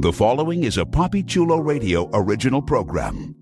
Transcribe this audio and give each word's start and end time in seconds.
The 0.00 0.10
following 0.10 0.64
is 0.64 0.78
a 0.78 0.86
Poppy 0.86 1.22
Chulo 1.22 1.58
Radio 1.58 2.08
original 2.14 2.62
program. 2.62 3.34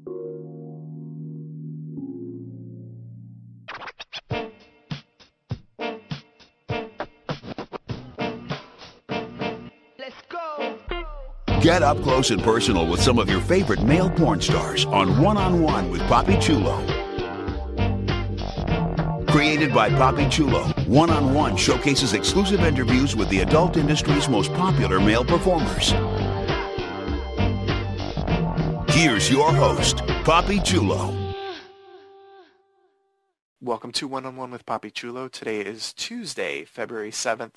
Let's 9.97 10.17
go. 10.29 10.77
Get 11.61 11.85
up 11.85 12.03
close 12.03 12.33
and 12.33 12.43
personal 12.43 12.89
with 12.89 13.01
some 13.01 13.21
of 13.21 13.31
your 13.31 13.41
favorite 13.43 13.85
male 13.85 14.11
porn 14.11 14.41
stars 14.41 14.85
on 14.87 15.23
One 15.23 15.37
on 15.37 15.63
One 15.63 15.93
with 15.93 16.01
Poppy 16.09 16.41
Chulo. 16.41 16.85
Created 19.29 19.73
by 19.73 19.91
Poppy 19.91 20.29
Chulo, 20.29 20.65
One 20.89 21.11
on 21.11 21.33
One 21.33 21.57
showcases 21.57 22.15
exclusive 22.15 22.63
interviews 22.63 23.15
with 23.15 23.29
the 23.29 23.43
adult 23.43 23.77
industry's 23.77 24.29
most 24.29 24.53
popular 24.55 24.99
male 24.99 25.25
performers. 25.25 25.95
Here's 28.99 29.31
your 29.31 29.53
host, 29.53 30.05
Poppy 30.25 30.59
Chulo. 30.59 31.15
Welcome 33.61 33.93
to 33.93 34.09
One 34.09 34.27
on 34.27 34.35
One 34.35 34.51
with 34.51 34.67
Poppy 34.67 34.91
Chulo. 34.91 35.29
Today 35.29 35.61
is 35.61 35.93
Tuesday, 35.93 36.65
February 36.65 37.13
7th, 37.13 37.53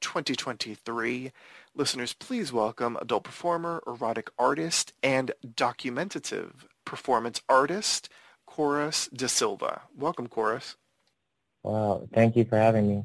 2023. 0.00 1.32
Listeners, 1.74 2.14
please 2.14 2.50
welcome 2.50 2.96
adult 2.98 3.24
performer, 3.24 3.82
erotic 3.86 4.30
artist, 4.38 4.94
and 5.02 5.32
documentative 5.46 6.64
performance 6.86 7.42
artist, 7.46 8.08
Chorus 8.46 9.10
De 9.12 9.28
Silva. 9.28 9.82
Welcome, 9.94 10.28
Chorus. 10.28 10.76
Wow, 11.62 12.08
thank 12.14 12.36
you 12.36 12.46
for 12.46 12.56
having 12.56 12.88
me. 12.88 13.04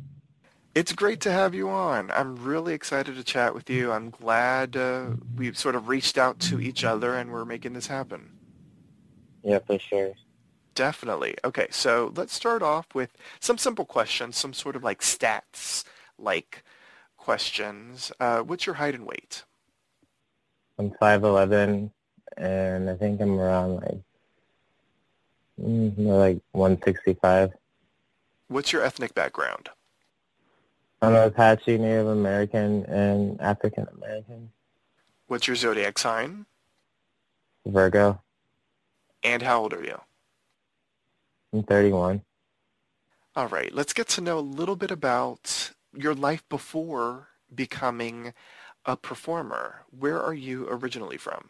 It's 0.73 0.93
great 0.93 1.19
to 1.21 1.31
have 1.31 1.53
you 1.53 1.69
on. 1.69 2.11
I'm 2.11 2.37
really 2.37 2.73
excited 2.73 3.15
to 3.15 3.23
chat 3.23 3.53
with 3.53 3.69
you. 3.69 3.91
I'm 3.91 4.09
glad 4.09 4.77
uh, 4.77 5.07
we've 5.35 5.57
sort 5.57 5.75
of 5.75 5.89
reached 5.89 6.17
out 6.17 6.39
to 6.39 6.61
each 6.61 6.85
other 6.85 7.15
and 7.15 7.29
we're 7.31 7.43
making 7.43 7.73
this 7.73 7.87
happen. 7.87 8.31
Yeah, 9.43 9.59
for 9.59 9.77
sure. 9.77 10.13
Definitely. 10.73 11.35
Okay, 11.43 11.67
so 11.71 12.13
let's 12.15 12.33
start 12.33 12.61
off 12.61 12.95
with 12.95 13.17
some 13.41 13.57
simple 13.57 13.83
questions, 13.83 14.37
some 14.37 14.53
sort 14.53 14.77
of 14.77 14.83
like 14.83 15.01
stats 15.01 15.83
like 16.17 16.63
questions. 17.17 18.13
Uh, 18.21 18.39
what's 18.39 18.65
your 18.65 18.75
height 18.75 18.95
and 18.95 19.05
weight? 19.05 19.43
I'm 20.79 20.91
5'11", 20.91 21.91
and 22.37 22.89
I 22.89 22.95
think 22.95 23.19
I'm 23.19 23.37
around 23.37 23.75
like, 23.75 24.01
mm, 25.61 25.97
like 25.97 26.39
165. 26.53 27.51
What's 28.47 28.71
your 28.71 28.83
ethnic 28.83 29.13
background? 29.13 29.69
I'm 31.03 31.15
Apache, 31.15 31.79
Native 31.79 32.07
American, 32.07 32.85
and 32.85 33.41
African 33.41 33.87
American. 33.97 34.51
What's 35.25 35.47
your 35.47 35.55
zodiac 35.55 35.97
sign? 35.97 36.45
Virgo. 37.65 38.21
And 39.23 39.41
how 39.41 39.61
old 39.61 39.73
are 39.73 39.83
you? 39.83 39.99
I'm 41.53 41.63
31. 41.63 42.21
All 43.35 43.47
right, 43.47 43.73
let's 43.73 43.93
get 43.93 44.09
to 44.09 44.21
know 44.21 44.37
a 44.37 44.41
little 44.41 44.75
bit 44.75 44.91
about 44.91 45.71
your 45.95 46.13
life 46.13 46.43
before 46.49 47.29
becoming 47.53 48.33
a 48.85 48.95
performer. 48.95 49.85
Where 49.89 50.21
are 50.21 50.33
you 50.33 50.67
originally 50.69 51.17
from? 51.17 51.49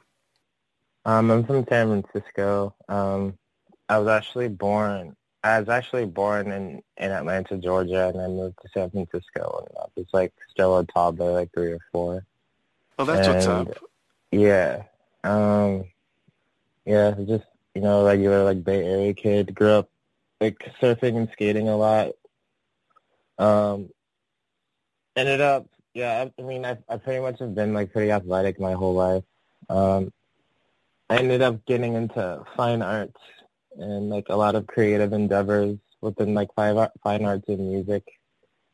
Um, 1.04 1.30
I'm 1.30 1.44
from 1.44 1.66
San 1.68 2.04
Francisco. 2.04 2.74
Um, 2.88 3.38
I 3.90 3.98
was 3.98 4.08
actually 4.08 4.48
born. 4.48 5.16
I 5.44 5.60
was 5.60 5.70
actually 5.70 6.06
born 6.06 6.52
in 6.52 6.84
in 6.98 7.12
Atlanta, 7.12 7.58
Georgia, 7.58 8.10
and 8.10 8.22
I 8.22 8.28
moved 8.28 8.58
to 8.62 8.70
San 8.74 8.90
Francisco 8.92 9.66
when 9.68 9.84
I 9.84 9.86
was 9.96 10.06
like 10.14 10.34
still 10.52 10.78
a 10.78 10.86
toddler, 10.86 11.32
like 11.32 11.52
three 11.54 11.72
or 11.72 11.80
four. 11.92 12.26
Well, 12.98 13.08
that's 13.08 13.28
what's 13.28 13.46
And- 13.48 13.70
up. 13.70 13.78
Yeah. 14.32 14.84
Um 15.24 15.86
yeah, 16.86 17.12
just 17.28 17.46
you 17.76 17.82
know, 17.82 18.06
regular 18.06 18.44
like 18.44 18.64
Bay 18.64 18.86
Area 18.86 19.14
kid. 19.14 19.54
Grew 19.56 19.72
up 19.72 19.90
like 20.40 20.58
surfing 20.82 21.18
and 21.18 21.30
skating 21.34 21.68
a 21.70 21.76
lot. 21.78 22.12
Um 23.38 23.90
ended 25.16 25.42
up 25.42 25.68
yeah, 25.94 26.26
I, 26.38 26.42
I 26.42 26.46
mean 26.46 26.66
I 26.66 26.78
I 26.88 26.98
pretty 26.98 27.20
much 27.22 27.40
have 27.40 27.56
been 27.56 27.74
like 27.74 27.92
pretty 27.92 28.12
athletic 28.12 28.60
my 28.60 28.74
whole 28.74 28.94
life. 28.94 29.24
Um 29.70 30.14
I 31.10 31.18
ended 31.18 31.42
up 31.42 31.66
getting 31.66 31.96
into 31.96 32.44
fine 32.56 32.82
arts 32.82 33.20
and 33.78 34.10
like 34.10 34.28
a 34.30 34.36
lot 34.36 34.56
of 34.56 34.68
creative 34.68 35.14
endeavors 35.14 35.78
within 36.02 36.34
like 36.34 36.54
fine 36.56 36.88
fine 37.04 37.26
arts 37.26 37.48
and 37.48 37.70
music. 37.72 38.04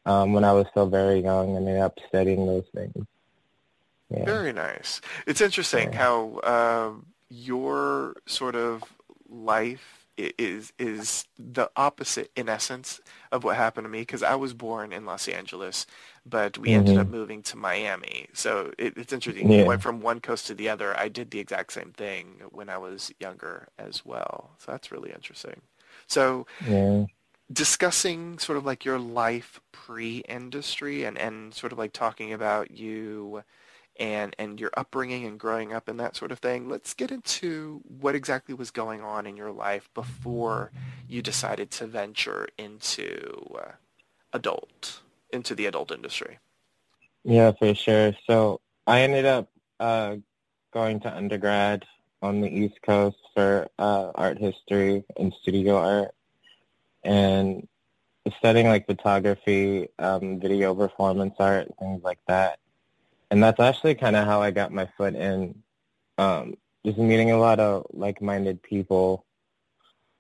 Um, 0.06 0.34
when 0.34 0.46
I 0.46 0.54
was 0.54 0.66
still 0.72 0.88
very 0.88 1.20
young, 1.20 1.54
I 1.54 1.58
ended 1.58 1.80
up 1.80 1.98
studying 2.08 2.46
those 2.46 2.66
things. 2.74 3.06
Yeah. 4.10 4.24
Very 4.26 4.54
nice. 4.54 5.02
It's 5.26 5.42
interesting 5.42 5.92
Yeah. 5.92 5.98
how 5.98 6.40
um, 6.44 7.08
your 7.30 8.16
sort 8.26 8.56
of 8.56 8.84
life 9.28 10.07
is 10.18 10.74
is 10.80 11.26
the 11.38 11.70
opposite 11.76 12.32
in 12.36 12.50
essence 12.50 13.00
of 13.32 13.44
what 13.44 13.56
happened 13.58 13.86
to 13.86 13.90
me 13.90 14.02
because 14.02 14.24
I 14.24 14.36
was 14.36 14.54
born 14.54 14.92
in 14.94 15.06
Los 15.06 15.28
Angeles, 15.28 15.86
but 16.26 16.58
we 16.58 16.74
ended 16.74 16.98
Mhm. 16.98 16.98
up 16.98 17.08
moving 17.08 17.44
to 17.44 17.58
Miami. 17.58 18.28
So 18.34 18.72
it, 18.78 18.98
it's 18.98 19.14
interesting. 19.14 19.50
Yeah. 19.50 19.66
went 19.66 19.82
from 19.82 20.02
one 20.02 20.20
coast 20.22 20.48
to 20.48 20.56
the 20.56 20.70
other. 20.70 20.98
I 20.98 21.08
did 21.10 21.32
the 21.32 21.40
exact 21.40 21.74
same 21.74 21.92
thing 21.94 22.42
when 22.52 22.70
I 22.70 22.78
was 22.78 23.12
younger 23.20 23.70
as 23.78 24.06
well. 24.06 24.52
So 24.60 24.72
that's 24.72 24.92
really 24.92 25.12
interesting. 25.12 25.62
So 26.08 26.46
Yeah. 26.60 27.08
discussing 27.52 28.38
sort 28.40 28.58
of 28.58 28.66
like 28.66 28.84
your 28.84 29.00
life 29.00 29.62
pre-industry 29.72 31.06
and, 31.06 31.18
and 31.18 31.54
sort 31.54 31.72
of 31.72 31.78
like 31.78 31.94
talking 31.94 32.34
about 32.34 32.72
you 32.72 33.44
and 34.00 34.36
and 34.38 34.60
your 34.60 34.72
upbringing 34.78 35.26
and 35.26 35.40
growing 35.40 35.74
up 35.74 35.88
and 35.88 36.00
that 36.00 36.16
sort 36.16 36.32
of 36.32 36.40
thing. 36.40 36.70
Let's 36.70 36.94
get 36.94 37.12
into 37.12 37.82
what 37.88 38.16
exactly 38.16 38.54
was 38.54 38.72
going 38.72 39.02
on 39.02 39.26
in 39.26 39.38
your 39.38 39.52
life 39.52 39.90
before 39.94 40.72
you 41.08 41.22
decided 41.22 41.72
to 41.72 41.88
venture 41.88 42.48
into 42.58 43.56
uh, 43.56 43.72
adult 44.34 45.02
into 45.32 45.56
the 45.56 45.66
adult 45.66 45.92
industry. 45.92 46.40
Yeah, 47.24 47.52
for 47.60 47.76
sure. 47.76 48.14
So 48.26 48.62
I 48.86 49.02
ended 49.02 49.26
up 49.26 49.50
uh, 49.80 50.16
going 50.74 51.00
to 51.02 51.14
undergrad 51.14 51.86
on 52.22 52.42
the 52.42 52.48
East 52.48 52.82
Coast 52.86 53.18
for 53.36 53.68
uh, 53.78 54.12
art 54.16 54.38
history 54.38 55.04
and 55.18 55.34
studio 55.42 55.78
art, 55.78 56.16
and 57.04 57.68
studying 58.38 58.68
like 58.68 58.88
photography, 58.88 59.90
um, 60.00 60.40
video 60.40 60.74
performance 60.74 61.36
art, 61.40 61.68
things 61.80 62.02
like 62.04 62.20
that. 62.28 62.60
And 63.30 63.44
that's 63.44 63.60
actually 63.60 63.96
kind 63.96 64.16
of 64.16 64.26
how 64.26 64.42
I 64.42 64.52
got 64.52 64.72
my 64.72 64.88
foot 64.98 65.16
in, 65.16 65.62
um, 66.18 66.56
just 66.86 66.98
meeting 66.98 67.32
a 67.32 67.38
lot 67.38 67.60
of 67.60 67.86
like-minded 67.92 68.64
people 68.64 69.26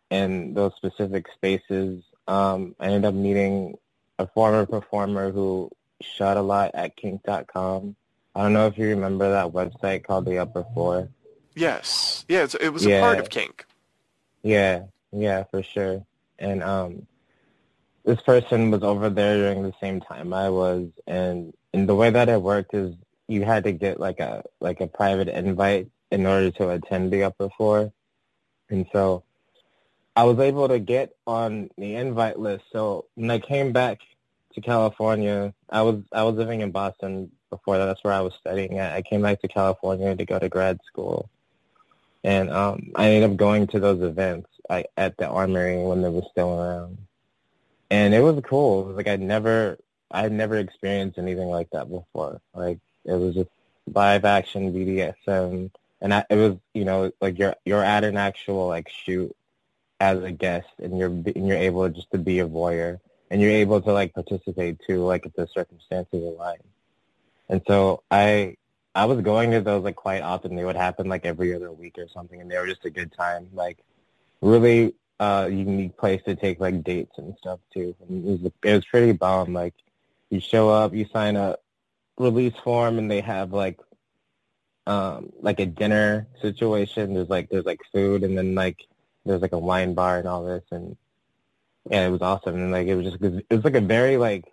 in 0.09 0.53
those 0.53 0.73
specific 0.75 1.27
spaces. 1.33 2.03
Um, 2.27 2.75
I 2.79 2.87
ended 2.87 3.05
up 3.05 3.13
meeting 3.13 3.77
a 4.19 4.27
former 4.27 4.65
performer 4.65 5.31
who 5.31 5.71
shot 6.01 6.37
a 6.37 6.41
lot 6.41 6.71
at 6.73 6.95
kink.com. 6.95 7.95
I 8.35 8.43
don't 8.43 8.53
know 8.53 8.67
if 8.67 8.77
you 8.77 8.89
remember 8.89 9.31
that 9.31 9.51
website 9.51 10.03
called 10.03 10.25
The 10.25 10.37
Upper 10.39 10.65
Floor. 10.73 11.09
Yes. 11.55 12.25
Yeah, 12.27 12.43
it's, 12.43 12.55
it 12.55 12.69
was 12.69 12.85
a 12.85 12.99
part 12.99 13.19
of 13.19 13.29
kink. 13.29 13.65
Yeah, 14.43 14.83
yeah, 15.11 15.43
for 15.49 15.63
sure. 15.63 16.05
And 16.37 16.61
um, 16.61 17.07
this 18.05 18.21
person 18.21 18.69
was 18.69 18.83
over 18.83 19.09
there 19.09 19.37
during 19.37 19.63
the 19.63 19.73
same 19.81 19.99
time 20.01 20.33
I 20.33 20.49
was, 20.49 20.87
and 21.07 21.53
and 21.73 21.87
the 21.87 21.95
way 21.95 22.09
that 22.09 22.29
it 22.29 22.41
worked 22.41 22.73
is 22.73 22.95
you 23.27 23.43
had 23.43 23.63
to 23.65 23.71
get 23.71 23.99
like 23.99 24.19
a 24.19 24.43
like 24.59 24.81
a 24.81 24.87
private 24.87 25.27
invite 25.27 25.89
in 26.11 26.25
order 26.25 26.51
to 26.51 26.69
attend 26.69 27.11
the 27.11 27.23
upper 27.23 27.49
floor, 27.57 27.91
and 28.69 28.85
so 28.91 29.23
I 30.15 30.23
was 30.23 30.39
able 30.39 30.67
to 30.67 30.79
get 30.79 31.15
on 31.25 31.69
the 31.77 31.95
invite 31.95 32.39
list. 32.39 32.65
So 32.71 33.05
when 33.15 33.29
I 33.29 33.39
came 33.39 33.71
back 33.71 33.99
to 34.53 34.61
California, 34.61 35.53
I 35.69 35.81
was 35.81 36.01
I 36.11 36.23
was 36.23 36.35
living 36.35 36.61
in 36.61 36.71
Boston 36.71 37.31
before 37.49 37.77
that. 37.77 37.85
That's 37.85 38.03
where 38.03 38.13
I 38.13 38.21
was 38.21 38.33
studying 38.39 38.79
at. 38.79 38.93
I 38.93 39.01
came 39.01 39.21
back 39.21 39.41
to 39.41 39.47
California 39.47 40.15
to 40.15 40.25
go 40.25 40.39
to 40.39 40.49
grad 40.49 40.79
school 40.87 41.29
and 42.27 42.49
um, 42.51 42.91
I 42.95 43.09
ended 43.09 43.31
up 43.31 43.37
going 43.37 43.67
to 43.67 43.79
those 43.79 44.01
events 44.01 44.49
I, 44.69 44.83
at 44.97 45.17
the 45.17 45.27
Armory 45.27 45.81
when 45.81 46.01
they 46.01 46.09
were 46.09 46.23
still 46.29 46.59
around, 46.59 46.97
and 47.89 48.13
it 48.13 48.19
was 48.19 48.41
cool. 48.43 48.81
It 48.81 48.87
was 48.87 48.97
like 48.97 49.07
I'd 49.07 49.21
never, 49.21 49.77
I 50.11 50.21
had 50.21 50.31
never 50.31 50.57
experienced 50.57 51.17
anything 51.17 51.49
like 51.49 51.69
that 51.71 51.89
before. 51.89 52.41
Like 52.53 52.79
it 53.05 53.13
was 53.13 53.35
just 53.35 53.49
live 53.93 54.25
action 54.25 54.73
BDSM, 54.73 55.71
and 56.01 56.13
I, 56.13 56.25
it 56.29 56.35
was, 56.35 56.57
you 56.73 56.85
know, 56.85 57.11
like 57.21 57.37
you're 57.39 57.55
you're 57.65 57.83
at 57.83 58.03
an 58.03 58.17
actual 58.17 58.67
like 58.67 58.89
shoot 58.89 59.35
as 59.99 60.21
a 60.21 60.31
guest, 60.31 60.67
and 60.81 60.97
you're 60.97 61.09
and 61.09 61.47
you're 61.47 61.57
able 61.57 61.87
just 61.89 62.11
to 62.11 62.17
be 62.17 62.39
a 62.39 62.47
voyeur, 62.47 62.99
and 63.31 63.41
you're 63.41 63.51
able 63.51 63.81
to 63.81 63.91
like 63.91 64.13
participate 64.13 64.79
too, 64.87 65.03
like 65.05 65.25
if 65.25 65.33
the 65.33 65.47
circumstances 65.47 66.23
align. 66.23 66.59
And 67.49 67.61
so 67.67 68.03
I 68.11 68.57
I 68.95 69.05
was 69.05 69.21
going 69.21 69.51
to 69.51 69.61
those 69.61 69.83
like 69.83 69.95
quite 69.95 70.21
often. 70.21 70.55
They 70.55 70.65
would 70.65 70.75
happen 70.75 71.07
like 71.07 71.25
every 71.25 71.53
other 71.53 71.71
week 71.71 71.97
or 71.97 72.07
something, 72.09 72.41
and 72.41 72.49
they 72.49 72.57
were 72.57 72.67
just 72.67 72.85
a 72.85 72.89
good 72.89 73.11
time. 73.13 73.47
Like 73.53 73.77
really 74.41 74.93
uh 75.19 75.47
unique 75.49 75.97
place 75.97 76.21
to 76.25 76.35
take 76.35 76.59
like 76.59 76.83
dates 76.83 77.17
and 77.17 77.35
stuff 77.37 77.59
too. 77.73 77.95
And 78.07 78.27
it 78.27 78.41
was 78.43 78.51
it 78.63 78.73
was 78.73 78.85
pretty 78.85 79.11
bomb. 79.11 79.53
Like 79.53 79.73
you 80.29 80.39
show 80.39 80.69
up, 80.69 80.93
you 80.93 81.07
sign 81.11 81.35
a 81.35 81.57
release 82.17 82.53
form, 82.63 82.97
and 82.97 83.09
they 83.09 83.21
have 83.21 83.53
like 83.53 83.79
um 84.85 85.31
like 85.39 85.59
a 85.59 85.65
dinner 85.65 86.27
situation. 86.41 87.13
There's 87.13 87.29
like 87.29 87.49
there's 87.49 87.65
like 87.65 87.81
food 87.91 88.23
and 88.23 88.37
then 88.37 88.55
like 88.55 88.87
there's 89.25 89.41
like 89.41 89.53
a 89.53 89.59
wine 89.59 89.93
bar 89.93 90.19
and 90.19 90.27
all 90.27 90.45
this 90.45 90.63
and 90.71 90.95
yeah, 91.89 92.07
it 92.07 92.11
was 92.11 92.21
awesome 92.21 92.55
and 92.55 92.71
like 92.71 92.87
it 92.87 92.95
was 92.95 93.05
just 93.05 93.21
it 93.21 93.45
was 93.49 93.63
like 93.63 93.75
a 93.75 93.81
very 93.81 94.17
like 94.17 94.45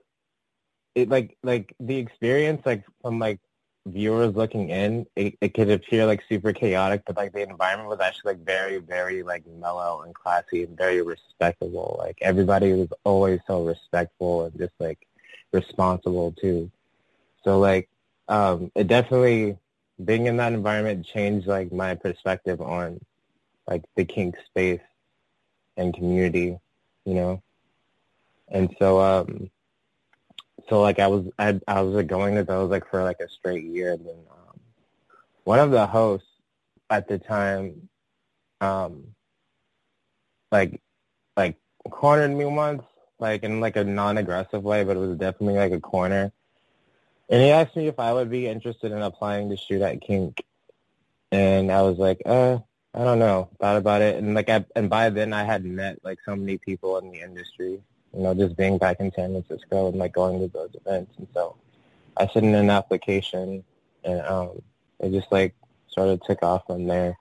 it 0.95 1.09
like 1.09 1.37
like 1.43 1.75
the 1.81 1.97
experience 1.97 2.63
like 2.65 2.85
from 3.03 3.19
like 3.19 3.41
viewers 3.87 4.35
looking 4.35 4.71
in, 4.71 5.07
it, 5.15 5.37
it 5.41 5.55
could 5.55 5.71
appear 5.71 6.07
like 6.07 6.23
super 6.29 6.53
chaotic, 6.53 7.03
but 7.07 7.17
like 7.17 7.33
the 7.33 7.43
environment 7.43 7.89
was 7.89 8.01
actually 8.01 8.33
like 8.33 8.45
very, 8.45 8.79
very 8.79 9.23
like 9.23 9.45
mellow 9.47 10.03
and 10.03 10.15
classy 10.15 10.65
and 10.65 10.77
very 10.77 11.03
respectable. 11.03 11.97
Like 11.99 12.19
everybody 12.23 12.73
was 12.73 12.89
always 13.05 13.41
so 13.47 13.65
respectful 13.65 14.47
and 14.47 14.59
just 14.59 14.73
like 14.79 15.07
responsible 15.55 16.33
too. 16.33 16.71
So 17.45 17.59
like 17.59 17.89
um 18.29 18.71
it 18.75 18.89
definitely 18.89 19.57
being 20.05 20.27
in 20.27 20.37
that 20.39 20.53
environment 20.53 21.07
changed 21.07 21.47
like 21.47 21.73
my 21.73 21.95
perspective 21.95 22.61
on 22.61 23.01
like 23.69 23.85
the 23.97 24.05
kink 24.05 24.35
space 24.47 24.81
and 25.77 25.95
community, 25.95 26.59
you 27.05 27.15
know. 27.15 27.43
And 28.49 28.75
so 28.79 29.01
um 29.01 29.51
so 30.69 30.81
like 30.81 30.99
I 30.99 31.07
was 31.07 31.27
I 31.39 31.61
I 31.69 31.81
was 31.83 31.95
like, 31.95 32.09
going 32.09 32.35
to 32.35 32.45
those 32.45 32.71
like 32.71 32.91
for 32.91 33.03
like 33.03 33.21
a 33.21 33.29
straight 33.29 33.65
year 33.65 33.93
and 33.93 34.07
then 34.07 34.19
um 34.31 34.61
one 35.45 35.61
of 35.61 35.71
the 35.71 35.87
hosts 35.87 36.27
at 36.91 37.09
the 37.09 37.19
time 37.19 37.89
um 38.61 39.05
like 40.53 40.81
like 41.37 41.57
cornered 41.91 42.31
me 42.31 42.45
once 42.45 42.83
like 43.19 43.43
in 43.43 43.61
like 43.61 43.77
a 43.77 43.85
non 43.85 44.19
aggressive 44.19 44.63
way 44.63 44.85
but 44.85 44.97
it 44.97 45.01
was 45.01 45.17
definitely 45.17 45.59
like 45.59 45.73
a 45.73 45.81
corner 45.81 46.33
and 47.29 47.43
he 47.43 47.51
asked 47.51 47.77
me 47.77 47.87
if 47.87 47.99
I 47.99 48.13
would 48.13 48.31
be 48.31 48.47
interested 48.47 48.93
in 48.93 49.03
applying 49.03 49.51
to 49.51 49.57
shoot 49.57 49.83
at 49.83 50.01
kink 50.01 50.45
and 51.33 51.71
I 51.71 51.83
was 51.83 51.99
like 51.99 52.23
uh 52.27 52.59
I 52.95 52.99
don't 53.05 53.19
know 53.19 53.51
thought 53.61 53.77
about 53.77 54.03
it 54.03 54.17
and 54.17 54.35
like 54.35 54.49
I, 54.49 54.65
and 54.77 54.91
by 54.91 55.11
then 55.11 55.33
I 55.33 55.45
had 55.45 55.65
met 55.65 55.99
like 56.05 56.19
so 56.25 56.37
many 56.37 56.59
people 56.59 56.99
in 56.99 57.11
the 57.11 57.21
industry 57.21 57.81
you 58.15 58.23
know, 58.23 58.35
just 58.35 58.57
being 58.57 58.79
back 58.79 59.01
in 59.01 59.13
San 59.13 59.33
Francisco 59.33 59.89
and 59.89 59.97
like 59.97 60.13
going 60.13 60.41
to 60.41 60.49
those 60.49 60.71
events. 60.75 61.13
And 61.19 61.27
so 61.35 61.57
I 62.17 62.27
sent 62.29 62.47
in 62.47 62.55
an 62.55 62.71
application 62.71 63.65
and 64.05 64.21
um, 64.23 64.63
it 65.01 65.11
just 65.11 65.31
like 65.33 65.55
sort 65.89 66.09
of 66.09 66.23
took 66.23 66.43
off 66.43 66.67
from 66.67 66.87
there. 66.87 67.19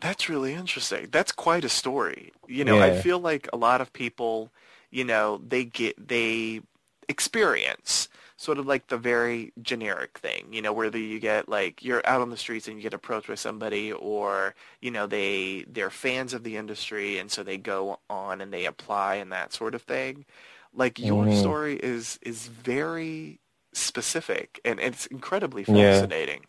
That's 0.00 0.28
really 0.28 0.54
interesting. 0.54 1.08
That's 1.10 1.32
quite 1.32 1.64
a 1.64 1.68
story. 1.68 2.32
You 2.46 2.64
know, 2.64 2.78
yeah. 2.78 2.84
I 2.84 3.00
feel 3.00 3.18
like 3.18 3.48
a 3.52 3.56
lot 3.56 3.80
of 3.80 3.92
people, 3.92 4.50
you 4.94 5.04
know, 5.04 5.40
they 5.46 5.64
get, 5.64 6.08
they 6.08 6.60
experience 7.08 8.08
sort 8.36 8.58
of 8.58 8.66
like 8.66 8.86
the 8.86 8.96
very 8.96 9.52
generic 9.60 10.18
thing, 10.18 10.46
you 10.52 10.62
know, 10.62 10.72
whether 10.72 10.98
you 10.98 11.18
get 11.18 11.48
like 11.48 11.82
you're 11.82 12.02
out 12.06 12.20
on 12.20 12.30
the 12.30 12.36
streets 12.36 12.68
and 12.68 12.76
you 12.76 12.82
get 12.82 12.94
approached 12.94 13.26
by 13.26 13.34
somebody 13.34 13.92
or, 13.92 14.54
you 14.80 14.90
know, 14.90 15.06
they 15.06 15.64
they're 15.68 15.90
fans 15.90 16.32
of 16.32 16.44
the 16.44 16.56
industry 16.56 17.18
and 17.18 17.30
so 17.30 17.42
they 17.42 17.56
go 17.56 17.98
on 18.08 18.40
and 18.40 18.52
they 18.52 18.66
apply 18.66 19.16
and 19.16 19.32
that 19.32 19.52
sort 19.52 19.74
of 19.74 19.82
thing. 19.82 20.24
Like 20.72 20.98
your 20.98 21.24
mm-hmm. 21.24 21.40
story 21.40 21.76
is 21.76 22.18
is 22.22 22.46
very 22.46 23.40
specific 23.72 24.60
and 24.64 24.78
it's 24.78 25.06
incredibly 25.06 25.64
fascinating. 25.64 26.42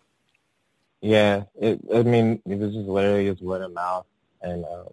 Yeah, 1.01 1.44
yeah 1.62 1.69
it, 1.69 1.80
I 1.94 2.03
mean, 2.03 2.41
it 2.45 2.59
was 2.59 2.74
just 2.74 2.88
literally 2.88 3.30
just 3.30 3.41
word 3.41 3.62
of 3.62 3.74
mouth 3.74 4.06
and 4.41 4.65
um, 4.65 4.89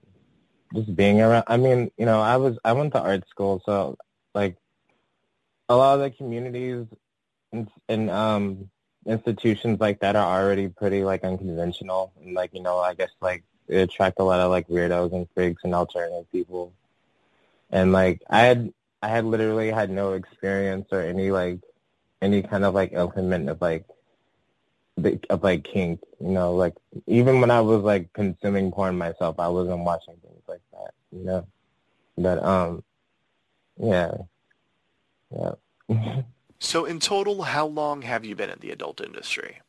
just 0.73 0.95
being 0.95 1.21
around. 1.21 1.45
I 1.47 1.57
mean, 1.57 1.91
you 1.97 2.07
know, 2.07 2.21
I 2.21 2.37
was 2.37 2.59
I 2.65 2.73
went 2.73 2.93
to 2.95 3.01
art 3.01 3.29
school, 3.29 3.63
so 3.65 3.97
like 4.35 4.57
a 5.69 5.77
lot 5.77 5.95
of 5.95 6.01
the 6.01 6.11
communities 6.11 6.87
and, 7.53 7.69
and 7.89 8.11
um 8.11 8.71
institutions 9.07 9.81
like 9.81 10.01
that 10.01 10.17
are 10.17 10.41
already 10.41 10.69
pretty 10.69 11.03
like 11.03 11.25
unconventional 11.25 12.13
and 12.23 12.35
like 12.35 12.53
you 12.55 12.63
know 12.63 12.79
I 12.79 12.95
guess 12.95 13.11
like 13.21 13.43
it 13.69 13.79
attract 13.79 14.21
a 14.21 14.25
lot 14.25 14.41
of 14.41 14.51
like 14.51 14.69
weirdos 14.69 15.13
and 15.13 15.27
freaks 15.35 15.63
and 15.65 15.75
alternative 15.75 16.31
people 16.31 16.73
and 17.71 17.93
like 17.93 18.23
I 18.31 18.43
had 18.43 18.73
I 19.03 19.09
had 19.09 19.25
literally 19.25 19.71
had 19.71 19.91
no 19.91 20.13
experience 20.13 20.87
or 20.93 21.01
any 21.01 21.31
like 21.31 21.61
any 22.21 22.43
kind 22.43 22.65
of 22.65 22.75
like 22.75 22.93
implement 22.93 23.49
of 23.49 23.61
like 23.61 23.85
of 25.31 25.43
like 25.43 25.65
kink 25.65 26.01
you 26.21 26.29
know 26.29 26.55
like 26.55 26.75
even 27.07 27.41
when 27.41 27.51
I 27.51 27.61
was 27.61 27.83
like 27.83 28.13
consuming 28.13 28.71
porn 28.71 28.97
myself 28.99 29.39
I 29.39 29.49
wasn't 29.49 29.85
watching 29.85 30.17
things 30.23 30.43
like 30.47 30.61
that 30.73 30.93
you 31.11 31.25
know 31.25 31.47
but 32.17 32.43
um 32.45 32.85
yeah 33.79 34.13
yeah. 35.35 35.53
so 36.59 36.85
in 36.85 37.01
total, 37.01 37.43
how 37.43 37.67
long 37.67 38.03
have 38.03 38.25
you 38.25 38.35
been 38.35 38.51
in 38.51 38.59
the 38.61 38.71
adult 38.71 39.01
industry? 39.01 39.61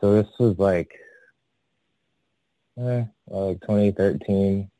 So 0.00 0.14
this 0.14 0.28
was 0.38 0.58
like, 0.58 0.92
eh, 2.78 3.04
like 3.26 3.60
2013. 3.60 4.70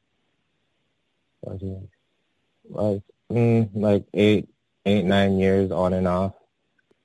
Like, 2.72 3.02
mm, 3.32 3.70
like 3.74 4.04
eight, 4.14 4.48
eight, 4.86 5.04
nine 5.04 5.38
years 5.38 5.70
on 5.70 5.92
and 5.92 6.06
off, 6.06 6.34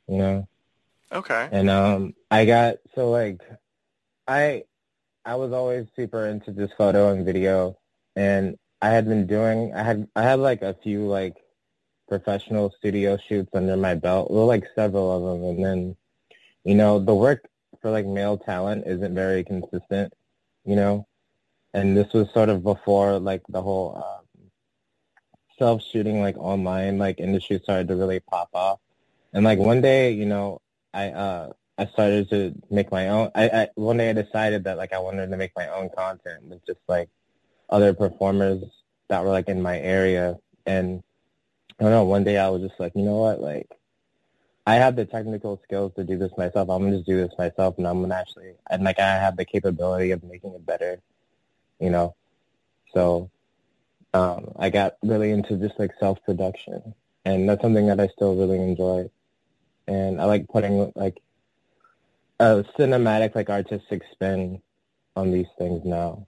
you 0.07 0.18
know? 0.18 0.48
Okay. 1.15 1.50
And 1.51 1.69
um, 1.69 2.13
I 2.29 2.45
got, 2.45 2.75
so 2.94 3.09
like, 3.09 3.39
I, 4.27 4.65
I 5.23 5.35
was 5.35 5.53
always 5.53 5.88
super 5.95 6.27
into 6.27 6.51
just 6.51 6.73
photo 6.77 7.12
and 7.12 7.25
video, 7.25 7.77
and 8.15 8.57
I 8.81 8.89
had 8.89 9.07
been 9.07 9.25
doing, 9.25 9.73
I 9.73 9.81
had, 9.81 10.07
I 10.15 10.23
had 10.23 10.39
like 10.39 10.62
a 10.62 10.75
few 10.83 11.07
like 11.07 11.35
professional 12.07 12.71
studio 12.77 13.17
shoots 13.27 13.50
under 13.53 13.77
my 13.77 13.95
belt. 13.95 14.29
Well, 14.29 14.45
like 14.45 14.65
several 14.75 15.12
of 15.12 15.39
them, 15.39 15.50
and 15.50 15.65
then 15.65 15.95
you 16.63 16.75
know 16.75 17.00
the 17.00 17.15
work 17.15 17.47
for 17.81 17.91
like 17.91 18.06
male 18.06 18.38
talent 18.38 18.83
isn't 18.85 19.15
very 19.15 19.44
consistent, 19.44 20.13
you 20.65 20.75
know. 20.75 21.07
And 21.73 21.95
this 21.95 22.12
was 22.13 22.31
sort 22.33 22.50
of 22.50 22.63
before 22.63 23.19
like 23.19 23.41
the 23.50 23.62
whole 23.62 23.95
um, 23.97 24.50
self 25.57 25.81
shooting 25.83 26.21
like 26.21 26.38
online 26.38 26.97
like 26.97 27.19
industry 27.19 27.59
started 27.63 27.88
to 27.89 27.95
really 27.95 28.19
pop 28.19 28.50
off. 28.53 28.79
And 29.33 29.44
like 29.44 29.59
one 29.59 29.81
day, 29.81 30.12
you 30.12 30.25
know, 30.25 30.62
I 30.95 31.09
uh 31.12 31.53
I 31.77 31.88
started 31.88 32.30
to 32.31 32.56
make 32.71 32.92
my 32.92 33.09
own. 33.09 33.31
I, 33.36 33.50
I 33.50 33.68
one 33.75 33.97
day 33.97 34.09
I 34.09 34.13
decided 34.13 34.63
that 34.63 34.77
like 34.77 34.94
I 34.94 35.00
wanted 35.00 35.30
to 35.30 35.38
make 35.38 35.51
my 35.56 35.68
own 35.68 35.89
content 35.95 36.44
with 36.45 36.65
just 36.65 36.80
like 36.88 37.09
other 37.69 37.94
performers 37.94 38.63
that 39.09 39.24
were 39.24 39.31
like 39.31 39.50
in 39.50 39.62
my 39.62 39.80
area 39.80 40.38
and 40.65 41.03
I 41.80 41.83
don't 41.83 41.92
know, 41.92 42.06
one 42.06 42.24
day 42.24 42.38
I 42.38 42.50
was 42.50 42.62
just 42.62 42.80
like, 42.80 42.94
you 42.95 43.03
know 43.03 43.18
what, 43.18 43.42
like, 43.42 43.69
I 44.65 44.75
have 44.75 44.95
the 44.95 45.06
technical 45.06 45.62
skills 45.65 45.92
to 45.97 46.06
do 46.06 46.18
this 46.18 46.31
myself. 46.38 46.69
I'm 46.69 46.83
gonna 46.83 46.98
just 46.98 47.07
do 47.07 47.18
this 47.18 47.38
myself, 47.38 47.77
and 47.77 47.86
I'm 47.86 48.01
gonna 48.01 48.15
actually, 48.15 48.53
and 48.69 48.83
like, 48.83 48.98
I 48.98 49.09
have 49.09 49.36
the 49.36 49.46
capability 49.46 50.12
of 50.12 50.24
making 50.24 50.53
it 50.53 50.65
better, 50.65 51.01
you 51.79 51.89
know. 51.89 52.15
So, 52.93 53.29
um, 54.13 54.53
I 54.58 54.69
got 54.69 54.96
really 55.03 55.31
into 55.31 55.58
just 55.58 55.77
like 55.77 55.91
self 56.00 56.17
production, 56.25 56.96
and 57.25 57.48
that's 57.48 57.62
something 57.62 57.88
that 57.88 58.00
I 58.00 58.08
still 58.08 58.36
really 58.36 58.60
enjoy. 58.60 59.10
And 59.88 60.20
I 60.20 60.25
like 60.25 60.48
putting 60.48 60.92
like 60.96 61.22
a 62.39 62.63
cinematic, 62.77 63.36
like 63.36 63.50
artistic 63.50 64.01
spin 64.12 64.62
on 65.15 65.32
these 65.32 65.48
things 65.58 65.84
now. 65.86 66.27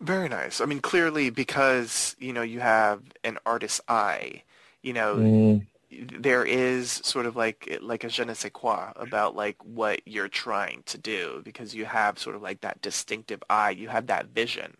Very 0.00 0.28
nice. 0.28 0.60
I 0.60 0.66
mean, 0.66 0.80
clearly 0.80 1.30
because, 1.30 2.16
you 2.18 2.32
know, 2.32 2.42
you 2.42 2.60
have 2.60 3.02
an 3.24 3.38
artist's 3.46 3.80
eye, 3.88 4.42
you 4.82 4.92
know, 4.92 5.16
mm. 5.16 5.66
there 5.90 6.44
is 6.44 6.90
sort 6.90 7.24
of 7.24 7.34
like 7.34 7.78
like 7.80 8.04
a 8.04 8.08
je 8.08 8.24
ne 8.24 8.34
sais 8.34 8.50
quoi 8.52 8.92
about 8.96 9.34
like 9.34 9.56
what 9.64 10.00
you're 10.06 10.28
trying 10.28 10.82
to 10.86 10.98
do 10.98 11.40
because 11.44 11.74
you 11.74 11.86
have 11.86 12.18
sort 12.18 12.36
of 12.36 12.42
like 12.42 12.60
that 12.60 12.80
distinctive 12.82 13.42
eye. 13.48 13.70
You 13.70 13.88
have 13.88 14.06
that 14.08 14.26
vision. 14.26 14.76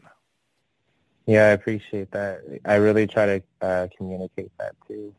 Yeah, 1.27 1.47
I 1.47 1.51
appreciate 1.51 2.11
that. 2.13 2.43
I 2.65 2.75
really 2.77 3.07
try 3.07 3.27
to 3.27 3.43
uh, 3.61 3.89
communicate 3.97 4.53
that 4.59 4.75
too, 4.87 5.13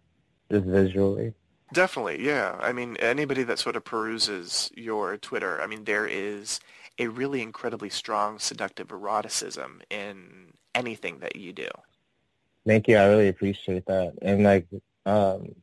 just 0.49 0.65
visually. 0.65 1.33
Definitely, 1.73 2.25
yeah. 2.25 2.57
I 2.61 2.71
mean, 2.71 2.95
anybody 2.97 3.43
that 3.43 3.59
sort 3.59 3.75
of 3.75 3.83
peruses 3.83 4.71
your 4.75 5.17
Twitter, 5.17 5.61
I 5.61 5.67
mean, 5.67 5.83
there 5.83 6.07
is 6.07 6.59
a 6.97 7.07
really 7.07 7.41
incredibly 7.41 7.89
strong 7.89 8.39
seductive 8.39 8.91
eroticism 8.91 9.81
in 9.89 10.53
anything 10.73 11.19
that 11.19 11.35
you 11.35 11.53
do. 11.53 11.67
Thank 12.65 12.87
you. 12.87 12.97
I 12.97 13.07
really 13.07 13.27
appreciate 13.27 13.85
that. 13.85 14.13
And 14.21 14.43
like, 14.43 14.67
um, 15.05 15.55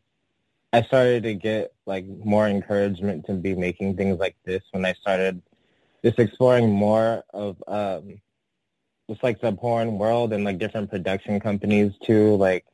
I 0.72 0.82
started 0.82 1.22
to 1.24 1.34
get 1.34 1.72
like 1.86 2.04
more 2.06 2.48
encouragement 2.48 3.26
to 3.26 3.32
be 3.34 3.54
making 3.54 3.96
things 3.96 4.18
like 4.18 4.36
this 4.44 4.62
when 4.72 4.84
I 4.84 4.94
started 4.94 5.40
just 6.04 6.18
exploring 6.18 6.70
more 6.70 7.24
of 7.32 7.62
um, 7.66 8.20
just 9.08 9.22
like 9.22 9.40
the 9.40 9.52
porn 9.52 9.98
world 9.98 10.32
and 10.32 10.44
like 10.44 10.58
different 10.58 10.90
production 10.90 11.40
companies 11.40 11.92
too. 12.02 12.36
Like, 12.36 12.64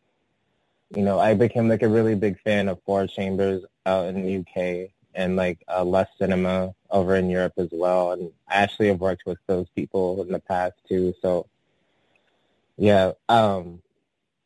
you 0.95 1.03
know, 1.03 1.19
I 1.19 1.35
became 1.35 1.69
like 1.69 1.83
a 1.83 1.89
really 1.89 2.15
big 2.15 2.41
fan 2.41 2.69
of 2.69 2.83
Four 2.85 3.07
Chambers 3.07 3.65
out 3.87 4.07
in 4.07 4.23
the 4.23 4.39
UK 4.39 4.91
and 5.15 5.37
like 5.37 5.63
uh, 5.69 5.85
Lust 5.85 6.11
Cinema 6.19 6.75
over 6.91 7.17
in 7.17 7.31
Europe 7.31 7.55
as 7.59 7.69
well. 7.73 8.13
And 8.13 8.33
I 8.49 8.57
actually 8.57 8.89
have 8.89 9.01
worked 9.01 9.27
with 9.27 9.39
those 9.47 9.69
people 9.75 10.23
in 10.23 10.33
the 10.33 10.41
past 10.41 10.75
too. 10.89 11.15
So 11.23 11.47
yeah, 12.77 13.13
um, 13.29 13.83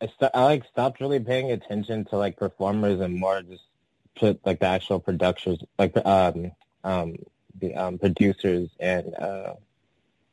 I, 0.01 0.07
st- 0.07 0.33
I 0.35 0.45
like 0.45 0.65
stopped 0.67 1.01
really 1.01 1.21
paying 1.21 1.53
attention 1.53 2.05
to 2.07 2.17
like 2.17 2.37
performers 2.37 3.01
and 3.01 3.15
more 3.15 3.43
just 3.43 3.63
put 4.17 4.45
like 4.45 4.61
the 4.61 4.67
actual 4.67 5.01
producers, 5.01 5.59
like 5.79 5.97
um, 6.05 6.53
um, 6.83 7.17
the 7.61 7.75
um, 7.75 7.99
producers 7.99 8.69
and 8.81 9.15
uh, 9.15 9.55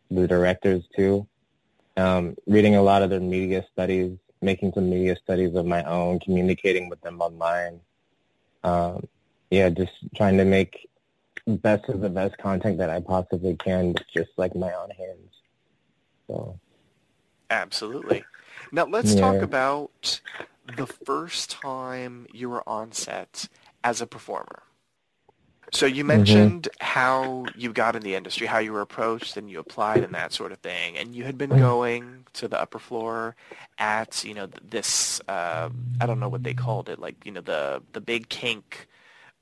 the 0.10 0.27
directors 0.27 0.84
too. 0.96 1.27
Um, 1.98 2.36
reading 2.48 2.75
a 2.75 2.82
lot 2.82 3.01
of 3.01 3.10
their 3.10 3.20
media 3.20 3.65
studies, 3.72 4.18
making 4.41 4.74
some 4.74 4.89
media 4.89 5.15
studies 5.24 5.55
of 5.55 5.65
my 5.65 5.83
own, 5.83 6.19
communicating 6.19 6.89
with 6.89 7.01
them 7.01 7.21
online. 7.21 7.79
Um, 8.63 9.07
yeah, 9.50 9.69
just 9.69 9.91
trying 10.15 10.38
to 10.38 10.45
make 10.45 10.89
best 11.48 11.89
of 11.89 12.01
the 12.01 12.10
best 12.10 12.38
content 12.38 12.77
that 12.77 12.89
I 12.89 13.00
possibly 13.00 13.55
can, 13.55 13.95
just 14.13 14.29
like 14.38 14.55
my 14.55 14.74
own 14.74 14.89
hands. 14.91 15.31
So. 16.27 16.60
Absolutely. 17.50 18.24
Now 18.71 18.86
let's 18.86 19.13
yeah. 19.13 19.21
talk 19.21 19.41
about 19.41 20.21
the 20.77 20.88
first 20.88 21.51
time 21.51 22.27
you 22.31 22.50
were 22.50 22.67
on 22.67 22.91
set 22.91 23.50
as 23.83 24.01
a 24.01 24.07
performer. 24.07 24.63
So 25.72 25.86
you 25.86 26.01
mm-hmm. 26.01 26.08
mentioned 26.08 26.63
mm-hmm. 26.63 26.86
how 26.86 27.46
you 27.56 27.72
got 27.72 27.96
in 27.96 28.01
the 28.01 28.16
industry, 28.16 28.48
how 28.48 28.60
you 28.60 28.74
were 28.74 28.82
approached 28.82 29.38
and 29.38 29.50
you 29.50 29.60
applied 29.60 30.04
and 30.04 30.13
that 30.13 30.34
sort 30.34 30.51
of 30.51 30.60
thing, 30.60 30.98
and 30.98 31.16
you 31.16 31.24
had 31.24 31.38
been 31.38 31.50
going 31.50 32.25
to 32.34 32.48
the 32.48 32.62
upper 32.62 32.80
floor 32.80 33.36
at 33.78 34.24
you 34.24 34.34
know 34.34 34.48
this 34.62 35.22
uh, 35.28 35.70
I 36.00 36.06
don't 36.06 36.20
know 36.20 36.30
what 36.30 36.44
they 36.44 36.54
called 36.54 36.90
it, 36.90 37.00
like 37.00 37.25
you 37.25 37.32
know 37.32 37.42
the 37.42 37.82
the 37.94 38.01
big 38.01 38.30
kink 38.30 38.88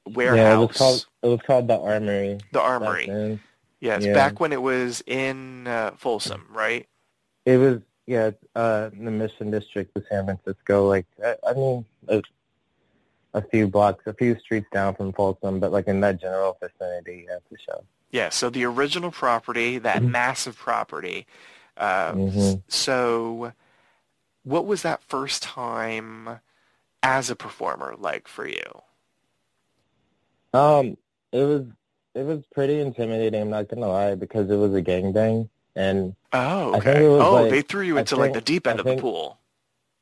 warehouse. 0.05 0.37
Yeah, 0.37 0.53
it 0.55 0.67
was 0.67 0.77
called 0.77 1.05
it 1.23 1.27
was 1.27 1.41
called 1.45 1.67
the 1.67 1.79
Armory. 1.79 2.39
The 2.51 2.61
Armory. 2.61 3.39
Yes, 3.81 4.03
yeah. 4.03 4.13
back 4.13 4.39
when 4.39 4.51
it 4.51 4.61
was 4.61 5.01
in 5.07 5.65
uh, 5.65 5.91
Folsom, 5.97 6.45
right? 6.51 6.87
It 7.45 7.57
was 7.57 7.79
yeah, 8.05 8.31
uh, 8.55 8.89
in 8.91 9.05
the 9.05 9.11
Mission 9.11 9.51
District 9.51 9.95
of 9.95 10.03
San 10.09 10.25
Francisco. 10.25 10.87
Like 10.87 11.05
I, 11.23 11.35
I 11.47 11.53
mean, 11.53 11.85
a 13.33 13.41
few 13.41 13.67
blocks, 13.67 14.05
a 14.07 14.13
few 14.13 14.37
streets 14.39 14.67
down 14.73 14.95
from 14.95 15.13
Folsom, 15.13 15.59
but 15.59 15.71
like 15.71 15.87
in 15.87 16.01
that 16.01 16.19
general 16.19 16.57
vicinity 16.61 17.27
at 17.33 17.41
the 17.49 17.57
show. 17.57 17.83
Yeah, 18.11 18.29
so 18.29 18.49
the 18.49 18.65
original 18.65 19.11
property, 19.11 19.77
that 19.77 19.97
mm-hmm. 19.97 20.11
massive 20.11 20.57
property. 20.57 21.27
Uh, 21.77 22.13
mm-hmm. 22.13 22.59
So 22.67 23.53
what 24.43 24.65
was 24.65 24.81
that 24.81 25.03
first 25.03 25.43
time 25.43 26.39
as 27.03 27.29
a 27.29 27.35
performer 27.35 27.95
like 27.97 28.27
for 28.27 28.47
you? 28.47 28.81
Um, 30.53 30.97
it 31.31 31.43
was 31.43 31.65
it 32.15 32.23
was 32.23 32.43
pretty 32.53 32.81
intimidating. 32.81 33.41
I'm 33.41 33.49
not 33.49 33.69
gonna 33.69 33.87
lie 33.87 34.15
because 34.15 34.49
it 34.49 34.55
was 34.55 34.73
a 34.73 34.81
gangbang, 34.81 35.47
and 35.75 36.15
oh, 36.33 36.75
okay. 36.77 37.05
oh, 37.05 37.33
like, 37.33 37.51
they 37.51 37.61
threw 37.61 37.83
you 37.83 37.97
into 37.97 38.15
think, 38.15 38.19
like 38.19 38.33
the 38.33 38.41
deep 38.41 38.65
end 38.65 38.79
I 38.79 38.81
of 38.81 38.85
think, 38.85 38.97
the 38.97 39.01
pool. 39.01 39.38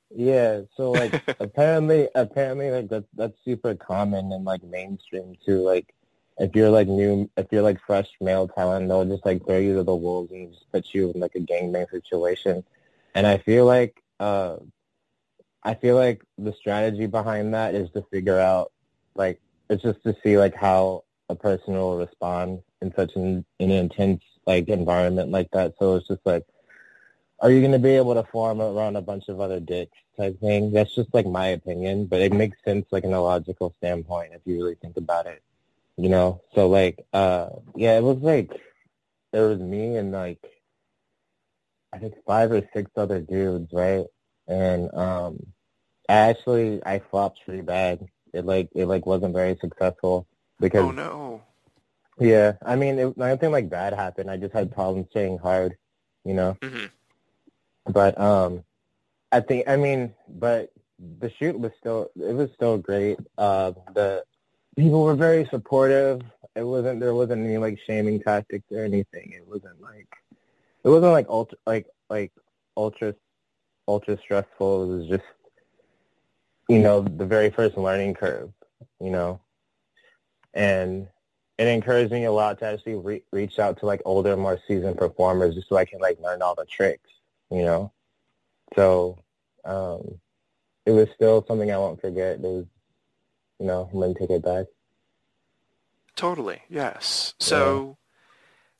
Yeah, 0.09 0.61
so 0.75 0.91
like 0.91 1.21
apparently 1.39 2.07
apparently 2.15 2.71
like 2.71 2.89
that's 2.89 3.07
that's 3.13 3.37
super 3.43 3.75
common 3.75 4.31
and 4.31 4.45
like 4.45 4.63
mainstream 4.63 5.35
too. 5.45 5.61
Like 5.61 5.93
if 6.37 6.55
you're 6.55 6.69
like 6.69 6.87
new 6.87 7.29
if 7.37 7.47
you're 7.51 7.61
like 7.61 7.79
fresh 7.85 8.09
male 8.21 8.47
talent, 8.47 8.87
they'll 8.87 9.05
just 9.05 9.25
like 9.25 9.45
throw 9.45 9.57
you 9.57 9.75
to 9.75 9.83
the 9.83 9.95
wolves 9.95 10.31
and 10.31 10.53
just 10.53 10.71
put 10.71 10.93
you 10.93 11.11
in 11.11 11.19
like 11.19 11.35
a 11.35 11.39
gangbang 11.39 11.89
situation. 11.89 12.63
And 13.15 13.27
I 13.27 13.37
feel 13.37 13.65
like 13.65 14.01
uh 14.19 14.57
I 15.63 15.73
feel 15.75 15.95
like 15.95 16.23
the 16.37 16.53
strategy 16.53 17.07
behind 17.07 17.53
that 17.53 17.75
is 17.75 17.89
to 17.91 18.03
figure 18.11 18.39
out 18.39 18.71
like 19.15 19.41
it's 19.69 19.83
just 19.83 20.01
to 20.03 20.15
see 20.23 20.37
like 20.37 20.55
how 20.55 21.03
a 21.29 21.35
person 21.35 21.73
will 21.73 21.97
respond 21.97 22.61
in 22.81 22.93
such 22.95 23.15
an, 23.15 23.43
an 23.59 23.71
intense 23.71 24.23
like 24.45 24.69
environment 24.69 25.31
like 25.31 25.51
that. 25.51 25.73
So 25.77 25.95
it's 25.95 26.07
just 26.07 26.25
like 26.25 26.45
are 27.39 27.51
you 27.51 27.59
going 27.59 27.71
to 27.71 27.79
be 27.79 27.91
able 27.95 28.15
to 28.15 28.23
form 28.31 28.61
around 28.61 28.95
a 28.95 29.01
bunch 29.01 29.27
of 29.27 29.39
other 29.39 29.59
dicks 29.59 29.97
type 30.17 30.39
thing? 30.39 30.71
That's 30.71 30.93
just 30.95 31.13
like 31.13 31.27
my 31.27 31.47
opinion, 31.47 32.05
but 32.07 32.21
it 32.21 32.33
makes 32.33 32.57
sense 32.65 32.85
like 32.91 33.03
in 33.03 33.13
a 33.13 33.21
logical 33.21 33.75
standpoint 33.77 34.33
if 34.33 34.41
you 34.45 34.55
really 34.55 34.75
think 34.75 34.97
about 34.97 35.27
it, 35.27 35.43
you 35.97 36.09
know? 36.09 36.41
So 36.55 36.67
like, 36.67 37.05
uh, 37.13 37.49
yeah, 37.75 37.97
it 37.97 38.03
was 38.03 38.17
like, 38.17 38.51
there 39.31 39.49
was 39.49 39.59
me 39.59 39.97
and 39.97 40.11
like, 40.11 40.39
I 41.93 41.99
think 41.99 42.15
five 42.25 42.51
or 42.51 42.67
six 42.73 42.89
other 42.97 43.21
dudes, 43.21 43.71
right? 43.71 44.05
And, 44.47 44.93
um, 44.95 45.37
actually, 46.09 46.81
I 46.85 46.99
flopped 46.99 47.41
pretty 47.45 47.61
bad. 47.61 48.07
It 48.33 48.45
like, 48.45 48.69
it 48.73 48.85
like 48.85 49.05
wasn't 49.05 49.35
very 49.35 49.57
successful 49.61 50.27
because. 50.59 50.85
Oh 50.85 50.91
no. 50.91 51.43
Yeah, 52.19 52.53
I 52.65 52.75
mean, 52.75 52.97
it, 52.97 53.15
nothing 53.15 53.51
like 53.51 53.69
bad 53.69 53.93
happened. 53.93 54.31
I 54.31 54.37
just 54.37 54.53
had 54.53 54.73
problems 54.73 55.05
staying 55.11 55.37
hard, 55.37 55.77
you 56.25 56.33
know? 56.33 56.57
Mm-hmm. 56.61 56.87
But 57.89 58.19
um, 58.19 58.63
I 59.31 59.39
think 59.39 59.67
I 59.67 59.75
mean, 59.75 60.13
but 60.27 60.71
the 61.19 61.31
shoot 61.37 61.57
was 61.59 61.71
still 61.79 62.09
it 62.15 62.33
was 62.33 62.49
still 62.53 62.77
great. 62.77 63.17
Uh, 63.37 63.73
the 63.93 64.23
people 64.75 65.03
were 65.03 65.15
very 65.15 65.45
supportive. 65.45 66.21
It 66.55 66.63
wasn't 66.63 66.99
there 66.99 67.13
wasn't 67.13 67.45
any 67.45 67.57
like 67.57 67.79
shaming 67.85 68.21
tactics 68.21 68.65
or 68.71 68.83
anything. 68.83 69.33
It 69.35 69.47
wasn't 69.47 69.81
like 69.81 70.07
it 70.83 70.89
wasn't 70.89 71.11
like 71.11 71.27
ultra 71.29 71.57
like 71.65 71.87
like 72.09 72.31
ultra 72.75 73.15
ultra 73.87 74.17
stressful. 74.17 74.83
It 74.83 74.97
was 74.97 75.07
just 75.07 75.23
you 76.67 76.79
know 76.79 77.01
the 77.01 77.25
very 77.25 77.49
first 77.49 77.77
learning 77.77 78.15
curve. 78.15 78.51
You 78.99 79.11
know, 79.11 79.39
and 80.53 81.07
it 81.57 81.67
encouraged 81.67 82.11
me 82.11 82.25
a 82.25 82.31
lot 82.31 82.59
to 82.59 82.65
actually 82.65 82.95
re- 82.95 83.23
reach 83.31 83.59
out 83.59 83.79
to 83.79 83.85
like 83.85 84.01
older, 84.05 84.37
more 84.37 84.59
seasoned 84.67 84.97
performers 84.97 85.55
just 85.55 85.69
so 85.69 85.77
I 85.77 85.85
can 85.85 85.99
like 85.99 86.19
learn 86.19 86.41
all 86.41 86.55
the 86.55 86.65
tricks 86.65 87.09
you 87.49 87.63
know. 87.63 87.91
So 88.75 89.17
um, 89.65 90.19
it 90.85 90.91
was 90.91 91.07
still 91.15 91.45
something 91.47 91.71
I 91.71 91.77
won't 91.77 92.01
forget. 92.01 92.35
It 92.35 92.41
was, 92.41 92.65
you 93.59 93.65
know, 93.65 93.89
I'm 93.91 93.99
going 93.99 94.13
to 94.13 94.19
take 94.19 94.29
it 94.29 94.43
back. 94.43 94.65
Totally, 96.15 96.61
yes. 96.69 97.33
So 97.39 97.97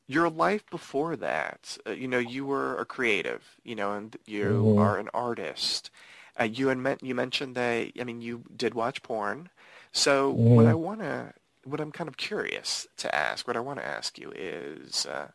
yeah. 0.08 0.16
your 0.16 0.30
life 0.30 0.70
before 0.70 1.16
that, 1.18 1.78
uh, 1.86 1.92
you 1.92 2.08
know, 2.08 2.20
you 2.20 2.46
were 2.46 2.78
a 2.78 2.86
creative, 2.86 3.44
you 3.64 3.76
know, 3.76 3.94
and 3.94 4.16
you 4.26 4.46
mm-hmm. 4.46 4.80
are 4.80 4.98
an 4.98 5.10
artist. 5.14 5.92
Uh, 6.40 6.46
you 6.46 6.70
and 6.70 6.82
meant 6.84 7.04
you 7.04 7.16
mentioned 7.16 7.56
that, 7.56 7.92
I 8.00 8.04
mean, 8.04 8.22
you 8.22 8.44
did 8.56 8.74
watch 8.74 9.04
porn. 9.04 9.50
So 9.92 10.34
mm-hmm. 10.34 10.56
what 10.56 10.66
I 10.66 10.74
want 10.74 11.02
to, 11.02 11.34
what 11.64 11.80
I'm 11.80 11.92
kind 11.92 12.08
of 12.08 12.18
curious 12.18 12.88
to 12.98 13.14
ask, 13.14 13.48
what 13.48 13.58
I 13.58 13.62
want 13.62 13.80
to 13.80 13.86
ask 13.86 14.18
you 14.18 14.32
is, 14.36 15.06
uh, 15.06 15.30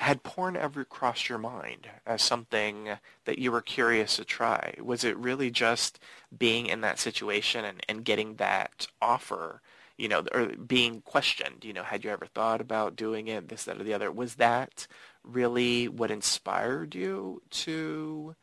had 0.00 0.22
porn 0.22 0.56
ever 0.56 0.82
crossed 0.82 1.28
your 1.28 1.38
mind 1.38 1.86
as 2.06 2.22
something 2.22 2.88
that 3.26 3.38
you 3.38 3.52
were 3.52 3.60
curious 3.60 4.16
to 4.16 4.24
try? 4.24 4.74
Was 4.80 5.04
it 5.04 5.16
really 5.18 5.50
just 5.50 6.00
being 6.36 6.66
in 6.66 6.80
that 6.80 6.98
situation 6.98 7.66
and, 7.66 7.84
and 7.86 8.02
getting 8.02 8.36
that 8.36 8.86
offer, 9.02 9.60
you 9.98 10.08
know, 10.08 10.24
or 10.32 10.46
being 10.46 11.02
questioned, 11.02 11.66
you 11.66 11.74
know, 11.74 11.82
had 11.82 12.02
you 12.02 12.10
ever 12.10 12.24
thought 12.24 12.62
about 12.62 12.96
doing 12.96 13.28
it, 13.28 13.48
this, 13.48 13.64
that, 13.64 13.78
or 13.78 13.84
the 13.84 13.92
other? 13.92 14.10
Was 14.10 14.36
that 14.36 14.86
really 15.22 15.86
what 15.86 16.10
inspired 16.10 16.94
you 16.94 17.42
to 17.50 18.34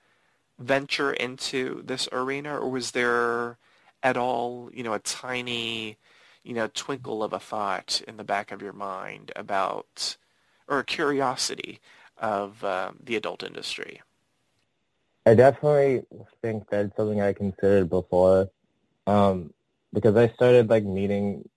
venture 0.60 1.12
into 1.12 1.82
this 1.84 2.08
arena, 2.12 2.60
or 2.60 2.70
was 2.70 2.92
there 2.92 3.58
at 4.04 4.16
all, 4.16 4.70
you 4.72 4.84
know, 4.84 4.94
a 4.94 5.00
tiny, 5.00 5.98
you 6.44 6.54
know, 6.54 6.70
twinkle 6.72 7.24
of 7.24 7.34
a 7.34 7.40
thought 7.40 8.00
in 8.08 8.18
the 8.18 8.24
back 8.24 8.52
of 8.52 8.62
your 8.62 8.74
mind 8.74 9.32
about 9.36 10.18
or 10.68 10.80
a 10.80 10.86
curiosity 10.86 11.80
of 12.18 12.64
uh, 12.64 12.92
the 13.04 13.16
adult 13.16 13.44
industry? 13.44 14.02
I 15.26 15.36
definitely 15.36 16.04
think 16.42 16.70
that's 16.70 16.96
something 16.96 17.22
I 17.22 17.34
considered 17.34 17.90
before, 17.90 18.50
um, 19.08 19.54
because 19.94 20.16
I 20.16 20.30
started 20.30 20.70
like 20.70 20.86
meeting 20.86 21.50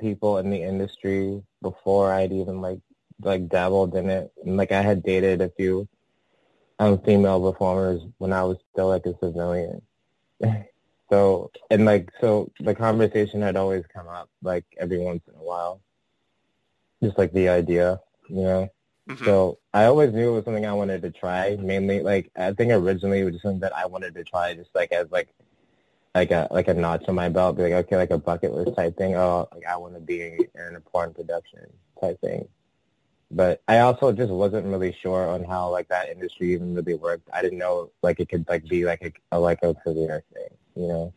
people 0.00 0.38
in 0.38 0.50
the 0.50 0.62
industry 0.62 1.40
before 1.62 2.12
I'd 2.12 2.32
even 2.32 2.60
like 2.60 2.80
like 3.22 3.48
dabbled 3.48 3.94
in 3.94 4.10
it, 4.10 4.32
and 4.44 4.56
like 4.56 4.72
I 4.72 4.82
had 4.82 5.02
dated 5.02 5.40
a 5.40 5.50
few 5.50 5.88
um, 6.78 6.98
female 7.02 7.40
performers 7.40 8.02
when 8.18 8.32
I 8.32 8.42
was 8.42 8.58
still 8.72 8.88
like 8.88 9.06
a 9.06 9.14
civilian. 9.22 9.82
so 11.10 11.50
and 11.70 11.84
like 11.84 12.10
so 12.20 12.50
the 12.60 12.74
conversation 12.74 13.40
had 13.40 13.56
always 13.56 13.84
come 13.94 14.08
up 14.08 14.28
like 14.42 14.64
every 14.78 14.98
once 14.98 15.22
in 15.28 15.34
a 15.38 15.44
while, 15.44 15.80
just 17.02 17.16
like 17.18 17.32
the 17.32 17.48
idea 17.48 18.00
you 18.28 18.42
know. 18.42 18.68
Mm-hmm. 19.08 19.24
So 19.24 19.58
I 19.72 19.84
always 19.84 20.12
knew 20.12 20.30
it 20.30 20.34
was 20.34 20.44
something 20.44 20.66
I 20.66 20.72
wanted 20.72 21.02
to 21.02 21.10
try. 21.10 21.56
Mainly, 21.56 22.00
like 22.00 22.30
I 22.36 22.52
think 22.52 22.72
originally 22.72 23.20
it 23.20 23.24
was 23.24 23.34
just 23.34 23.42
something 23.42 23.60
that 23.60 23.76
I 23.76 23.86
wanted 23.86 24.14
to 24.14 24.24
try, 24.24 24.54
just 24.54 24.74
like 24.74 24.92
as 24.92 25.10
like 25.10 25.28
like 26.14 26.30
a 26.30 26.48
like 26.50 26.68
a 26.68 26.74
notch 26.74 27.04
on 27.08 27.14
my 27.14 27.28
belt, 27.28 27.56
be 27.56 27.62
like 27.62 27.86
okay, 27.86 27.96
like 27.96 28.10
a 28.10 28.18
bucket 28.18 28.52
list 28.52 28.76
type 28.76 28.96
thing. 28.96 29.16
Oh, 29.16 29.48
like 29.54 29.66
I 29.66 29.76
want 29.76 29.94
to 29.94 30.00
be 30.00 30.22
in 30.22 30.76
a 30.76 30.80
porn 30.80 31.14
production 31.14 31.66
type 32.00 32.20
thing. 32.20 32.48
But 33.30 33.60
I 33.66 33.80
also 33.80 34.12
just 34.12 34.32
wasn't 34.32 34.66
really 34.66 34.96
sure 35.00 35.28
on 35.28 35.44
how 35.44 35.70
like 35.70 35.88
that 35.88 36.08
industry 36.08 36.52
even 36.52 36.74
really 36.74 36.94
worked. 36.94 37.28
I 37.32 37.42
didn't 37.42 37.58
know 37.58 37.90
like 38.02 38.20
it 38.20 38.28
could 38.28 38.48
like 38.48 38.68
be 38.68 38.84
like 38.84 39.02
a, 39.02 39.36
a 39.36 39.38
like 39.38 39.60
a 39.62 39.74
career 39.74 40.24
thing, 40.32 40.56
you 40.74 40.88
know 40.88 41.14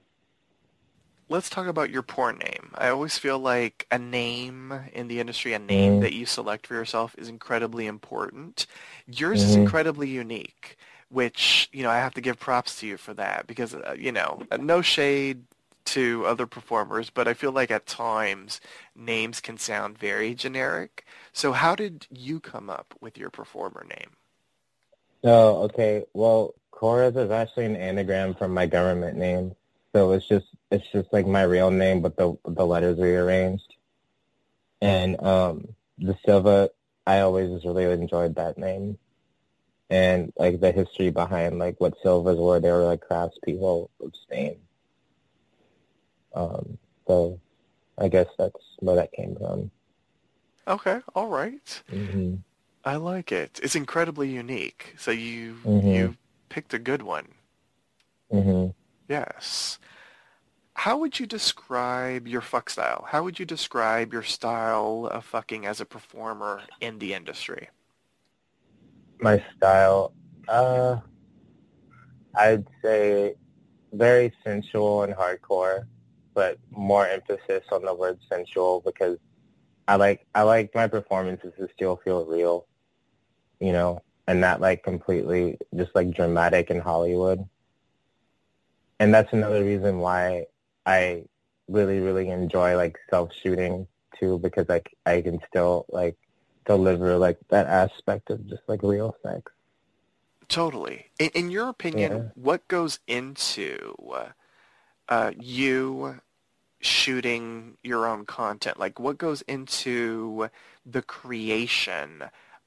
let's 1.30 1.50
talk 1.50 1.68
about 1.68 1.92
your 1.92 2.02
porn 2.02 2.40
name. 2.40 2.72
I 2.76 2.90
always 2.90 3.18
feel 3.18 3.40
like 3.40 3.86
a 3.92 4.00
name 4.00 4.74
in 4.94 5.08
the 5.08 5.20
industry, 5.20 5.54
a 5.54 5.60
name 5.60 5.94
mm-hmm. 5.94 6.02
that 6.02 6.14
you 6.14 6.26
select 6.26 6.68
for 6.68 6.74
yourself 6.74 7.16
is 7.18 7.30
incredibly 7.30 7.86
important. 7.86 8.66
Yours 9.08 9.40
mm-hmm. 9.40 9.50
is 9.50 9.56
incredibly 9.56 10.10
unique, 10.10 10.78
which, 11.10 11.70
you 11.72 11.84
know, 11.84 11.92
I 11.92 11.98
have 11.98 12.16
to 12.16 12.22
give 12.22 12.40
props 12.40 12.80
to 12.80 12.88
you 12.88 12.98
for 12.98 13.14
that 13.14 13.46
because, 13.48 13.76
uh, 13.76 13.96
you 13.98 14.12
know, 14.12 14.42
uh, 14.52 14.58
no 14.58 14.82
shade 14.82 15.44
to 15.86 16.26
other 16.26 16.46
performers, 16.46 17.10
but 17.10 17.28
I 17.28 17.34
feel 17.34 17.52
like 17.52 17.72
at 17.72 17.86
times 17.86 18.60
names 18.96 19.40
can 19.40 19.58
sound 19.58 19.98
very 19.98 20.36
generic. 20.36 21.06
So 21.32 21.52
how 21.52 21.76
did 21.76 22.08
you 22.12 22.40
come 22.40 22.70
up 22.70 22.94
with 23.02 23.18
your 23.18 23.30
performer 23.30 23.86
name? 23.90 24.12
Oh, 25.24 25.64
okay. 25.64 26.06
Well, 26.14 26.54
Chorus 26.72 27.16
is 27.16 27.32
actually 27.32 27.66
an 27.66 27.76
anagram 27.76 28.36
from 28.36 28.54
my 28.54 28.66
government 28.66 29.18
name. 29.18 29.56
So 29.94 30.12
it's 30.12 30.28
just 30.28 30.46
it's 30.72 30.88
just 30.92 31.12
like 31.12 31.26
my 31.28 31.44
real 31.44 31.72
name, 31.72 32.02
but 32.02 32.16
the 32.18 32.38
the 32.46 32.66
letters 32.66 33.00
rearranged. 33.00 33.76
And 34.82 35.22
um, 35.22 35.68
the 35.98 36.18
Silva, 36.26 36.70
I 37.06 37.20
always 37.20 37.50
just 37.52 37.66
really 37.66 37.92
enjoyed 37.92 38.36
that 38.36 38.58
name, 38.58 38.98
and 39.90 40.32
like 40.38 40.60
the 40.60 40.72
history 40.72 41.10
behind 41.10 41.60
like 41.60 41.80
what 41.80 41.96
Silvas 42.02 42.38
were. 42.38 42.60
They 42.60 42.72
were 42.72 42.86
like 42.86 43.02
craftspeople 43.02 43.90
of 44.02 44.14
Spain. 44.24 44.58
Um, 46.34 46.78
so 47.08 47.40
I 47.98 48.08
guess 48.08 48.28
that's 48.38 48.56
where 48.80 48.96
that 48.96 49.12
came 49.12 49.36
from. 49.36 49.72
Okay, 50.68 51.00
all 51.16 51.28
right. 51.28 51.84
Mm-hmm. 51.92 52.36
I 52.86 52.96
like 52.96 53.32
it. 53.32 53.60
It's 53.64 53.76
incredibly 53.76 54.30
unique. 54.30 54.94
So 54.98 55.12
you 55.12 55.56
Mhm. 55.66 55.96
you 55.96 56.18
picked 56.50 56.74
a 56.74 56.80
good 56.80 57.02
one. 57.02 57.28
hmm 58.32 58.68
Yes. 59.08 59.80
How 60.80 60.96
would 60.96 61.20
you 61.20 61.26
describe 61.26 62.26
your 62.26 62.40
fuck 62.40 62.70
style? 62.70 63.06
How 63.10 63.22
would 63.24 63.38
you 63.38 63.46
describe 63.46 64.14
your 64.14 64.24
style 64.24 65.10
of 65.12 65.26
fucking 65.26 65.66
as 65.66 65.82
a 65.82 65.86
performer 65.86 66.62
in 66.80 67.00
the 67.00 67.14
industry? 67.14 67.68
My 69.20 69.44
style, 69.58 70.14
uh, 70.48 71.00
I'd 72.34 72.66
say 72.82 73.36
very 73.92 74.32
sensual 74.46 75.04
and 75.04 75.14
hardcore, 75.14 75.84
but 76.34 76.58
more 76.72 77.06
emphasis 77.06 77.66
on 77.74 77.84
the 77.84 77.94
word 77.94 78.18
sensual 78.30 78.82
because 78.86 79.18
I 79.90 79.98
like 79.98 80.26
I 80.34 80.44
like 80.44 80.74
my 80.74 80.88
performances 80.88 81.52
to 81.60 81.68
still 81.76 82.00
feel 82.06 82.24
real, 82.24 82.68
you 83.60 83.74
know, 83.74 84.02
and 84.30 84.40
not 84.40 84.62
like 84.62 84.84
completely 84.84 85.58
just 85.76 85.94
like 85.94 86.12
dramatic 86.12 86.70
in 86.70 86.80
Hollywood. 86.80 87.46
And 89.02 89.14
that's 89.14 89.34
another 89.34 89.66
reason 89.66 90.00
why 90.00 90.46
I 90.90 91.24
really 91.68 92.00
really 92.00 92.30
enjoy 92.30 92.76
like 92.76 92.98
self 93.12 93.30
shooting 93.42 93.88
too 94.20 94.40
because 94.40 94.68
like 94.68 94.90
I 95.06 95.22
can 95.22 95.40
still 95.48 95.86
like 95.90 96.18
deliver 96.66 97.16
like 97.18 97.38
that 97.50 97.68
aspect 97.68 98.32
of 98.32 98.48
just 98.48 98.64
like 98.68 98.82
real 98.82 99.16
sex. 99.24 99.52
Totally. 100.48 101.12
In, 101.20 101.30
in 101.36 101.52
your 101.52 101.70
opinion, 101.70 102.12
Yeah. 102.12 102.30
what 102.34 102.68
goes 102.68 103.00
into 103.08 103.78
uh, 105.08 105.32
you 105.40 106.20
shooting 106.82 107.78
your 107.84 108.08
own 108.08 108.26
content? 108.26 108.80
Like, 108.80 109.00
what 109.00 109.18
goes 109.18 109.42
into 109.44 110.50
the 110.86 111.02
creation 111.04 112.24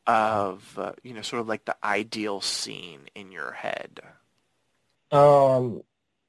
of, 0.07 0.79
uh, 0.79 0.93
you 1.03 1.13
know, 1.15 1.23
sort 1.23 1.41
of 1.41 1.49
like 1.49 1.65
the 1.65 1.77
ideal 1.83 2.41
scene 2.41 3.09
in 3.15 3.33
your 3.33 3.53
head? 3.53 4.01
Um, 5.11 5.83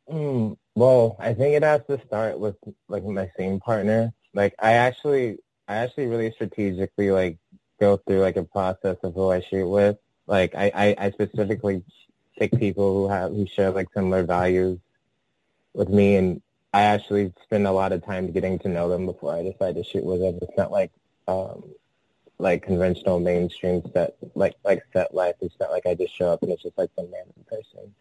mm, 0.10 0.58
well, 0.76 1.16
I 1.20 1.34
think 1.34 1.56
it 1.56 1.64
has 1.64 1.82
to 1.90 2.02
start 2.06 2.40
with 2.40 2.56
like 2.88 3.04
my 3.04 3.30
scene 3.38 3.60
partner. 3.60 4.14
Like 4.34 4.56
I 4.60 4.74
actually, 4.74 5.38
I 5.68 5.76
actually 5.76 6.08
really 6.08 6.32
strategically 6.32 7.12
like 7.12 7.38
go 7.80 7.98
through 7.98 8.22
like 8.22 8.38
a 8.38 8.44
process 8.44 8.98
of 9.04 9.14
who 9.14 9.30
I 9.30 9.42
shoot 9.42 9.68
with. 9.68 9.98
Like 10.26 10.56
I, 10.56 10.72
I, 10.74 10.96
I 11.06 11.12
specifically 11.12 11.84
pick 12.38 12.52
people 12.58 12.94
who 12.94 13.10
have 13.10 13.32
who 13.32 13.46
share 13.46 13.72
like 13.72 13.88
similar 13.94 14.24
values 14.24 14.80
with 15.74 15.90
me, 15.90 16.16
and 16.16 16.42
I 16.74 16.84
actually 16.84 17.34
spend 17.44 17.68
a 17.68 17.72
lot 17.72 17.92
of 17.92 18.04
time 18.04 18.32
getting 18.32 18.58
to 18.60 18.70
know 18.70 18.90
them 18.90 19.06
before 19.06 19.36
I 19.36 19.44
decide 19.44 19.76
to 19.76 19.84
shoot 19.84 20.04
with 20.04 20.22
them. 20.22 20.40
It's 20.42 20.58
not 20.58 20.72
like 20.72 20.92
um 21.28 21.64
like 22.40 22.64
conventional 22.64 23.20
mainstream 23.20 23.84
set 23.94 24.16
like 24.34 24.56
like 24.64 24.82
set 24.92 25.14
life. 25.14 25.36
It's 25.42 25.56
not 25.60 25.72
like 25.72 25.86
I 25.86 25.94
just 25.94 26.16
show 26.16 26.32
up 26.32 26.42
and 26.42 26.52
it's 26.52 26.64
just 26.64 26.78
like 26.78 26.90
some 26.96 27.12
random 27.14 27.46
person. 27.48 27.94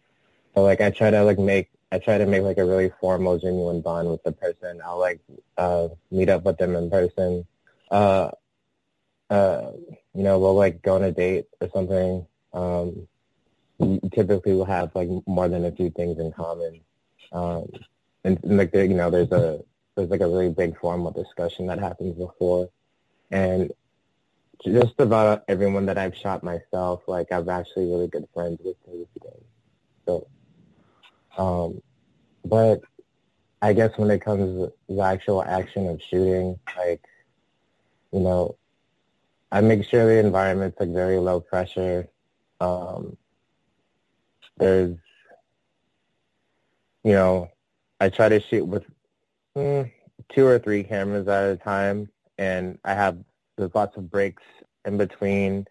So 0.55 0.63
like 0.63 0.81
I 0.81 0.89
try 0.89 1.11
to 1.11 1.23
like 1.23 1.39
make 1.39 1.69
I 1.93 1.99
try 1.99 2.17
to 2.17 2.25
make 2.25 2.41
like 2.41 2.57
a 2.57 2.65
really 2.65 2.91
formal, 2.99 3.37
genuine 3.37 3.81
bond 3.81 4.09
with 4.09 4.23
the 4.23 4.31
person. 4.31 4.81
I'll 4.83 4.99
like 4.99 5.19
uh 5.59 5.89
meet 6.09 6.27
up 6.27 6.43
with 6.43 6.57
them 6.57 6.75
in 6.75 6.89
person. 6.89 7.45
Uh 7.91 8.31
uh 9.29 9.73
you 10.15 10.23
know, 10.23 10.39
we'll 10.39 10.55
like 10.55 10.81
go 10.81 10.95
on 10.95 11.03
a 11.03 11.11
date 11.11 11.45
or 11.61 11.69
something. 11.71 12.25
Um 12.51 13.07
typically 14.11 14.55
we'll 14.55 14.65
have 14.65 14.89
like 14.95 15.07
more 15.27 15.47
than 15.47 15.65
a 15.65 15.71
few 15.71 15.91
things 15.91 16.17
in 16.17 16.31
common. 16.31 16.81
Um 17.31 17.69
and, 18.23 18.43
and 18.43 18.57
like 18.57 18.71
there 18.71 18.85
you 18.85 18.95
know, 18.95 19.11
there's 19.11 19.31
a 19.31 19.63
there's 19.95 20.09
like 20.09 20.21
a 20.21 20.27
really 20.27 20.49
big 20.49 20.75
formal 20.79 21.11
discussion 21.11 21.67
that 21.67 21.77
happens 21.77 22.15
before. 22.17 22.69
And 23.29 23.71
just 24.65 24.99
about 24.99 25.43
everyone 25.47 25.85
that 25.85 25.99
I've 25.99 26.17
shot 26.17 26.43
myself, 26.43 27.03
like 27.05 27.31
I've 27.31 27.49
actually 27.49 27.85
really 27.85 28.07
good 28.07 28.27
friends 28.33 28.59
with 28.63 28.83
to 28.85 28.91
this 28.91 29.23
day. 29.23 29.43
So 30.07 30.27
um, 31.37 31.81
but 32.45 32.81
I 33.61 33.73
guess 33.73 33.97
when 33.97 34.11
it 34.11 34.19
comes 34.19 34.41
to 34.41 34.73
the 34.89 35.01
actual 35.01 35.41
action 35.41 35.87
of 35.87 36.01
shooting, 36.01 36.59
like, 36.77 37.01
you 38.11 38.19
know, 38.19 38.57
I 39.51 39.61
make 39.61 39.85
sure 39.85 40.05
the 40.05 40.19
environment's 40.19 40.79
like 40.79 40.89
very 40.89 41.17
low 41.17 41.39
pressure. 41.39 42.09
Um, 42.59 43.17
there's, 44.57 44.97
you 47.03 47.13
know, 47.13 47.49
I 47.99 48.09
try 48.09 48.29
to 48.29 48.39
shoot 48.39 48.65
with 48.65 48.83
mm, 49.55 49.91
two 50.29 50.45
or 50.45 50.59
three 50.59 50.83
cameras 50.83 51.27
at 51.27 51.51
a 51.51 51.55
time, 51.55 52.09
and 52.37 52.79
I 52.83 52.93
have 52.93 53.17
there's 53.57 53.73
lots 53.73 53.95
of 53.95 54.09
breaks 54.09 54.43
in 54.85 54.97
between. 54.97 55.67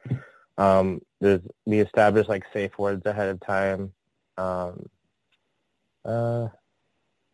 Um, 0.58 1.02
there's 1.20 1.40
we 1.66 1.80
establish 1.80 2.28
like 2.28 2.44
safe 2.52 2.78
words 2.78 3.04
ahead 3.04 3.28
of 3.28 3.40
time. 3.40 3.92
Um, 4.38 4.88
uh, 6.04 6.48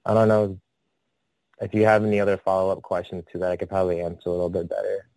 I 0.05 0.15
don't 0.15 0.29
know 0.29 0.61
if 1.61 1.73
you 1.75 1.85
have 1.85 2.05
any 2.05 2.21
other 2.21 2.37
follow-up 2.37 2.83
questions 2.83 3.25
to 3.33 3.39
that. 3.39 3.53
I 3.53 3.57
could 3.57 3.69
probably 3.69 4.01
answer 4.01 4.29
a 4.29 4.33
little 4.33 4.51
bit 4.51 4.69
better. 4.69 5.09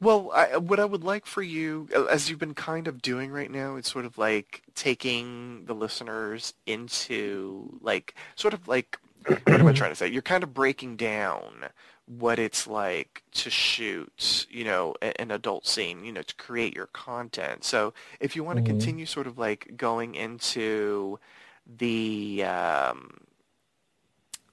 Well, 0.00 0.30
I, 0.34 0.56
what 0.58 0.80
I 0.80 0.84
would 0.84 1.04
like 1.04 1.24
for 1.24 1.42
you, 1.42 1.88
as 2.10 2.28
you've 2.28 2.38
been 2.38 2.54
kind 2.54 2.86
of 2.88 3.00
doing 3.00 3.30
right 3.30 3.50
now, 3.50 3.76
is 3.76 3.86
sort 3.86 4.04
of 4.04 4.18
like 4.18 4.62
taking 4.74 5.64
the 5.64 5.74
listeners 5.74 6.52
into 6.66 7.78
like, 7.80 8.14
sort 8.36 8.52
of 8.54 8.68
like, 8.68 8.98
what 9.46 9.60
am 9.60 9.66
I 9.66 9.72
trying 9.72 9.92
to 9.92 9.96
say? 9.96 10.08
You're 10.08 10.20
kind 10.22 10.42
of 10.44 10.52
breaking 10.52 10.96
down 10.96 11.66
what 12.06 12.38
it's 12.38 12.66
like 12.66 13.22
to 13.32 13.48
shoot, 13.48 14.46
you 14.50 14.64
know, 14.64 14.94
an 15.00 15.30
adult 15.30 15.66
scene, 15.66 16.04
you 16.04 16.12
know, 16.12 16.20
to 16.22 16.34
create 16.34 16.74
your 16.76 16.86
content. 16.88 17.64
So 17.64 17.94
if 18.20 18.36
you 18.36 18.44
want 18.44 18.58
to 18.58 18.62
Mhm. 18.62 18.62
continue 18.62 19.06
sort 19.06 19.26
of 19.26 19.38
like 19.38 19.72
going 19.78 20.14
into 20.14 21.18
the, 21.66 22.44
um, 22.44 23.10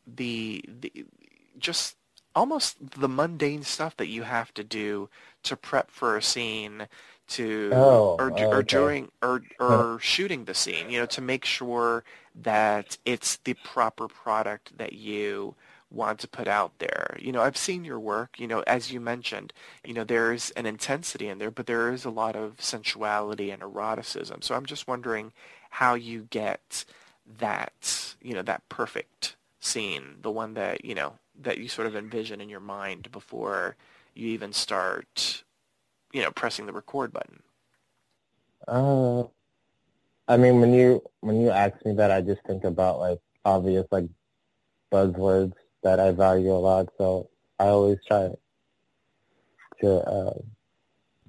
the, 0.08 0.64
the, 0.68 1.06
just 1.58 1.96
almost 2.36 2.78
the 3.00 3.10
mundane 3.10 3.64
stuff 3.64 3.96
that 3.98 4.08
you 4.08 4.24
have 4.24 4.54
to 4.54 4.64
do 4.64 5.10
to 5.44 5.56
prep 5.56 5.92
for 5.92 6.18
a 6.18 6.22
scene 6.22 6.88
to 7.28 7.72
Oh, 7.72 8.16
or, 8.20 8.32
oh, 8.38 8.52
or 8.52 8.64
during 8.64 9.10
or 9.22 9.42
or 9.60 10.00
shooting 10.02 10.46
the 10.46 10.54
scene 10.54 10.90
you 10.90 11.00
know 11.00 11.06
to 11.08 11.22
make 11.22 11.46
sure 11.46 12.04
that 12.36 12.98
it's 13.06 13.38
the 13.38 13.54
proper 13.56 14.08
product 14.08 14.78
that 14.78 14.94
you 14.94 15.56
want 15.90 16.20
to 16.20 16.28
put 16.28 16.48
out 16.48 16.78
there. 16.80 17.18
You 17.20 17.32
know 17.32 17.42
i've 17.42 17.58
seen 17.58 17.84
your 17.84 18.00
work 18.00 18.40
you 18.40 18.48
know 18.48 18.62
as 18.68 18.92
you 18.92 19.00
mentioned 19.02 19.54
you 19.86 19.94
know 19.94 20.04
there's 20.04 20.52
an 20.52 20.66
intensity 20.66 21.28
in 21.28 21.38
there 21.40 21.52
but 21.52 21.66
there 21.68 21.92
is 21.92 22.06
a 22.06 22.10
lot 22.10 22.36
of 22.36 22.62
sensuality 22.62 23.52
and 23.52 23.62
eroticism. 23.62 24.42
So 24.42 24.56
i'm 24.56 24.66
just 24.66 24.88
wondering 24.88 25.34
how 25.72 25.96
you 25.96 26.28
get 26.30 26.86
that 27.40 28.16
you 28.22 28.34
know 28.34 28.42
that 28.42 28.68
perfect 28.70 29.36
scene 29.60 30.18
the 30.22 30.32
one 30.32 30.54
that 30.54 30.84
you 30.86 30.96
know 30.96 31.14
that 31.40 31.58
you 31.58 31.68
sort 31.68 31.88
of 31.88 31.96
envision 31.96 32.42
in 32.42 32.50
your 32.50 32.60
mind 32.60 33.12
before 33.12 33.76
you 34.14 34.28
even 34.28 34.54
start 34.54 35.44
you 36.14 36.22
know 36.22 36.32
pressing 36.32 36.66
the 36.66 36.74
record 36.74 37.12
button 37.14 37.44
Uh, 38.68 39.24
I 40.28 40.38
mean, 40.38 40.62
when 40.62 40.74
you 40.74 41.04
when 41.22 41.42
you 41.42 41.50
ask 41.52 41.84
me 41.86 41.94
that, 41.94 42.12
I 42.12 42.22
just 42.22 42.42
think 42.46 42.64
about 42.64 43.00
like 43.00 43.20
obvious 43.46 43.86
like 43.92 44.06
buzzwords 44.92 45.54
that 45.84 46.00
I 46.00 46.12
value 46.12 46.52
a 46.54 46.60
lot. 46.70 46.90
So 46.98 47.30
I 47.60 47.68
always 47.68 48.00
try 48.08 48.32
to 49.82 49.90
uh, 50.08 50.34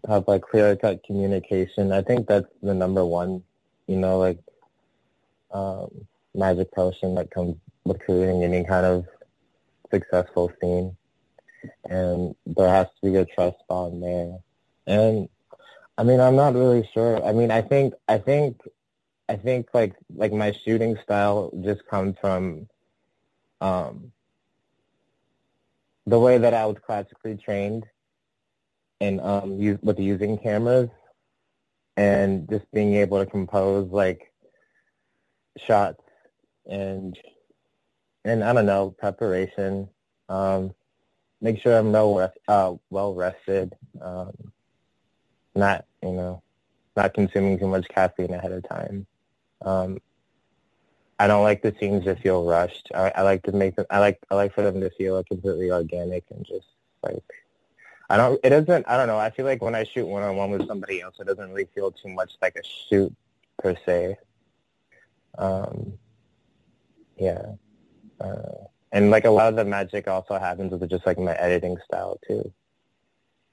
have 0.08 0.26
like 0.28 0.42
clear 0.42 0.76
cut 0.76 1.02
communication. 1.04 1.92
I 1.92 2.02
think 2.02 2.26
that's 2.26 2.46
the 2.62 2.74
number 2.74 3.04
one, 3.04 3.42
you 3.86 3.96
know, 3.96 4.18
like 4.18 4.38
um, 5.52 6.06
magic 6.34 6.72
potion 6.72 7.14
that 7.14 7.30
comes 7.30 7.56
with 7.84 8.00
creating 8.00 8.42
any 8.44 8.64
kind 8.64 8.86
of 8.86 9.06
successful 9.90 10.52
scene. 10.60 10.96
And 11.84 12.34
there 12.46 12.68
has 12.68 12.86
to 12.86 13.10
be 13.10 13.16
a 13.16 13.24
trust 13.24 13.58
bond 13.68 14.02
there. 14.02 14.38
And 14.86 15.28
I 15.96 16.04
mean, 16.04 16.20
I'm 16.20 16.36
not 16.36 16.54
really 16.54 16.88
sure. 16.92 17.24
I 17.24 17.32
mean, 17.32 17.50
I 17.50 17.62
think, 17.62 17.94
I 18.08 18.18
think, 18.18 18.60
I 19.28 19.36
think 19.36 19.68
like 19.72 19.94
like 20.14 20.32
my 20.32 20.52
shooting 20.64 20.98
style 21.04 21.50
just 21.62 21.86
comes 21.86 22.16
from 22.20 22.68
um, 23.60 24.12
the 26.06 26.18
way 26.18 26.38
that 26.38 26.54
I 26.54 26.66
was 26.66 26.76
classically 26.84 27.36
trained 27.36 27.84
and 29.00 29.20
um, 29.20 29.60
use, 29.60 29.78
with 29.82 29.98
using 29.98 30.38
cameras 30.38 30.90
and 31.96 32.48
just 32.48 32.70
being 32.72 32.94
able 32.94 33.24
to 33.24 33.30
compose 33.30 33.90
like 33.90 34.31
shots 35.58 36.02
and 36.66 37.18
and 38.24 38.44
I 38.44 38.52
don't 38.52 38.66
know 38.66 38.94
preparation. 38.98 39.88
Um, 40.28 40.74
make 41.40 41.60
sure 41.60 41.76
I'm 41.76 41.92
well 41.92 42.14
rest, 42.14 42.38
uh, 42.48 42.74
well 42.90 43.14
rested. 43.14 43.74
Um, 44.00 44.32
not 45.54 45.84
you 46.02 46.12
know 46.12 46.42
not 46.96 47.14
consuming 47.14 47.58
too 47.58 47.66
much 47.66 47.88
caffeine 47.88 48.32
ahead 48.32 48.52
of 48.52 48.68
time. 48.68 49.06
Um, 49.62 49.98
I 51.18 51.26
don't 51.26 51.44
like 51.44 51.62
the 51.62 51.74
scenes 51.78 52.04
to 52.04 52.16
feel 52.16 52.44
rushed. 52.44 52.88
I, 52.94 53.12
I 53.14 53.22
like 53.22 53.42
to 53.44 53.52
make 53.52 53.76
them. 53.76 53.86
I 53.90 53.98
like 53.98 54.18
I 54.30 54.34
like 54.34 54.54
for 54.54 54.62
them 54.62 54.80
to 54.80 54.90
feel 54.90 55.16
like 55.16 55.26
completely 55.26 55.70
organic 55.70 56.24
and 56.30 56.44
just 56.44 56.66
like 57.02 57.22
I 58.10 58.16
don't. 58.16 58.40
It 58.44 58.50
doesn't. 58.50 58.86
I 58.88 58.96
don't 58.96 59.06
know. 59.06 59.18
I 59.18 59.30
feel 59.30 59.46
like 59.46 59.62
when 59.62 59.74
I 59.74 59.84
shoot 59.84 60.06
one 60.06 60.22
on 60.22 60.36
one 60.36 60.50
with 60.50 60.66
somebody 60.66 61.00
else, 61.00 61.16
it 61.18 61.26
doesn't 61.26 61.50
really 61.50 61.68
feel 61.74 61.90
too 61.90 62.08
much 62.08 62.32
like 62.42 62.56
a 62.56 62.62
shoot 62.62 63.14
per 63.58 63.74
se. 63.86 64.18
Um, 65.38 65.94
yeah, 67.16 67.52
uh, 68.20 68.66
and 68.90 69.10
like 69.10 69.24
a 69.24 69.30
lot 69.30 69.48
of 69.48 69.56
the 69.56 69.64
magic 69.64 70.08
also 70.08 70.38
happens 70.38 70.72
with 70.72 70.90
just 70.90 71.06
like 71.06 71.18
my 71.18 71.34
editing 71.34 71.78
style 71.86 72.18
too. 72.26 72.52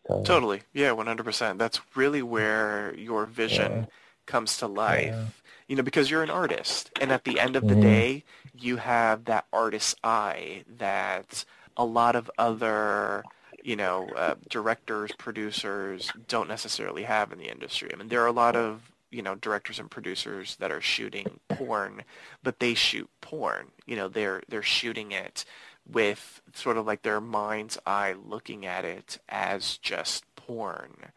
So, 0.08 0.24
totally. 0.24 0.62
Yeah, 0.74 0.92
one 0.94 1.08
hundred 1.08 1.24
percent. 1.24 1.60
That's 1.60 1.80
really 1.96 2.22
where 2.22 2.94
your 2.96 3.26
vision 3.26 3.72
yeah. 3.72 3.86
comes 4.26 4.58
to 4.58 4.68
life. 4.68 5.14
Yeah. 5.14 5.26
You 5.68 5.76
know, 5.76 5.84
because 5.84 6.10
you're 6.10 6.24
an 6.24 6.32
artist, 6.32 6.92
and 7.00 7.12
at 7.12 7.24
the 7.24 7.40
end 7.40 7.56
of 7.56 7.68
the 7.68 7.76
mm-hmm. 7.76 7.82
day, 7.82 8.24
you 8.58 8.78
have 8.78 9.26
that 9.26 9.46
artist's 9.54 9.96
eye 10.04 10.64
that 10.78 11.46
a 11.78 11.86
lot 11.86 12.16
of 12.16 12.30
other 12.38 13.24
you 13.64 13.76
know, 13.76 14.08
uh, 14.16 14.36
directors, 14.50 15.12
producers 15.18 16.12
don't 16.28 16.48
necessarily 16.48 17.04
have 17.04 17.32
in 17.32 17.40
the 17.40 17.52
industry. 17.52 17.90
I 17.94 17.98
mean, 17.98 18.08
there 18.08 18.24
are 18.24 18.28
a 18.28 18.32
lot 18.32 18.56
of, 18.56 18.90
you 19.12 19.22
know, 19.22 19.36
directors 19.36 19.80
and 19.80 19.90
producers 19.90 20.56
that 20.58 20.72
are 20.72 20.82
shooting 20.82 21.40
porn, 21.50 22.04
but 22.44 22.60
they 22.60 22.74
shoot 22.74 23.10
porn. 23.22 23.72
You 23.86 23.96
know, 23.96 24.08
they're 24.08 24.44
they're 24.48 24.64
shooting 24.64 25.12
it 25.12 25.46
with 25.90 26.42
sort 26.54 26.78
of 26.78 26.86
like 26.86 27.02
their 27.02 27.22
mind's 27.22 27.78
eye 27.86 28.14
looking 28.14 28.66
at 28.66 28.86
it 28.86 29.20
as 29.30 29.78
just 29.78 30.24
porn. 30.36 31.12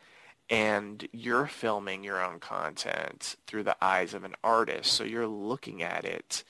And 0.48 1.08
you're 1.12 1.46
filming 1.46 2.04
your 2.04 2.22
own 2.22 2.38
content 2.38 3.36
through 3.46 3.62
the 3.62 3.76
eyes 3.82 4.12
of 4.12 4.24
an 4.24 4.34
artist, 4.44 4.92
so 4.92 5.04
you're 5.04 5.26
looking 5.26 5.82
at 5.82 6.04
it 6.04 6.44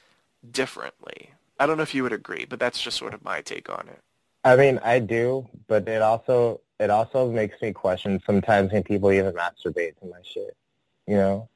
differently. 0.50 1.30
I 1.58 1.66
don't 1.66 1.76
know 1.76 1.84
if 1.84 1.94
you 1.94 2.02
would 2.02 2.12
agree, 2.12 2.44
but 2.44 2.58
that's 2.58 2.80
just 2.80 2.98
sort 2.98 3.14
of 3.14 3.22
my 3.22 3.40
take 3.40 3.68
on 3.68 3.88
it. 3.88 4.00
I 4.44 4.56
mean, 4.56 4.80
I 4.82 4.98
do, 4.98 5.48
but 5.68 5.86
it 5.86 6.02
also 6.02 6.60
it 6.80 6.90
also 6.90 7.30
makes 7.30 7.62
me 7.62 7.72
question 7.72 8.20
sometimes 8.26 8.72
when 8.72 8.82
people 8.82 9.12
even 9.12 9.32
masturbate 9.34 9.96
to 10.00 10.06
my 10.06 10.18
shit, 10.24 10.56
you 11.06 11.16
know, 11.16 11.48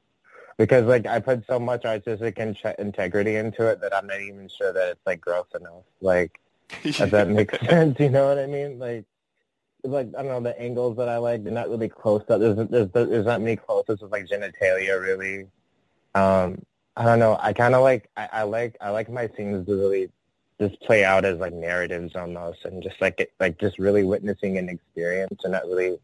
because 0.57 0.85
like 0.85 1.05
I 1.05 1.19
put 1.19 1.45
so 1.47 1.59
much 1.59 1.85
artistic 1.85 2.37
in- 2.39 2.57
integrity 2.79 3.35
into 3.35 3.67
it 3.67 3.81
that 3.81 3.95
I'm 3.95 4.07
not 4.07 4.21
even 4.21 4.49
sure 4.49 4.73
that 4.73 4.89
it's 4.89 5.05
like 5.05 5.21
gross 5.21 5.47
enough. 5.55 5.83
Like, 6.01 6.39
if 6.83 6.97
that 6.97 7.29
makes 7.29 7.59
sense, 7.67 7.99
you 7.99 8.09
know 8.09 8.27
what 8.27 8.39
I 8.39 8.47
mean? 8.47 8.79
Like, 8.79 9.05
like 9.83 10.07
I 10.17 10.23
don't 10.23 10.27
know 10.27 10.41
the 10.41 10.59
angles 10.59 10.97
that 10.97 11.09
I 11.09 11.17
like. 11.17 11.43
They're 11.43 11.53
not 11.53 11.69
really 11.69 11.89
close 11.89 12.23
up. 12.29 12.39
There's 12.39 12.67
there's 12.69 12.89
there's 12.91 13.25
not 13.25 13.41
many 13.41 13.55
close-ups 13.55 14.01
with 14.01 14.11
like 14.11 14.27
genitalia 14.27 14.99
really. 15.01 15.47
Um, 16.15 16.63
I 16.95 17.05
don't 17.05 17.19
know. 17.19 17.37
I 17.39 17.53
kind 17.53 17.75
of 17.75 17.83
like 17.83 18.09
I, 18.17 18.29
I 18.33 18.43
like 18.43 18.75
I 18.81 18.89
like 18.89 19.09
my 19.09 19.29
scenes 19.37 19.65
to 19.67 19.75
really 19.75 20.09
just 20.59 20.81
play 20.81 21.03
out 21.03 21.25
as 21.25 21.37
like 21.37 21.53
narratives 21.53 22.15
almost 22.15 22.65
and 22.65 22.81
just 22.81 22.99
like 22.99 23.19
it, 23.19 23.31
like 23.39 23.59
just 23.59 23.77
really 23.77 24.03
witnessing 24.03 24.57
an 24.57 24.69
experience 24.69 25.39
and 25.43 25.53
not 25.53 25.65
really 25.67 25.99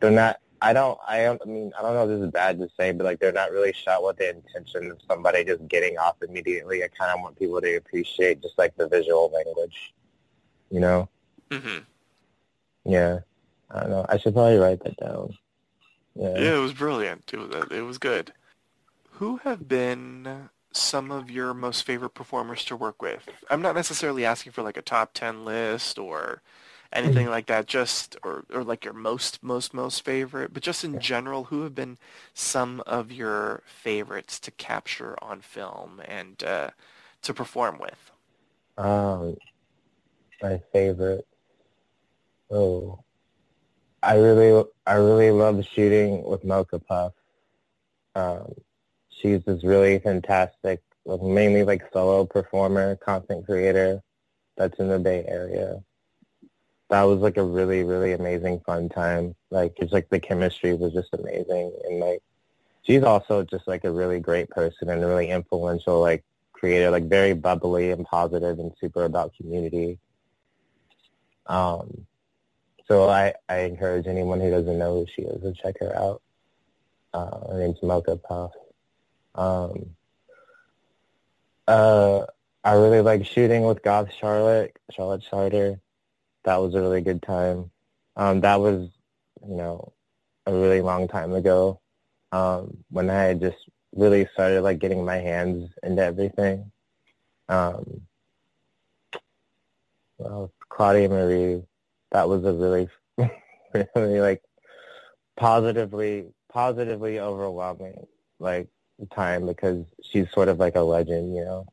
they're 0.00 0.10
not 0.10 0.40
I 0.64 0.72
don't 0.72 0.98
I, 1.06 1.22
don't 1.22 1.42
I 1.42 1.46
mean 1.46 1.72
I 1.78 1.82
don't 1.82 1.94
know 1.94 2.04
if 2.04 2.08
this 2.08 2.26
is 2.26 2.32
bad 2.32 2.58
to 2.58 2.68
say 2.78 2.92
but 2.92 3.04
like 3.04 3.18
they're 3.20 3.32
not 3.32 3.52
really 3.52 3.72
shot 3.72 4.02
with 4.02 4.16
the 4.16 4.30
intention 4.30 4.90
of 4.90 4.98
somebody 5.08 5.44
just 5.44 5.66
getting 5.68 5.98
off 5.98 6.16
immediately. 6.22 6.82
I 6.82 6.88
kind 6.88 7.12
of 7.12 7.20
want 7.22 7.38
people 7.38 7.60
to 7.60 7.76
appreciate 7.76 8.42
just 8.42 8.58
like 8.58 8.76
the 8.76 8.88
visual 8.88 9.30
language 9.32 9.94
you 10.70 10.80
know? 10.80 11.08
Mhm 11.50 11.84
yeah. 12.84 13.20
I 13.70 13.80
don't 13.80 13.90
know. 13.90 14.06
I 14.08 14.18
should 14.18 14.34
probably 14.34 14.58
write 14.58 14.82
that 14.84 14.96
down. 14.98 15.36
Yeah. 16.14 16.34
Yeah 16.36 16.56
it 16.56 16.60
was 16.60 16.74
brilliant. 16.74 17.30
It 17.32 17.38
was 17.38 17.66
it 17.70 17.80
was 17.80 17.98
good. 17.98 18.32
Who 19.12 19.38
have 19.38 19.68
been 19.68 20.48
some 20.72 21.10
of 21.10 21.30
your 21.30 21.54
most 21.54 21.84
favorite 21.84 22.14
performers 22.14 22.64
to 22.66 22.76
work 22.76 23.00
with? 23.00 23.28
I'm 23.50 23.62
not 23.62 23.74
necessarily 23.74 24.24
asking 24.24 24.52
for 24.52 24.62
like 24.62 24.76
a 24.76 24.82
top 24.82 25.14
10 25.14 25.44
list 25.44 25.98
or 25.98 26.42
anything 26.94 27.24
mm-hmm. 27.24 27.30
like 27.30 27.46
that, 27.46 27.66
just 27.66 28.16
or, 28.22 28.44
or 28.52 28.64
like 28.64 28.84
your 28.84 28.94
most, 28.94 29.42
most, 29.42 29.74
most 29.74 30.04
favorite, 30.04 30.54
but 30.54 30.62
just 30.62 30.84
in 30.84 31.00
general, 31.00 31.44
who 31.44 31.62
have 31.62 31.74
been 31.74 31.98
some 32.32 32.82
of 32.86 33.12
your 33.12 33.62
favorites 33.66 34.38
to 34.40 34.50
capture 34.52 35.16
on 35.20 35.40
film 35.40 36.00
and 36.06 36.42
uh, 36.44 36.70
to 37.22 37.34
perform 37.34 37.78
with? 37.78 38.10
Um, 38.78 39.36
my 40.42 40.60
favorite. 40.72 41.26
Oh, 42.50 43.02
I 44.02 44.16
really, 44.16 44.64
I 44.86 44.94
really 44.94 45.30
love 45.30 45.64
shooting 45.74 46.22
with 46.24 46.44
Mocha 46.44 46.78
Puff. 46.78 47.12
Um, 48.14 48.54
she's 49.08 49.42
this 49.44 49.64
really 49.64 49.98
fantastic, 49.98 50.82
mainly 51.06 51.64
like 51.64 51.82
solo 51.92 52.24
performer, 52.24 52.96
content 52.96 53.46
creator 53.46 54.02
that's 54.56 54.78
in 54.78 54.88
the 54.88 54.98
Bay 54.98 55.24
Area. 55.26 55.82
That 56.90 57.02
was 57.04 57.20
like 57.20 57.36
a 57.36 57.42
really, 57.42 57.82
really 57.82 58.12
amazing 58.12 58.60
fun 58.66 58.88
time. 58.88 59.34
Like 59.50 59.74
it's 59.78 59.92
like 59.92 60.08
the 60.10 60.20
chemistry 60.20 60.74
was 60.74 60.92
just 60.92 61.14
amazing 61.14 61.72
and 61.84 62.00
like 62.00 62.22
she's 62.82 63.02
also 63.02 63.42
just 63.42 63.66
like 63.66 63.84
a 63.84 63.90
really 63.90 64.20
great 64.20 64.50
person 64.50 64.90
and 64.90 65.04
really 65.04 65.30
influential 65.30 66.00
like 66.00 66.24
creator, 66.52 66.90
like 66.90 67.08
very 67.08 67.32
bubbly 67.32 67.90
and 67.90 68.04
positive 68.04 68.58
and 68.58 68.72
super 68.80 69.04
about 69.04 69.34
community. 69.36 69.98
Um 71.46 72.06
so 72.86 73.08
I, 73.08 73.34
I 73.48 73.60
encourage 73.60 74.06
anyone 74.06 74.40
who 74.40 74.50
doesn't 74.50 74.78
know 74.78 75.00
who 75.00 75.06
she 75.14 75.22
is 75.22 75.42
to 75.42 75.54
check 75.54 75.76
her 75.80 75.96
out. 75.96 76.22
Uh, 77.14 77.52
her 77.52 77.58
name's 77.58 77.82
Mocha 77.82 78.16
Puff. 78.16 78.52
Um, 79.34 79.96
uh, 81.66 82.26
I 82.62 82.74
really 82.74 83.00
like 83.00 83.24
shooting 83.24 83.62
with 83.64 83.82
Goth 83.82 84.12
Charlotte, 84.12 84.76
Charlotte 84.90 85.22
Charter. 85.28 85.80
That 86.44 86.56
was 86.56 86.74
a 86.74 86.80
really 86.80 87.00
good 87.00 87.22
time. 87.22 87.70
Um, 88.16 88.40
that 88.42 88.60
was, 88.60 88.88
you 89.46 89.56
know, 89.56 89.92
a 90.46 90.52
really 90.52 90.80
long 90.80 91.08
time 91.08 91.32
ago 91.32 91.80
um, 92.32 92.76
when 92.90 93.10
I 93.10 93.34
just 93.34 93.56
really 93.94 94.28
started 94.32 94.62
like 94.62 94.78
getting 94.78 95.04
my 95.04 95.16
hands 95.16 95.70
into 95.82 96.02
everything. 96.02 96.70
Um, 97.48 98.02
well, 100.18 100.52
Claudia 100.68 101.08
Marie, 101.08 101.62
that 102.12 102.28
was 102.28 102.44
a 102.44 102.52
really, 102.52 102.88
really 103.94 104.20
like 104.20 104.42
positively, 105.36 106.26
positively 106.52 107.20
overwhelming. 107.20 108.06
Like 108.38 108.68
time 109.14 109.46
because 109.46 109.84
she's 110.02 110.30
sort 110.32 110.48
of 110.48 110.58
like 110.58 110.76
a 110.76 110.80
legend, 110.80 111.34
you 111.34 111.44
know. 111.44 111.66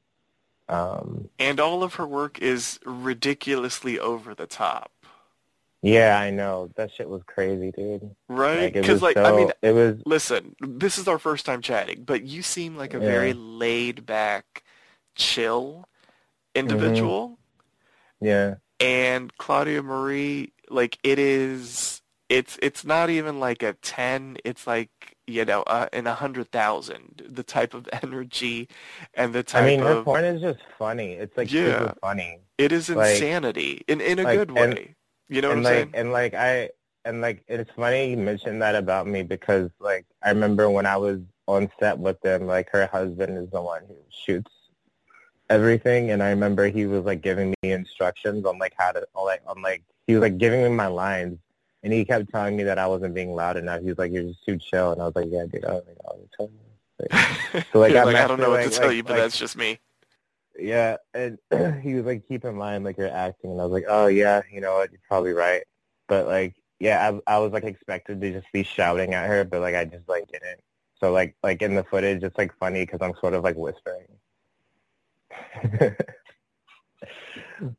Um, 0.72 1.30
and 1.38 1.60
all 1.60 1.84
of 1.84 1.96
her 1.96 2.08
work 2.08 2.40
is 2.40 2.80
ridiculously 2.86 4.00
over 4.00 4.34
the 4.34 4.48
top. 4.48 4.92
Yeah, 5.82 6.18
I 6.20 6.30
know 6.30 6.70
that 6.76 6.92
shit 6.96 7.10
was 7.10 7.24
crazy, 7.26 7.72
dude. 7.72 8.16
Right? 8.30 8.72
Because 8.72 9.02
like, 9.02 9.16
like 9.16 9.26
so, 9.26 9.34
I 9.34 9.38
mean, 9.38 9.52
it 9.62 9.74
was. 9.74 10.02
Listen, 10.06 10.56
this 10.62 10.98
is 10.98 11.08
our 11.08 11.20
first 11.20 11.46
time 11.46 11.62
chatting, 11.62 12.04
but 12.06 12.24
you 12.24 12.42
seem 12.42 12.78
like 12.78 12.94
a 12.94 13.00
yeah. 13.00 13.06
very 13.06 13.34
laid 13.34 14.06
back, 14.06 14.64
chill 15.16 15.90
individual. 16.56 17.30
Mm-hmm. 18.22 18.26
Yeah. 18.28 18.56
And 18.80 19.36
Claudia 19.38 19.84
Marie, 19.84 20.54
like 20.70 21.00
it 21.04 21.20
is, 21.20 22.01
it's 22.32 22.58
it's 22.62 22.86
not 22.86 23.10
even 23.10 23.42
like 23.42 23.62
a 23.62 23.74
ten. 23.74 24.38
It's 24.46 24.66
like 24.66 25.18
you 25.28 25.44
know, 25.44 25.64
uh, 25.64 25.88
in 25.92 26.08
a 26.08 26.14
hundred 26.14 26.50
thousand, 26.52 27.24
the 27.28 27.44
type 27.44 27.74
of 27.74 27.90
energy 28.04 28.70
and 29.14 29.34
the 29.34 29.44
type. 29.44 29.64
Of 29.64 29.68
I 29.68 29.70
mean, 29.70 29.80
her 29.82 29.98
of, 29.98 30.06
porn 30.06 30.24
is 30.24 30.42
just 30.42 30.60
funny. 30.80 31.12
It's 31.12 31.36
like 31.36 31.52
yeah, 31.52 31.80
super 31.80 31.96
funny. 32.02 32.40
It 32.58 32.72
is 32.72 32.90
insanity 32.90 33.84
like, 33.90 33.90
in 33.90 34.02
in 34.02 34.20
a 34.20 34.24
like, 34.24 34.38
good 34.38 34.52
way. 34.52 34.64
And, 34.64 34.96
you 35.28 35.42
know 35.42 35.50
what 35.50 35.58
I'm 35.58 35.64
like, 35.64 35.74
saying? 35.74 35.92
And 35.94 36.12
like 36.14 36.34
I 36.34 36.70
and 37.04 37.20
like 37.20 37.44
it's 37.50 37.70
funny 37.76 38.12
you 38.12 38.18
mentioned 38.18 38.62
that 38.62 38.76
about 38.76 39.08
me 39.08 39.24
because 39.24 39.70
like 39.80 40.06
I 40.24 40.30
remember 40.30 40.70
when 40.70 40.86
I 40.86 40.96
was 40.96 41.20
on 41.48 41.70
set 41.82 42.00
with 42.00 42.20
them, 42.22 42.48
like 42.48 42.70
her 42.72 42.88
husband 42.88 43.38
is 43.38 43.50
the 43.50 43.62
one 43.62 43.84
who 43.90 43.98
shoots 44.10 44.52
everything, 45.50 46.12
and 46.12 46.24
I 46.24 46.30
remember 46.30 46.70
he 46.70 46.86
was 46.86 47.04
like 47.04 47.22
giving 47.22 47.54
me 47.62 47.74
instructions 47.74 48.46
on 48.46 48.58
like 48.58 48.74
how 48.78 48.94
to 48.94 49.06
like 49.22 49.42
on 49.46 49.62
like 49.62 49.84
he 50.08 50.14
was 50.14 50.22
like 50.22 50.38
giving 50.38 50.64
me 50.64 50.70
my 50.70 50.88
lines 50.88 51.38
and 51.84 51.92
he 51.94 52.06
kept 52.06 52.30
telling 52.32 52.56
me 52.56 52.64
that 52.64 52.78
I 52.78 52.88
wasn't 52.88 53.14
being 53.14 53.34
loud 53.34 53.58
enough. 53.58 53.82
He 53.82 53.88
was 53.88 53.98
like, 53.98 54.12
"You're 54.12 54.24
just 54.24 54.46
too 54.46 54.58
chill," 54.58 54.92
and 54.92 55.02
I 55.02 55.06
was 55.06 55.16
like, 55.16 55.28
"Yeah, 55.30 55.46
dude, 55.52 55.66
I 55.66 55.70
don't 55.70 55.88
know 55.88 55.94
what 56.04 56.32
to 56.32 56.38
tell 56.38 56.50
you." 56.50 57.64
so 57.74 57.80
like, 57.80 57.94
like 57.94 58.16
I 58.16 58.28
don't 58.28 58.40
know 58.40 58.50
what 58.50 58.62
like, 58.62 58.72
to 58.72 58.78
tell 58.78 58.88
like, 58.88 58.98
you, 58.98 59.04
but 59.04 59.16
that's 59.16 59.38
just 59.38 59.58
me. 59.58 59.80
yeah, 60.60 60.98
and 61.14 61.38
he 61.82 61.96
was 61.96 62.06
like, 62.06 62.28
keep 62.28 62.46
in 62.46 62.56
mind, 62.56 62.84
like, 62.84 62.98
you're 62.98 63.10
acting. 63.10 63.52
And 63.52 63.60
I 63.60 63.64
was 63.64 63.74
like, 63.74 63.86
oh, 63.88 64.08
yeah, 64.08 64.42
you 64.52 64.62
know 64.62 64.74
what, 64.76 64.92
you're 64.92 65.00
probably 65.08 65.34
right. 65.34 65.64
But, 66.08 66.28
like, 66.28 66.56
yeah, 66.80 67.20
I, 67.28 67.36
I 67.36 67.40
was, 67.40 67.52
like, 67.52 67.64
expected 67.64 68.22
to 68.22 68.32
just 68.32 68.52
be 68.52 68.64
shouting 68.64 69.14
at 69.14 69.28
her, 69.28 69.44
but, 69.44 69.62
like, 69.62 69.76
I 69.76 69.86
just, 69.86 70.08
like, 70.08 70.28
didn't. 70.32 70.60
So, 71.00 71.12
like, 71.12 71.36
like 71.42 71.62
in 71.62 71.76
the 71.76 71.84
footage, 71.84 72.24
it's, 72.24 72.38
like, 72.38 72.56
funny 72.60 72.86
because 72.86 73.02
I'm 73.02 73.16
sort 73.20 73.34
of, 73.34 73.44
like, 73.44 73.56
whispering. 73.56 74.08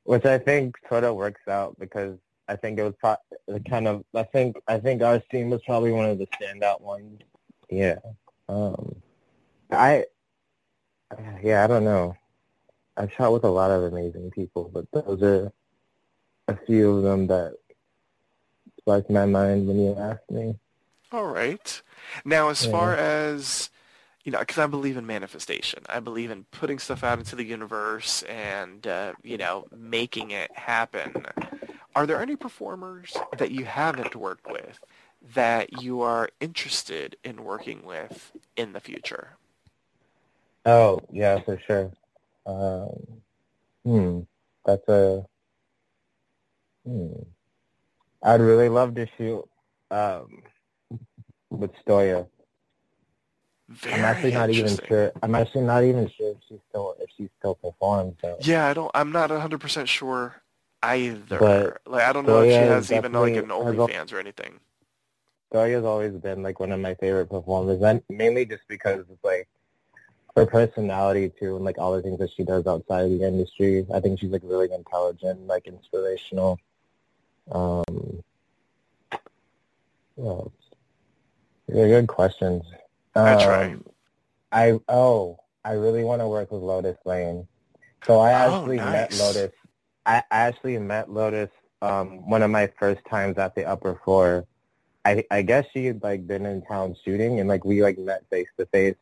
Which 0.04 0.24
I 0.24 0.38
think 0.38 0.76
sort 0.88 1.04
of 1.04 1.16
works 1.16 1.46
out 1.48 1.76
because 1.78 2.16
I 2.48 2.56
think 2.56 2.78
it 2.78 2.82
was 2.82 2.94
pro- 3.00 3.60
kind 3.68 3.88
of, 3.88 4.04
I 4.14 4.24
think, 4.24 4.56
I 4.68 4.78
think 4.78 5.02
our 5.02 5.22
scene 5.30 5.50
was 5.50 5.60
probably 5.64 5.92
one 5.92 6.06
of 6.06 6.18
the 6.18 6.26
standout 6.26 6.80
ones. 6.80 7.20
Yeah. 7.70 7.98
Um, 8.48 8.96
I, 9.70 10.04
yeah, 11.42 11.64
I 11.64 11.66
don't 11.66 11.84
know. 11.84 12.16
I've 12.96 13.12
shot 13.12 13.32
with 13.32 13.44
a 13.44 13.50
lot 13.50 13.70
of 13.70 13.84
amazing 13.84 14.30
people, 14.30 14.70
but 14.72 14.86
those 14.92 15.22
are 15.22 15.52
a 16.48 16.56
few 16.66 16.96
of 16.96 17.02
them 17.02 17.26
that 17.28 17.54
sparked 18.78 19.10
my 19.10 19.26
mind 19.26 19.66
when 19.66 19.78
you 19.78 19.94
asked 19.96 20.30
me. 20.30 20.56
All 21.10 21.26
right. 21.26 21.82
Now, 22.24 22.48
as 22.48 22.64
yeah. 22.64 22.70
far 22.70 22.94
as 22.94 23.70
you 24.24 24.30
know, 24.30 24.38
because 24.38 24.58
I 24.58 24.66
believe 24.66 24.96
in 24.96 25.06
manifestation. 25.06 25.82
I 25.88 26.00
believe 26.00 26.30
in 26.30 26.44
putting 26.52 26.78
stuff 26.78 27.02
out 27.02 27.18
into 27.18 27.34
the 27.34 27.44
universe 27.44 28.22
and 28.22 28.86
uh, 28.86 29.14
you 29.22 29.36
know 29.36 29.66
making 29.76 30.30
it 30.30 30.56
happen. 30.56 31.26
Are 31.94 32.06
there 32.06 32.20
any 32.20 32.36
performers 32.36 33.16
that 33.36 33.50
you 33.50 33.64
haven't 33.64 34.16
worked 34.16 34.50
with 34.50 34.80
that 35.34 35.82
you 35.82 36.00
are 36.00 36.30
interested 36.40 37.16
in 37.22 37.44
working 37.44 37.84
with 37.84 38.32
in 38.56 38.72
the 38.72 38.80
future? 38.80 39.36
Oh 40.64 41.00
yeah, 41.10 41.40
for 41.40 41.58
sure. 41.66 41.90
Um, 42.46 43.22
hmm, 43.84 44.20
that's 44.64 44.88
a. 44.88 45.24
Hmm. 46.86 47.12
I'd 48.22 48.40
really 48.40 48.68
love 48.68 48.94
to 48.94 49.06
shoot 49.18 49.44
um, 49.90 50.42
with 51.50 51.72
Stoya. 51.84 52.26
Very 53.68 53.94
I'm 53.94 54.04
actually 54.04 54.32
not 54.32 54.50
even 54.50 54.78
sure. 54.86 55.12
I'm 55.22 55.34
actually 55.34 55.62
not 55.62 55.84
even 55.84 56.10
sure 56.16 56.30
if 56.30 56.36
she 56.48 56.60
still 56.68 56.94
if 57.00 57.10
she 57.16 57.28
still 57.38 57.54
performs. 57.56 58.16
So. 58.22 58.36
Yeah, 58.40 58.66
I 58.66 58.74
don't. 58.74 58.90
I'm 58.94 59.12
not 59.12 59.30
100 59.30 59.60
percent 59.60 59.88
sure 59.88 60.42
either. 60.82 61.38
But 61.38 61.80
like 61.86 62.04
I 62.04 62.12
don't 62.12 62.26
know 62.26 62.42
if 62.42 62.50
she 62.50 62.56
has 62.56 62.92
even 62.92 63.12
like 63.12 63.36
an 63.36 63.48
OnlyFans 63.48 64.12
or 64.12 64.18
anything. 64.18 64.60
Stoya's 65.52 65.84
always 65.84 66.12
been 66.14 66.42
like 66.42 66.60
one 66.60 66.72
of 66.72 66.80
my 66.80 66.94
favorite 66.94 67.28
performers, 67.28 67.82
and 67.82 68.02
mainly 68.08 68.46
just 68.46 68.66
because 68.68 69.00
it's 69.00 69.24
like 69.24 69.48
her 70.34 70.46
personality 70.46 71.30
too, 71.38 71.56
and 71.56 71.64
like 71.64 71.78
all 71.78 71.94
the 71.94 72.02
things 72.02 72.18
that 72.18 72.30
she 72.34 72.42
does 72.42 72.66
outside 72.66 73.04
of 73.04 73.10
the 73.10 73.26
industry. 73.26 73.86
I 73.94 74.00
think 74.00 74.18
she's 74.18 74.30
like 74.30 74.42
really 74.44 74.72
intelligent, 74.72 75.46
like 75.46 75.66
inspirational. 75.66 76.58
Um, 77.50 78.22
yeah, 80.16 80.40
good 81.68 82.06
questions. 82.06 82.64
That's 83.14 83.44
um, 83.44 83.50
right. 83.50 83.78
I 84.52 84.78
oh, 84.88 85.38
I 85.64 85.72
really 85.72 86.04
want 86.04 86.20
to 86.20 86.28
work 86.28 86.50
with 86.50 86.62
Lotus 86.62 86.98
Lain. 87.04 87.46
So 88.06 88.18
I 88.18 88.32
oh, 88.32 88.60
actually 88.60 88.80
oh, 88.80 88.84
nice. 88.84 88.92
met 88.92 89.18
Lotus. 89.18 89.52
I, 90.06 90.22
actually 90.30 90.78
met 90.78 91.10
Lotus 91.10 91.50
um, 91.80 92.28
one 92.28 92.42
of 92.42 92.50
my 92.50 92.70
first 92.78 93.00
times 93.08 93.38
at 93.38 93.54
the 93.54 93.64
Upper 93.64 94.00
Floor. 94.04 94.46
I 95.04 95.24
I 95.30 95.42
guess 95.42 95.66
she 95.72 95.86
had 95.86 96.02
like 96.02 96.26
been 96.26 96.46
in 96.46 96.62
town 96.62 96.96
shooting, 97.04 97.40
and 97.40 97.48
like 97.48 97.64
we 97.64 97.82
like 97.82 97.98
met 97.98 98.24
face 98.30 98.48
to 98.58 98.66
face 98.66 98.96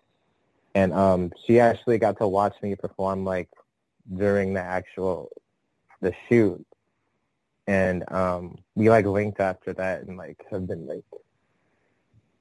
and 0.74 0.92
um, 0.92 1.32
she 1.46 1.58
actually 1.60 1.98
got 1.98 2.18
to 2.18 2.28
watch 2.28 2.54
me 2.62 2.74
perform 2.74 3.24
like 3.24 3.48
during 4.16 4.54
the 4.54 4.60
actual 4.60 5.30
the 6.00 6.14
shoot, 6.28 6.64
and 7.66 8.04
um, 8.10 8.58
we 8.74 8.88
like 8.88 9.06
linked 9.06 9.40
after 9.40 9.72
that, 9.74 10.02
and 10.02 10.16
like 10.16 10.44
have 10.50 10.66
been 10.66 10.86
like 10.86 11.04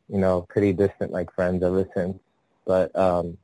you 0.08 0.20
know 0.20 0.46
pretty 0.50 0.74
distant 0.74 1.12
like 1.12 1.34
friends 1.34 1.64
ever 1.64 1.88
since. 1.96 2.20
But 2.66 2.96
um, 2.96 3.38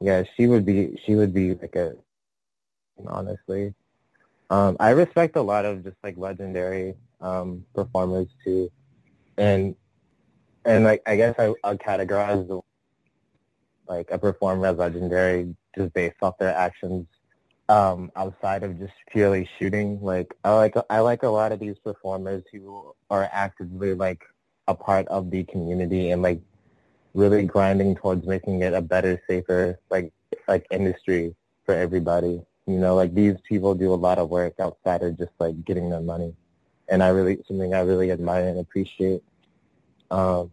yeah, 0.00 0.24
she 0.36 0.46
would 0.46 0.66
be 0.66 1.00
she 1.06 1.14
would 1.14 1.32
be 1.32 1.54
like 1.54 1.76
a 1.76 1.94
honestly. 3.06 3.74
Um, 4.50 4.76
I 4.78 4.90
respect 4.90 5.36
a 5.36 5.42
lot 5.42 5.64
of 5.64 5.82
just 5.82 5.96
like 6.02 6.16
legendary 6.16 6.94
um, 7.20 7.64
performers 7.74 8.28
too, 8.44 8.70
and 9.36 9.74
and 10.64 10.84
like 10.84 11.02
I 11.06 11.16
guess 11.16 11.34
I, 11.38 11.54
I'll 11.64 11.78
categorize 11.78 12.46
the 12.46 12.60
like 13.88 14.10
a 14.10 14.18
performer 14.18 14.66
as 14.66 14.76
legendary 14.76 15.54
just 15.76 15.92
based 15.94 16.16
off 16.22 16.38
their 16.38 16.54
actions 16.54 17.06
um, 17.68 18.10
outside 18.16 18.62
of 18.62 18.78
just 18.78 18.92
purely 19.10 19.48
shooting. 19.58 19.98
Like 20.00 20.34
I 20.44 20.54
like 20.54 20.74
I 20.90 21.00
like 21.00 21.22
a 21.22 21.28
lot 21.28 21.52
of 21.52 21.60
these 21.60 21.76
performers 21.82 22.44
who 22.52 22.94
are 23.10 23.28
actively 23.32 23.94
like 23.94 24.22
a 24.68 24.74
part 24.74 25.06
of 25.08 25.30
the 25.30 25.44
community 25.44 26.10
and 26.10 26.22
like 26.22 26.40
really 27.14 27.44
grinding 27.44 27.94
towards 27.96 28.26
making 28.26 28.62
it 28.62 28.74
a 28.74 28.82
better, 28.82 29.20
safer 29.28 29.78
like 29.90 30.12
like 30.48 30.66
industry 30.70 31.34
for 31.64 31.74
everybody. 31.74 32.42
You 32.66 32.78
know, 32.78 32.94
like 32.94 33.14
these 33.14 33.36
people 33.48 33.74
do 33.74 33.92
a 33.92 33.94
lot 33.94 34.18
of 34.18 34.28
work 34.28 34.54
outside 34.58 35.02
of 35.02 35.16
just 35.18 35.32
like 35.38 35.64
getting 35.64 35.88
their 35.90 36.00
money, 36.00 36.34
and 36.88 37.02
I 37.02 37.08
really 37.08 37.38
something 37.46 37.74
I 37.74 37.80
really 37.80 38.10
admire 38.10 38.48
and 38.48 38.58
appreciate. 38.58 39.22
Um, 40.10 40.50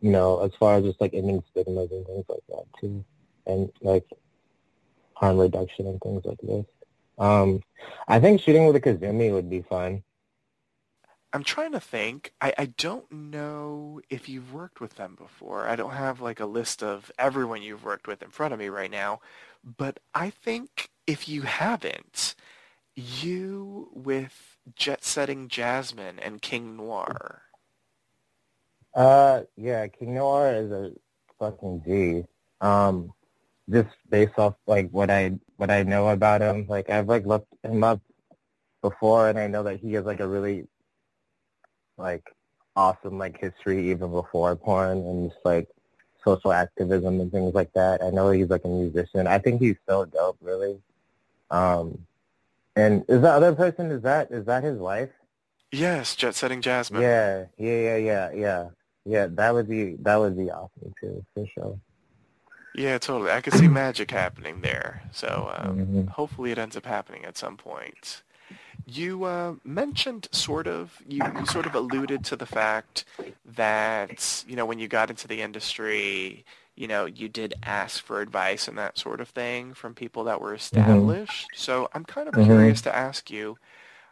you 0.00 0.10
know, 0.10 0.40
as 0.44 0.52
far 0.58 0.76
as 0.76 0.84
just 0.84 1.00
like 1.00 1.14
ending 1.14 1.42
stigmas 1.50 1.90
and 1.90 2.06
things 2.06 2.24
like 2.28 2.42
that 2.48 2.64
too, 2.80 3.04
and 3.46 3.72
like 3.80 4.04
harm 5.14 5.38
reduction 5.38 5.86
and 5.86 6.00
things 6.00 6.24
like 6.24 6.40
this. 6.42 6.66
Um, 7.18 7.62
I 8.06 8.20
think 8.20 8.40
shooting 8.40 8.66
with 8.66 8.76
a 8.76 8.80
Kazumi 8.80 9.32
would 9.32 9.48
be 9.48 9.62
fun. 9.62 10.02
I'm 11.36 11.44
trying 11.44 11.72
to 11.72 11.80
think. 11.80 12.32
I, 12.40 12.54
I 12.58 12.66
don't 12.66 13.12
know 13.12 14.00
if 14.10 14.28
you've 14.28 14.54
worked 14.54 14.80
with 14.80 14.96
them 14.96 15.16
before. 15.16 15.68
I 15.68 15.76
don't 15.76 15.92
have 15.92 16.20
like 16.20 16.40
a 16.40 16.46
list 16.46 16.82
of 16.82 17.12
everyone 17.18 17.62
you've 17.62 17.84
worked 17.84 18.08
with 18.08 18.22
in 18.22 18.30
front 18.30 18.54
of 18.54 18.60
me 18.60 18.68
right 18.68 18.90
now. 18.90 19.20
But 19.62 20.00
I 20.14 20.30
think 20.30 20.90
if 21.06 21.28
you 21.28 21.42
haven't, 21.42 22.34
you 22.94 23.90
with 23.94 24.56
Jet 24.74 25.04
Setting 25.04 25.48
Jasmine 25.48 26.18
and 26.18 26.42
King 26.42 26.76
Noire 26.76 27.42
uh, 28.96 29.42
yeah, 29.56 29.86
King 29.88 30.14
Noire 30.14 30.54
is 30.54 30.72
a 30.72 30.92
fucking 31.38 31.82
G. 31.86 32.24
Um, 32.62 33.12
just 33.70 33.90
based 34.10 34.38
off 34.38 34.54
like 34.66 34.90
what 34.90 35.10
I 35.10 35.38
what 35.58 35.70
I 35.70 35.82
know 35.82 36.08
about 36.08 36.40
him, 36.40 36.66
like 36.68 36.88
I've 36.88 37.08
like 37.08 37.26
looked 37.26 37.52
him 37.62 37.84
up 37.84 38.00
before, 38.82 39.28
and 39.28 39.38
I 39.38 39.48
know 39.48 39.64
that 39.64 39.80
he 39.80 39.92
has 39.94 40.06
like 40.06 40.20
a 40.20 40.26
really 40.26 40.66
like 41.98 42.24
awesome 42.74 43.18
like 43.18 43.38
history 43.40 43.90
even 43.90 44.10
before 44.10 44.54
porn 44.56 44.98
and 44.98 45.30
just 45.30 45.44
like 45.44 45.68
social 46.24 46.52
activism 46.52 47.20
and 47.20 47.30
things 47.30 47.54
like 47.54 47.72
that. 47.72 48.02
I 48.02 48.10
know 48.10 48.30
he's 48.30 48.50
like 48.50 48.64
a 48.64 48.68
musician. 48.68 49.26
I 49.26 49.38
think 49.38 49.60
he's 49.60 49.76
so 49.88 50.04
dope, 50.04 50.38
really. 50.40 50.80
Um, 51.50 52.06
and 52.74 53.04
is 53.08 53.22
the 53.22 53.30
other 53.30 53.54
person 53.54 53.90
is 53.90 54.02
that 54.02 54.30
is 54.30 54.44
that 54.46 54.62
his 54.64 54.78
wife? 54.78 55.10
Yes, 55.72 56.14
Jet 56.14 56.34
Setting 56.34 56.60
Jasmine. 56.60 57.02
Yeah, 57.02 57.46
yeah, 57.58 57.80
yeah, 57.80 57.96
yeah, 57.96 58.30
yeah. 58.32 58.68
Yeah, 59.04 59.26
that 59.30 59.54
would 59.54 59.68
be 59.68 59.96
that 60.00 60.16
would 60.16 60.36
be 60.36 60.50
awesome 60.50 60.92
too, 61.00 61.24
for 61.32 61.46
sure. 61.54 61.78
Yeah, 62.74 62.98
totally. 62.98 63.30
I 63.30 63.40
could 63.40 63.54
see 63.54 63.68
magic 63.68 64.10
happening 64.10 64.60
there. 64.60 65.02
So 65.12 65.50
um, 65.56 65.78
mm-hmm. 65.78 66.06
hopefully 66.08 66.50
it 66.50 66.58
ends 66.58 66.76
up 66.76 66.84
happening 66.84 67.24
at 67.24 67.38
some 67.38 67.56
point. 67.56 68.22
You 68.88 69.24
uh, 69.24 69.54
mentioned 69.64 70.28
sort 70.30 70.68
of, 70.68 71.02
you, 71.08 71.20
you 71.38 71.46
sort 71.46 71.66
of 71.66 71.74
alluded 71.74 72.24
to 72.26 72.36
the 72.36 72.46
fact 72.46 73.04
that, 73.44 74.44
you 74.46 74.54
know, 74.54 74.64
when 74.64 74.78
you 74.78 74.86
got 74.86 75.10
into 75.10 75.26
the 75.26 75.42
industry, 75.42 76.44
you 76.76 76.86
know, 76.86 77.04
you 77.04 77.28
did 77.28 77.54
ask 77.64 78.04
for 78.04 78.20
advice 78.20 78.68
and 78.68 78.78
that 78.78 78.96
sort 78.96 79.20
of 79.20 79.28
thing 79.28 79.74
from 79.74 79.94
people 79.94 80.24
that 80.24 80.40
were 80.40 80.50
mm-hmm. 80.50 80.56
established. 80.56 81.48
Mm-hmm. 81.48 81.56
So 81.56 81.88
I'm 81.94 82.04
kind 82.04 82.28
of 82.28 82.34
mm-hmm. 82.34 82.44
curious 82.44 82.80
to 82.82 82.94
ask 82.94 83.28
you, 83.28 83.58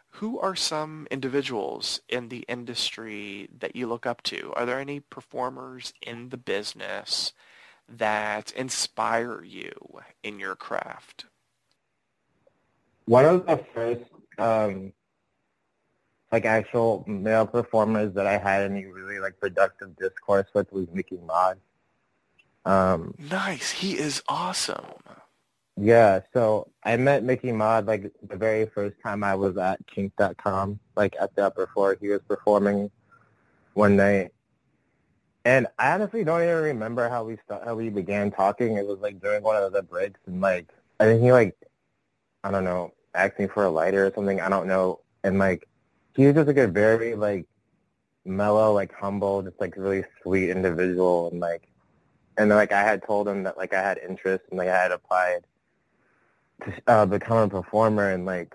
who 0.09 0.39
are 0.39 0.55
some 0.55 1.07
individuals 1.11 2.01
in 2.09 2.29
the 2.29 2.45
industry 2.47 3.49
that 3.59 3.75
you 3.75 3.87
look 3.87 4.05
up 4.05 4.23
to? 4.23 4.51
Are 4.55 4.65
there 4.65 4.79
any 4.79 4.99
performers 4.99 5.93
in 6.01 6.29
the 6.29 6.37
business 6.37 7.33
that 7.87 8.51
inspire 8.53 9.43
you 9.43 9.73
in 10.23 10.39
your 10.39 10.55
craft? 10.55 11.25
One 13.05 13.25
of 13.25 13.45
the 13.45 13.57
first 13.73 14.01
um, 14.39 14.93
like 16.31 16.45
actual 16.45 17.03
male 17.07 17.45
performers 17.45 18.13
that 18.13 18.27
I 18.27 18.37
had 18.37 18.63
any 18.63 18.85
really 18.85 19.19
like 19.19 19.39
productive 19.39 19.95
discourse 19.97 20.47
with 20.53 20.71
was 20.71 20.87
Mickey 20.93 21.19
Mod. 21.25 21.57
Um, 22.65 23.13
nice. 23.17 23.71
He 23.71 23.97
is 23.97 24.23
awesome. 24.27 24.85
Yeah, 25.77 26.21
so 26.33 26.71
I 26.83 26.95
met 26.95 27.23
Mickey 27.23 27.51
Mod 27.51 27.85
like 27.85 28.11
the 28.27 28.37
very 28.37 28.65
first 28.65 28.95
time 29.03 29.23
I 29.23 29.35
was 29.35 29.57
at 29.57 29.85
Kink.com, 29.87 30.79
like 30.95 31.15
at 31.19 31.35
the 31.35 31.45
upper 31.45 31.67
floor. 31.73 31.97
He 31.99 32.07
was 32.07 32.21
performing 32.27 32.89
one 33.73 33.97
night, 33.97 34.31
and 35.43 35.67
I 35.77 35.91
honestly 35.91 36.23
don't 36.23 36.41
even 36.41 36.63
remember 36.63 37.09
how 37.09 37.25
we 37.25 37.37
st- 37.49 37.63
how 37.65 37.75
we 37.75 37.89
began 37.89 38.31
talking. 38.31 38.77
It 38.77 38.87
was 38.87 38.99
like 38.99 39.19
during 39.19 39.43
one 39.43 39.61
of 39.61 39.73
the 39.73 39.83
breaks, 39.83 40.19
and 40.27 40.39
like 40.39 40.69
I 41.01 41.05
think 41.05 41.21
he 41.21 41.33
like, 41.33 41.57
I 42.45 42.51
don't 42.51 42.63
know, 42.63 42.93
me 43.39 43.47
for 43.47 43.65
a 43.65 43.69
lighter 43.69 44.05
or 44.07 44.11
something. 44.13 44.41
I 44.41 44.49
don't 44.49 44.67
know. 44.67 45.01
And 45.23 45.39
like, 45.39 45.67
he 46.15 46.25
was 46.25 46.35
just 46.35 46.47
like 46.47 46.57
a 46.57 46.67
very 46.67 47.15
like 47.15 47.45
mellow, 48.25 48.73
like 48.73 48.93
humble, 48.93 49.41
just 49.41 49.59
like 49.59 49.75
really 49.77 50.03
sweet 50.21 50.49
individual. 50.49 51.29
And 51.29 51.39
like, 51.39 51.67
and 52.37 52.49
like 52.49 52.71
I 52.71 52.83
had 52.83 53.05
told 53.05 53.27
him 53.27 53.43
that 53.43 53.57
like 53.57 53.73
I 53.73 53.81
had 53.81 53.97
interest 53.97 54.45
and 54.49 54.57
like 54.57 54.69
I 54.69 54.81
had 54.81 54.91
applied 54.91 55.45
to 56.63 56.73
uh, 56.87 57.05
become 57.05 57.37
a 57.37 57.49
performer. 57.49 58.11
And 58.11 58.25
like, 58.25 58.53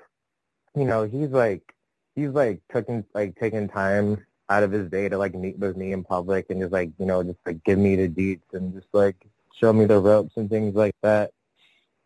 you 0.75 0.85
know, 0.85 1.05
he's 1.05 1.31
like, 1.31 1.75
he's 2.15 2.31
like 2.31 2.61
taking 2.73 3.05
like 3.15 3.39
taking 3.39 3.69
time 3.69 4.25
out 4.49 4.63
of 4.63 4.73
his 4.73 4.91
day 4.91 5.09
to 5.09 5.17
like 5.17 5.35
meet 5.35 5.59
with 5.59 5.77
me 5.77 5.93
in 5.93 6.03
public 6.03 6.47
and 6.51 6.61
just 6.61 6.73
like 6.73 6.91
you 6.99 7.07
know 7.07 7.23
just 7.23 7.39
like 7.47 7.63
give 7.63 7.79
me 7.79 7.95
the 7.95 8.09
deets 8.09 8.53
and 8.53 8.75
just 8.75 8.89
like 8.93 9.17
show 9.61 9.73
me 9.73 9.85
the 9.85 9.99
ropes 9.99 10.33
and 10.37 10.51
things 10.51 10.75
like 10.75 10.95
that. 11.03 11.33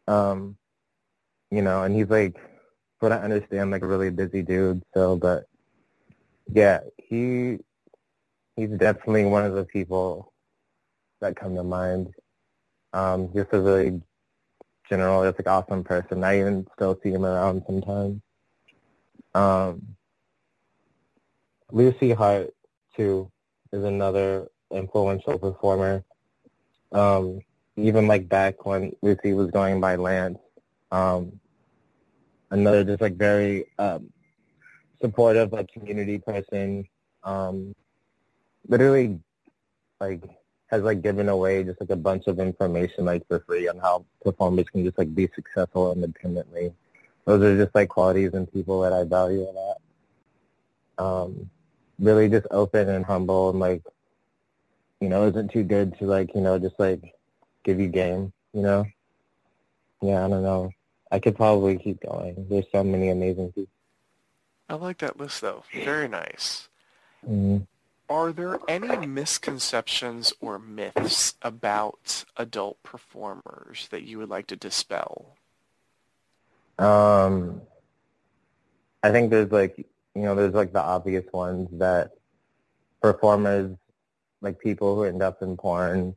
Um, 0.06 0.56
you 1.54 1.62
know, 1.62 1.82
and 1.82 1.94
he's 1.94 2.08
like, 2.08 2.36
what 3.00 3.12
I 3.12 3.16
understand, 3.16 3.70
like 3.70 3.82
a 3.82 3.86
really 3.86 4.10
busy 4.10 4.42
dude. 4.42 4.82
So, 4.94 5.16
but 5.16 5.44
yeah, 6.52 6.80
he 6.96 7.58
he's 8.56 8.70
definitely 8.70 9.26
one 9.26 9.44
of 9.44 9.54
the 9.54 9.64
people 9.64 10.32
that 11.20 11.36
come 11.36 11.54
to 11.56 11.62
mind. 11.62 12.14
Um, 12.92 13.30
just 13.34 13.52
a 13.52 13.60
really 13.60 14.00
general, 14.88 15.24
just 15.24 15.38
like 15.38 15.48
awesome 15.48 15.84
person. 15.84 16.24
I 16.24 16.40
even 16.40 16.66
still 16.74 16.98
see 17.02 17.10
him 17.10 17.24
around 17.24 17.62
sometimes. 17.66 18.20
Um, 19.34 19.96
Lucy 21.72 22.12
Hart, 22.12 22.54
too, 22.96 23.30
is 23.72 23.82
another 23.84 24.48
influential 24.70 25.38
performer. 25.38 26.04
Um, 26.92 27.40
even 27.76 28.06
like 28.06 28.28
back 28.28 28.64
when 28.64 28.94
Lucy 29.02 29.32
was 29.32 29.50
going 29.50 29.80
by 29.80 29.96
Lance, 29.96 30.38
um, 30.92 31.40
another 32.54 32.84
just 32.84 33.00
like 33.00 33.16
very 33.16 33.66
um, 33.78 34.10
supportive, 35.00 35.52
like 35.52 35.70
community 35.72 36.18
person. 36.18 36.88
Um, 37.22 37.74
literally, 38.68 39.18
like 40.00 40.22
has 40.68 40.82
like 40.82 41.02
given 41.02 41.28
away 41.28 41.62
just 41.62 41.80
like 41.80 41.90
a 41.90 41.96
bunch 41.96 42.26
of 42.26 42.38
information 42.40 43.04
like 43.04 43.26
for 43.28 43.40
free 43.40 43.68
on 43.68 43.78
how 43.78 44.04
performers 44.22 44.66
can 44.72 44.84
just 44.84 44.98
like 44.98 45.14
be 45.14 45.28
successful 45.34 45.92
independently. 45.92 46.72
Those 47.26 47.42
are 47.42 47.56
just 47.56 47.74
like 47.74 47.88
qualities 47.88 48.32
and 48.34 48.50
people 48.52 48.80
that 48.80 48.92
I 48.92 49.04
value 49.04 49.42
a 49.42 49.52
lot. 49.52 49.80
Um, 50.96 51.50
really 51.98 52.28
just 52.28 52.46
open 52.50 52.88
and 52.88 53.04
humble 53.04 53.50
and 53.50 53.60
like, 53.60 53.82
you 55.00 55.08
know, 55.08 55.26
isn't 55.28 55.50
too 55.50 55.64
good 55.64 55.98
to 55.98 56.06
like, 56.06 56.34
you 56.34 56.40
know, 56.40 56.58
just 56.58 56.78
like 56.78 57.14
give 57.64 57.80
you 57.80 57.88
game, 57.88 58.32
you 58.52 58.62
know? 58.62 58.84
Yeah, 60.02 60.24
I 60.24 60.28
don't 60.28 60.42
know. 60.42 60.70
I 61.14 61.20
could 61.20 61.36
probably 61.36 61.78
keep 61.78 62.00
going. 62.00 62.44
There's 62.50 62.64
so 62.72 62.82
many 62.82 63.08
amazing 63.08 63.52
people. 63.52 63.70
I 64.68 64.74
like 64.74 64.98
that 64.98 65.16
list 65.16 65.42
though. 65.42 65.62
Very 65.72 66.08
nice. 66.08 66.68
Mm-hmm. 67.24 67.58
Are 68.08 68.32
there 68.32 68.58
any 68.66 69.06
misconceptions 69.06 70.32
or 70.40 70.58
myths 70.58 71.34
about 71.40 72.24
adult 72.36 72.82
performers 72.82 73.86
that 73.92 74.02
you 74.02 74.18
would 74.18 74.28
like 74.28 74.48
to 74.48 74.56
dispel? 74.56 75.36
Um, 76.80 77.62
I 79.04 79.12
think 79.12 79.30
there's 79.30 79.52
like 79.52 79.86
you 80.16 80.22
know, 80.22 80.34
there's 80.34 80.54
like 80.54 80.72
the 80.72 80.82
obvious 80.82 81.24
ones 81.32 81.68
that 81.74 82.10
performers, 83.00 83.70
like 84.40 84.58
people 84.58 84.96
who 84.96 85.04
end 85.04 85.22
up 85.22 85.42
in 85.42 85.56
porn, 85.56 86.16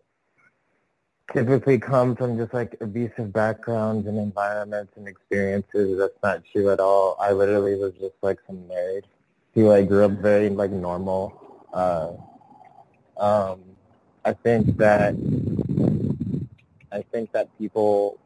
typically 1.33 1.77
come 1.77 2.15
from 2.15 2.37
just 2.37 2.53
like 2.53 2.77
abusive 2.81 3.33
backgrounds 3.33 4.07
and 4.07 4.17
environments 4.17 4.93
and 4.95 5.07
experiences. 5.07 5.97
That's 5.97 6.17
not 6.23 6.43
true 6.51 6.71
at 6.71 6.79
all. 6.79 7.17
I 7.19 7.31
literally 7.31 7.75
was 7.75 7.93
just 7.99 8.15
like 8.21 8.39
some 8.47 8.57
nerd 8.69 9.03
who 9.53 9.67
like 9.67 9.87
grew 9.87 10.05
up 10.05 10.11
very 10.11 10.49
like 10.49 10.71
normal. 10.71 11.65
Uh, 11.73 12.13
um, 13.19 13.61
I 14.23 14.33
think 14.33 14.77
that 14.77 15.15
I 16.91 17.01
think 17.11 17.31
that 17.33 17.49
people 17.57 18.19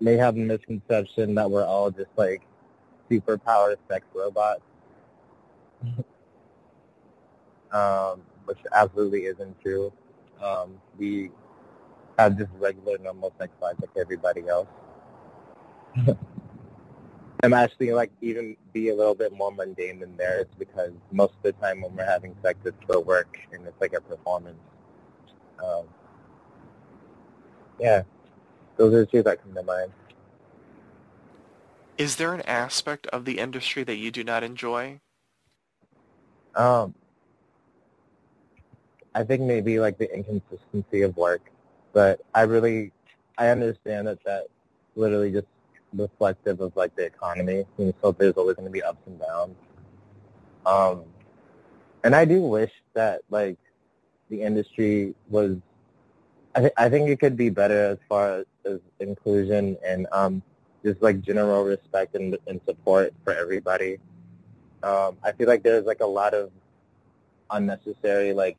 may 0.00 0.16
have 0.16 0.36
a 0.36 0.38
misconception 0.38 1.34
that 1.34 1.50
we're 1.50 1.64
all 1.64 1.90
just 1.90 2.10
like 2.16 2.42
superpower 3.10 3.76
sex 3.88 4.06
robots, 4.14 4.62
um, 7.72 8.22
which 8.44 8.58
absolutely 8.72 9.26
isn't 9.26 9.60
true. 9.62 9.92
Um, 10.42 10.80
we 10.98 11.30
have 12.18 12.36
just 12.38 12.50
regular, 12.58 12.98
normal 12.98 13.32
sex 13.38 13.52
lives 13.60 13.80
like 13.80 13.90
everybody 13.96 14.48
else. 14.48 14.68
I'm 17.42 17.52
actually 17.52 17.92
like 17.92 18.10
even 18.22 18.56
be 18.72 18.88
a 18.88 18.94
little 18.94 19.14
bit 19.14 19.32
more 19.32 19.52
mundane 19.52 20.00
than 20.00 20.16
theirs 20.16 20.46
because 20.58 20.92
most 21.12 21.34
of 21.34 21.42
the 21.42 21.52
time 21.52 21.82
when 21.82 21.94
we're 21.94 22.04
having 22.04 22.34
sex, 22.42 22.58
it's 22.64 22.76
for 22.86 23.00
work 23.00 23.38
and 23.52 23.66
it's 23.66 23.80
like 23.80 23.92
a 23.92 24.00
performance. 24.00 24.58
Um, 25.62 25.84
yeah, 27.78 28.02
those 28.76 28.94
are 28.94 29.00
the 29.00 29.06
two 29.06 29.22
that 29.22 29.42
come 29.42 29.54
to 29.54 29.62
mind. 29.62 29.92
Is 31.98 32.16
there 32.16 32.34
an 32.34 32.42
aspect 32.42 33.06
of 33.08 33.24
the 33.24 33.38
industry 33.38 33.82
that 33.84 33.96
you 33.96 34.10
do 34.10 34.22
not 34.22 34.42
enjoy? 34.42 35.00
Um, 36.54 36.94
I 39.16 39.24
think 39.24 39.40
maybe 39.40 39.80
like 39.80 39.96
the 39.96 40.14
inconsistency 40.14 41.00
of 41.00 41.16
work, 41.16 41.40
but 41.94 42.20
I 42.34 42.42
really, 42.42 42.92
I 43.38 43.48
understand 43.48 44.08
that 44.08 44.22
that 44.24 44.48
literally 44.94 45.32
just 45.32 45.46
reflective 45.94 46.60
of 46.60 46.76
like 46.76 46.94
the 46.96 47.06
economy. 47.06 47.64
Know, 47.78 47.94
so 48.02 48.12
there's 48.12 48.34
always 48.34 48.56
going 48.56 48.66
to 48.66 48.70
be 48.70 48.82
ups 48.82 49.00
and 49.06 49.18
downs. 49.18 49.56
Um, 50.66 51.04
and 52.04 52.14
I 52.14 52.26
do 52.26 52.42
wish 52.42 52.70
that 52.92 53.22
like 53.30 53.56
the 54.28 54.42
industry 54.42 55.14
was. 55.30 55.56
I, 56.54 56.60
th- 56.60 56.72
I 56.76 56.90
think 56.90 57.08
it 57.08 57.18
could 57.18 57.38
be 57.38 57.48
better 57.48 57.86
as 57.86 57.98
far 58.10 58.40
as, 58.40 58.46
as 58.66 58.80
inclusion 59.00 59.78
and 59.82 60.06
um, 60.12 60.42
just 60.84 61.00
like 61.00 61.22
general 61.22 61.64
respect 61.64 62.16
and, 62.16 62.36
and 62.46 62.60
support 62.66 63.14
for 63.24 63.32
everybody. 63.34 63.96
Um, 64.82 65.16
I 65.24 65.32
feel 65.32 65.48
like 65.48 65.62
there's 65.62 65.86
like 65.86 66.00
a 66.00 66.06
lot 66.06 66.34
of 66.34 66.50
unnecessary 67.50 68.34
like 68.34 68.58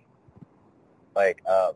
like 1.17 1.41
um, 1.49 1.73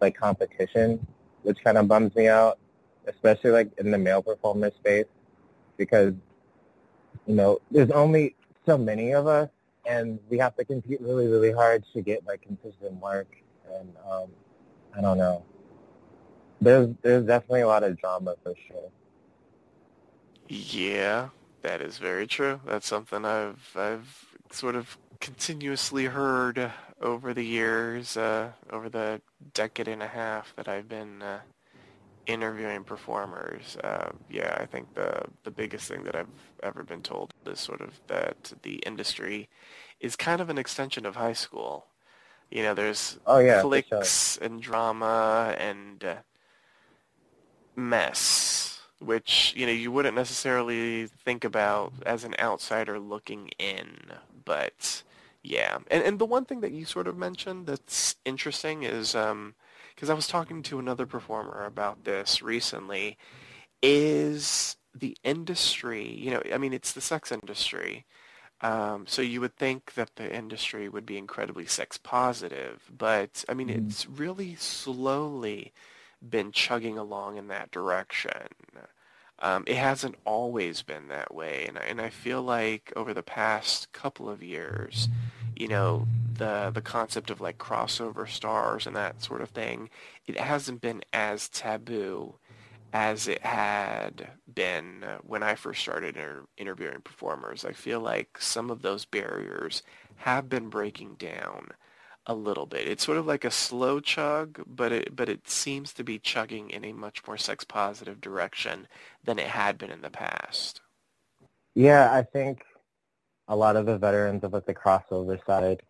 like 0.00 0.16
competition, 0.16 1.04
which 1.42 1.58
kind 1.62 1.76
of 1.76 1.88
bums 1.88 2.14
me 2.14 2.28
out, 2.28 2.58
especially 3.06 3.50
like 3.50 3.70
in 3.78 3.90
the 3.90 3.98
male 3.98 4.22
performer 4.22 4.70
space, 4.78 5.10
because 5.76 6.14
you 7.26 7.34
know 7.34 7.58
there's 7.70 7.90
only 7.90 8.34
so 8.64 8.78
many 8.78 9.12
of 9.12 9.26
us, 9.26 9.50
and 9.84 10.18
we 10.30 10.38
have 10.38 10.56
to 10.56 10.64
compete 10.64 11.00
really 11.00 11.26
really 11.26 11.52
hard 11.52 11.84
to 11.92 12.00
get 12.00 12.24
like 12.26 12.40
consistent 12.42 12.94
work, 13.02 13.28
and 13.74 13.92
um, 14.08 14.28
I 14.96 15.00
don't 15.02 15.18
know. 15.18 15.44
There's 16.60 16.88
there's 17.02 17.26
definitely 17.26 17.62
a 17.62 17.66
lot 17.66 17.82
of 17.82 17.98
drama 17.98 18.36
for 18.42 18.54
sure. 18.68 18.90
Yeah, 20.48 21.30
that 21.62 21.82
is 21.82 21.98
very 21.98 22.28
true. 22.28 22.60
That's 22.64 22.86
something 22.86 23.24
I've 23.24 23.72
I've 23.74 24.26
sort 24.52 24.76
of 24.76 24.96
continuously 25.20 26.06
heard 26.06 26.72
over 27.00 27.34
the 27.34 27.44
years, 27.44 28.16
uh, 28.16 28.52
over 28.70 28.88
the 28.88 29.20
decade 29.54 29.88
and 29.88 30.02
a 30.02 30.08
half 30.08 30.54
that 30.56 30.68
I've 30.68 30.88
been 30.88 31.22
uh, 31.22 31.40
interviewing 32.26 32.84
performers. 32.84 33.76
Uh, 33.82 34.10
yeah, 34.30 34.56
I 34.60 34.66
think 34.66 34.94
the 34.94 35.22
the 35.44 35.50
biggest 35.50 35.88
thing 35.88 36.04
that 36.04 36.16
I've 36.16 36.26
ever 36.62 36.82
been 36.82 37.02
told 37.02 37.32
is 37.46 37.60
sort 37.60 37.80
of 37.80 38.00
that 38.08 38.52
the 38.62 38.76
industry 38.86 39.48
is 40.00 40.16
kind 40.16 40.40
of 40.40 40.50
an 40.50 40.58
extension 40.58 41.06
of 41.06 41.16
high 41.16 41.32
school. 41.32 41.86
You 42.50 42.62
know, 42.62 42.74
there's 42.74 43.18
oh, 43.26 43.38
yeah, 43.38 43.62
flicks 43.62 44.38
sure. 44.38 44.46
and 44.46 44.62
drama 44.62 45.54
and 45.58 46.04
uh, 46.04 46.14
mess, 47.74 48.80
which 49.00 49.52
you 49.56 49.66
know 49.66 49.72
you 49.72 49.90
wouldn't 49.90 50.16
necessarily 50.16 51.06
think 51.06 51.44
about 51.44 51.92
as 52.04 52.24
an 52.24 52.34
outsider 52.38 52.98
looking 52.98 53.50
in, 53.58 53.98
but 54.44 55.02
yeah. 55.46 55.78
And 55.90 56.02
and 56.02 56.18
the 56.18 56.26
one 56.26 56.44
thing 56.44 56.60
that 56.60 56.72
you 56.72 56.84
sort 56.84 57.06
of 57.06 57.16
mentioned 57.16 57.66
that's 57.66 58.16
interesting 58.24 58.82
is 58.82 59.14
um 59.14 59.54
because 59.94 60.10
I 60.10 60.14
was 60.14 60.28
talking 60.28 60.62
to 60.64 60.78
another 60.78 61.06
performer 61.06 61.64
about 61.64 62.04
this 62.04 62.42
recently, 62.42 63.16
is 63.82 64.76
the 64.94 65.16
industry, 65.24 66.06
you 66.06 66.30
know, 66.30 66.42
I 66.52 66.58
mean, 66.58 66.74
it's 66.74 66.92
the 66.92 67.00
sex 67.00 67.32
industry. 67.32 68.04
Um, 68.60 69.06
so 69.06 69.22
you 69.22 69.40
would 69.40 69.56
think 69.56 69.94
that 69.94 70.16
the 70.16 70.34
industry 70.34 70.88
would 70.88 71.06
be 71.06 71.18
incredibly 71.18 71.66
sex 71.66 71.98
positive, 71.98 72.90
but 72.96 73.44
I 73.48 73.54
mean, 73.54 73.68
mm. 73.68 73.86
it's 73.86 74.06
really 74.06 74.54
slowly 74.56 75.72
been 76.26 76.52
chugging 76.52 76.98
along 76.98 77.36
in 77.36 77.48
that 77.48 77.70
direction. 77.70 78.48
Um, 79.40 79.64
it 79.66 79.76
hasn't 79.76 80.16
always 80.24 80.82
been 80.82 81.08
that 81.08 81.34
way, 81.34 81.66
and 81.68 81.78
I, 81.78 81.82
and 81.82 82.00
I 82.00 82.08
feel 82.10 82.42
like 82.42 82.92
over 82.96 83.12
the 83.12 83.22
past 83.22 83.92
couple 83.92 84.28
of 84.30 84.42
years, 84.42 85.08
you 85.54 85.68
know, 85.68 86.06
the 86.34 86.70
the 86.72 86.80
concept 86.80 87.30
of 87.30 87.40
like 87.40 87.58
crossover 87.58 88.28
stars 88.28 88.86
and 88.86 88.96
that 88.96 89.22
sort 89.22 89.42
of 89.42 89.50
thing, 89.50 89.90
it 90.26 90.38
hasn't 90.38 90.80
been 90.80 91.02
as 91.12 91.48
taboo 91.48 92.34
as 92.92 93.28
it 93.28 93.42
had 93.42 94.28
been 94.52 95.04
when 95.22 95.42
I 95.42 95.54
first 95.54 95.82
started 95.82 96.16
inter- 96.16 96.46
interviewing 96.56 97.00
performers. 97.02 97.64
I 97.64 97.72
feel 97.72 98.00
like 98.00 98.38
some 98.40 98.70
of 98.70 98.82
those 98.82 99.04
barriers 99.04 99.82
have 100.16 100.48
been 100.48 100.70
breaking 100.70 101.16
down 101.18 101.72
a 102.26 102.34
little 102.34 102.66
bit. 102.66 102.88
It's 102.88 103.04
sort 103.04 103.18
of 103.18 103.26
like 103.26 103.44
a 103.44 103.50
slow 103.50 104.00
chug, 104.00 104.62
but 104.66 104.92
it 104.92 105.14
but 105.14 105.28
it 105.28 105.48
seems 105.48 105.92
to 105.94 106.04
be 106.04 106.18
chugging 106.18 106.70
in 106.70 106.84
a 106.84 106.92
much 106.92 107.26
more 107.26 107.36
sex 107.36 107.64
positive 107.64 108.20
direction 108.20 108.88
than 109.24 109.38
it 109.38 109.48
had 109.48 109.78
been 109.78 109.90
in 109.90 110.02
the 110.02 110.10
past. 110.10 110.80
Yeah, 111.74 112.12
I 112.12 112.22
think 112.22 112.62
a 113.48 113.56
lot 113.56 113.76
of 113.76 113.86
the 113.86 113.96
veterans 113.96 114.42
of 114.42 114.52
like 114.52 114.66
the 114.66 114.74
crossover 114.74 115.44
side 115.46 115.82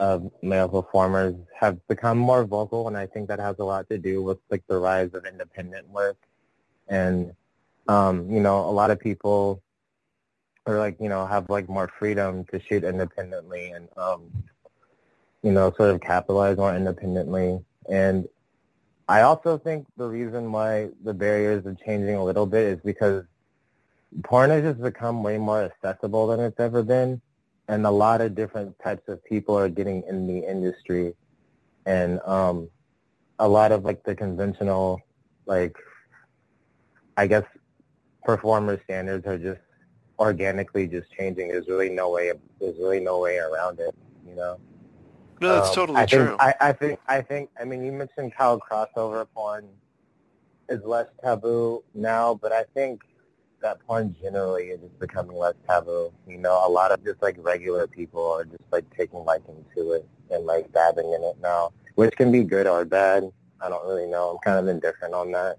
of 0.00 0.30
male 0.42 0.68
performers 0.68 1.36
have 1.58 1.78
become 1.86 2.18
more 2.18 2.44
vocal, 2.44 2.88
and 2.88 2.96
I 2.96 3.06
think 3.06 3.28
that 3.28 3.38
has 3.38 3.56
a 3.60 3.64
lot 3.64 3.88
to 3.90 3.98
do 3.98 4.22
with 4.22 4.38
like 4.50 4.64
the 4.66 4.78
rise 4.78 5.14
of 5.14 5.24
independent 5.24 5.88
work, 5.88 6.16
and 6.88 7.32
um, 7.86 8.28
you 8.30 8.40
know, 8.40 8.60
a 8.68 8.72
lot 8.72 8.90
of 8.90 8.98
people 8.98 9.62
are 10.66 10.78
like 10.78 10.96
you 10.98 11.08
know 11.08 11.26
have 11.26 11.48
like 11.50 11.68
more 11.68 11.90
freedom 11.98 12.44
to 12.46 12.58
shoot 12.58 12.82
independently 12.82 13.70
and 13.72 13.88
um, 13.96 14.30
you 15.44 15.52
know 15.52 15.72
sort 15.76 15.90
of 15.90 16.00
capitalize 16.00 16.56
more 16.56 16.74
independently, 16.74 17.60
and 17.88 18.26
I 19.08 19.20
also 19.20 19.58
think 19.58 19.86
the 19.96 20.08
reason 20.08 20.50
why 20.50 20.88
the 21.04 21.12
barriers 21.12 21.66
are 21.66 21.76
changing 21.86 22.16
a 22.16 22.24
little 22.24 22.46
bit 22.46 22.64
is 22.64 22.80
because 22.84 23.24
porn 24.24 24.50
has 24.50 24.62
just 24.62 24.80
become 24.82 25.22
way 25.22 25.36
more 25.36 25.62
accessible 25.62 26.26
than 26.26 26.40
it's 26.40 26.58
ever 26.58 26.82
been. 26.82 27.20
And 27.68 27.86
a 27.86 27.90
lot 27.90 28.20
of 28.20 28.34
different 28.34 28.74
types 28.82 29.08
of 29.08 29.24
people 29.24 29.58
are 29.58 29.68
getting 29.68 30.02
in 30.08 30.26
the 30.26 30.38
industry. 30.38 31.14
And 31.86 32.20
um 32.24 32.68
a 33.38 33.48
lot 33.48 33.72
of 33.72 33.84
like 33.84 34.02
the 34.04 34.14
conventional 34.14 35.00
like 35.44 35.76
i 37.16 37.26
guess 37.26 37.44
performer 38.22 38.80
standards 38.84 39.26
are 39.26 39.36
just 39.36 39.60
organically 40.20 40.86
just 40.86 41.10
changing. 41.10 41.48
There's 41.48 41.66
really 41.66 41.90
no 41.90 42.10
way 42.10 42.32
there's 42.60 42.78
really 42.78 43.00
no 43.00 43.18
way 43.18 43.38
around 43.38 43.80
it 43.80 43.94
you 44.26 44.36
know 44.36 44.58
no 45.44 45.54
that's 45.54 45.68
um, 45.68 45.74
totally 45.74 46.00
I 46.00 46.06
true 46.06 46.26
think, 46.26 46.40
I, 46.40 46.54
I 46.60 46.72
think 46.72 47.00
i 47.08 47.20
think 47.20 47.50
i 47.60 47.64
mean 47.64 47.84
you 47.84 47.92
mentioned 47.92 48.32
how 48.36 48.58
crossover 48.58 49.26
porn 49.34 49.68
is 50.68 50.82
less 50.84 51.06
taboo 51.22 51.84
now 51.94 52.34
but 52.34 52.52
i 52.52 52.64
think 52.74 53.02
that 53.64 53.84
porn 53.86 54.14
generally 54.20 54.64
is 54.64 54.80
just 54.80 54.98
becoming 55.00 55.36
less 55.36 55.54
taboo. 55.66 56.12
You 56.28 56.38
know, 56.38 56.64
a 56.64 56.70
lot 56.70 56.92
of 56.92 57.02
just 57.02 57.20
like 57.22 57.36
regular 57.38 57.86
people 57.88 58.24
are 58.30 58.44
just 58.44 58.62
like 58.70 58.84
taking 58.96 59.24
liking 59.24 59.64
to 59.74 59.92
it 59.92 60.06
and 60.30 60.44
like 60.44 60.70
dabbing 60.72 61.12
in 61.12 61.24
it 61.24 61.36
now, 61.40 61.72
which 61.96 62.14
can 62.14 62.30
be 62.30 62.44
good 62.44 62.66
or 62.66 62.84
bad. 62.84 63.32
I 63.60 63.70
don't 63.70 63.84
really 63.86 64.06
know. 64.06 64.32
I'm 64.32 64.38
kind 64.44 64.58
of 64.58 64.68
indifferent 64.68 65.14
on 65.14 65.32
that. 65.32 65.56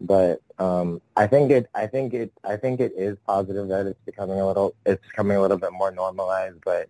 But 0.00 0.40
um, 0.58 1.02
I 1.16 1.26
think 1.26 1.50
it, 1.50 1.68
I 1.74 1.86
think 1.86 2.14
it, 2.14 2.32
I 2.44 2.56
think 2.56 2.80
it 2.80 2.92
is 2.96 3.18
positive 3.26 3.68
that 3.68 3.86
it's 3.86 4.00
becoming 4.06 4.40
a 4.40 4.46
little, 4.46 4.74
it's 4.86 5.06
becoming 5.06 5.36
a 5.36 5.42
little 5.42 5.58
bit 5.58 5.72
more 5.72 5.90
normalized. 5.90 6.56
But 6.64 6.88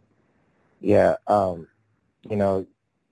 yeah, 0.80 1.16
um, 1.26 1.66
you 2.28 2.36
know, 2.36 2.66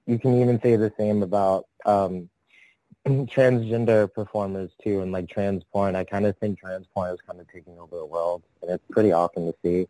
you 0.07 0.19
can 0.19 0.41
even 0.41 0.61
say 0.61 0.77
the 0.77 0.93
same 0.99 1.23
about 1.23 1.67
um, 1.85 2.29
transgender 3.07 4.13
performers 4.13 4.71
too 4.83 5.01
and 5.01 5.13
like 5.13 5.29
trans 5.29 5.63
porn. 5.73 5.97
I 5.97 6.05
kind 6.05 6.27
of 6.27 6.37
think 6.39 6.59
trans 6.59 6.87
porn 6.95 7.13
is 7.13 7.21
kind 7.27 7.41
of 7.41 7.51
taking 7.53 7.79
over 7.79 7.97
the 7.97 8.07
world 8.07 8.43
and 8.63 8.71
it's 8.71 8.85
pretty 8.91 9.13
awesome 9.13 9.47
to 9.47 9.55
see. 9.63 9.89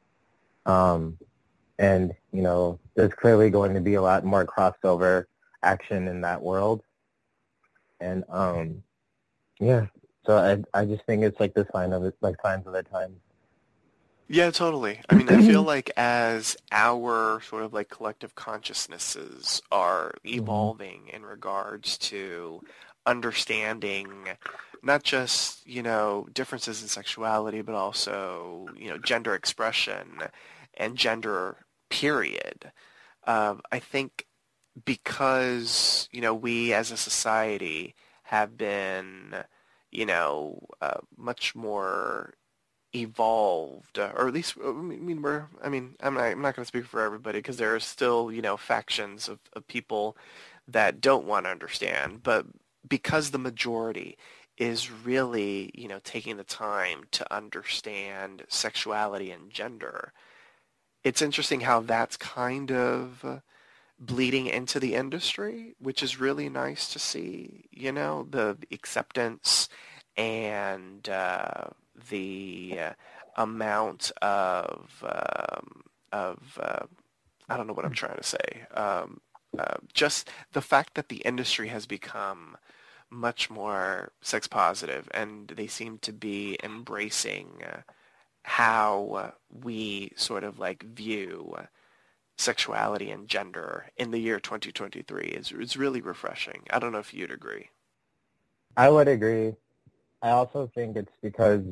Um, 0.67 1.19
and, 1.79 2.15
you 2.33 2.43
know, 2.43 2.79
there's 2.95 3.13
clearly 3.13 3.51
going 3.51 3.75
to 3.75 3.81
be 3.81 3.95
a 3.95 4.03
lot 4.03 4.25
more 4.25 4.45
crossover 4.45 5.27
action 5.63 6.09
in 6.09 6.23
that 6.23 6.43
world. 6.43 6.83
And, 8.01 8.25
um, 8.29 8.83
yeah, 9.61 9.87
so 10.27 10.37
I, 10.37 10.79
I 10.79 10.85
just 10.85 11.05
think 11.05 11.23
it's 11.23 11.39
like 11.39 11.55
the 11.55 11.67
sign 11.73 11.93
of 11.93 12.05
it, 12.05 12.15
like 12.21 12.37
signs 12.43 12.67
of 12.67 12.73
the 12.73 12.83
times. 12.83 13.17
Yeah, 14.29 14.51
totally. 14.51 15.01
I 15.09 15.15
mean, 15.15 15.29
I 15.29 15.41
feel 15.41 15.63
like 15.75 15.91
as 15.97 16.57
our 16.73 17.41
sort 17.43 17.63
of 17.63 17.73
like 17.73 17.89
collective 17.89 18.35
consciousnesses 18.35 19.63
are 19.71 20.15
mm-hmm. 20.25 20.41
evolving 20.41 21.09
in 21.13 21.25
regards 21.25 21.97
to 21.99 22.61
understanding 23.07 24.09
not 24.83 25.03
just 25.03 25.67
you 25.67 25.83
know 25.83 26.27
differences 26.35 26.83
in 26.83 26.89
sexuality 26.89 27.63
but 27.63 27.75
also 27.75 28.67
you 28.77 28.89
know 28.89 28.99
gender 28.99 29.35
expression 29.35 30.23
and 30.75 30.97
gender 30.97 31.65
period 31.89 32.73
uh, 33.27 33.55
i 33.71 33.79
think 33.79 34.27
because 34.85 36.09
you 36.13 36.21
know 36.21 36.35
we 36.35 36.73
as 36.73 36.91
a 36.91 36.97
society 36.97 37.95
have 38.25 38.59
been 38.59 39.35
you 39.93 40.05
know 40.05 40.59
uh, 40.81 40.99
much 41.17 41.55
more 41.55 42.35
evolved 43.01 43.99
or 43.99 44.27
at 44.27 44.35
least 44.35 44.57
i 44.65 44.71
mean 44.73 45.23
we're 45.23 45.47
i 45.63 45.69
mean 45.69 45.95
i'm 46.01 46.15
not, 46.15 46.25
I'm 46.25 46.43
not 46.43 46.57
going 46.57 46.65
to 46.65 46.69
speak 46.69 46.87
for 46.87 47.01
everybody 47.01 47.39
because 47.39 47.57
there 47.57 47.75
are 47.75 47.81
still 47.81 48.33
you 48.33 48.43
know 48.43 48.57
factions 48.57 49.29
of, 49.29 49.39
of 49.53 49.67
people 49.67 50.17
that 50.69 51.01
don't 51.01 51.27
want 51.27 51.47
to 51.47 51.51
understand 51.51 52.23
but 52.23 52.47
because 52.89 53.31
the 53.31 53.39
majority 53.39 54.17
is 54.57 54.91
really, 54.91 55.71
you 55.75 55.89
know, 55.89 56.01
taking 56.03 56.37
the 56.37 56.45
time 56.45 57.05
to 57.11 57.35
understand 57.35 58.43
sexuality 58.49 59.31
and 59.31 59.51
gender, 59.51 60.13
it's 61.05 61.23
interesting 61.23 61.61
how 61.61 61.81
that's 61.81 62.17
kind 62.17 62.73
of 62.73 63.43
bleeding 63.99 64.47
into 64.47 64.81
the 64.81 64.95
industry, 64.95 65.75
which 65.79 66.03
is 66.03 66.21
really 66.21 66.49
nice 66.49 66.93
to 66.93 66.99
see, 66.99 67.67
you 67.71 67.93
know, 67.93 68.27
the 68.31 68.57
acceptance 68.73 69.69
and 70.17 71.09
uh, 71.09 71.65
the 72.11 72.79
uh, 72.81 72.93
amount 73.37 74.13
of, 74.23 75.05
um, 75.05 75.83
of 76.13 76.59
uh, 76.61 76.87
I 77.49 77.57
don't 77.57 77.67
know 77.67 77.73
what 77.73 77.85
I'm 77.85 77.93
trying 77.93 78.17
to 78.17 78.23
say, 78.23 78.67
um, 78.75 79.21
uh, 79.59 79.77
just 79.93 80.31
the 80.53 80.61
fact 80.61 80.95
that 80.95 81.09
the 81.09 81.19
industry 81.19 81.69
has 81.69 81.87
become 81.87 82.57
much 83.11 83.49
more 83.49 84.13
sex 84.21 84.49
positive, 84.49 85.09
and 85.13 85.49
they 85.49 85.67
seem 85.67 85.99
to 85.99 86.13
be 86.13 86.59
embracing 86.63 87.63
uh, 87.65 87.81
how 88.43 89.33
we 89.51 90.13
sort 90.17 90.45
of 90.45 90.59
like 90.59 90.83
view 90.83 91.57
sexuality 92.39 93.11
and 93.11 93.29
gender 93.29 93.87
in 93.97 94.11
the 94.11 94.19
year 94.19 94.39
2023 94.39 95.25
is 95.25 95.53
is 95.53 95.77
really 95.77 96.01
refreshing. 96.01 96.63
I 96.71 96.79
don't 96.79 96.93
know 96.93 96.99
if 96.99 97.15
you'd 97.15 97.31
agree. 97.31 97.71
I 98.77 98.91
would 98.91 99.09
agree. 99.09 99.55
I 100.23 100.31
also 100.31 100.71
think 100.75 100.97
it's 100.97 101.17
because 101.23 101.63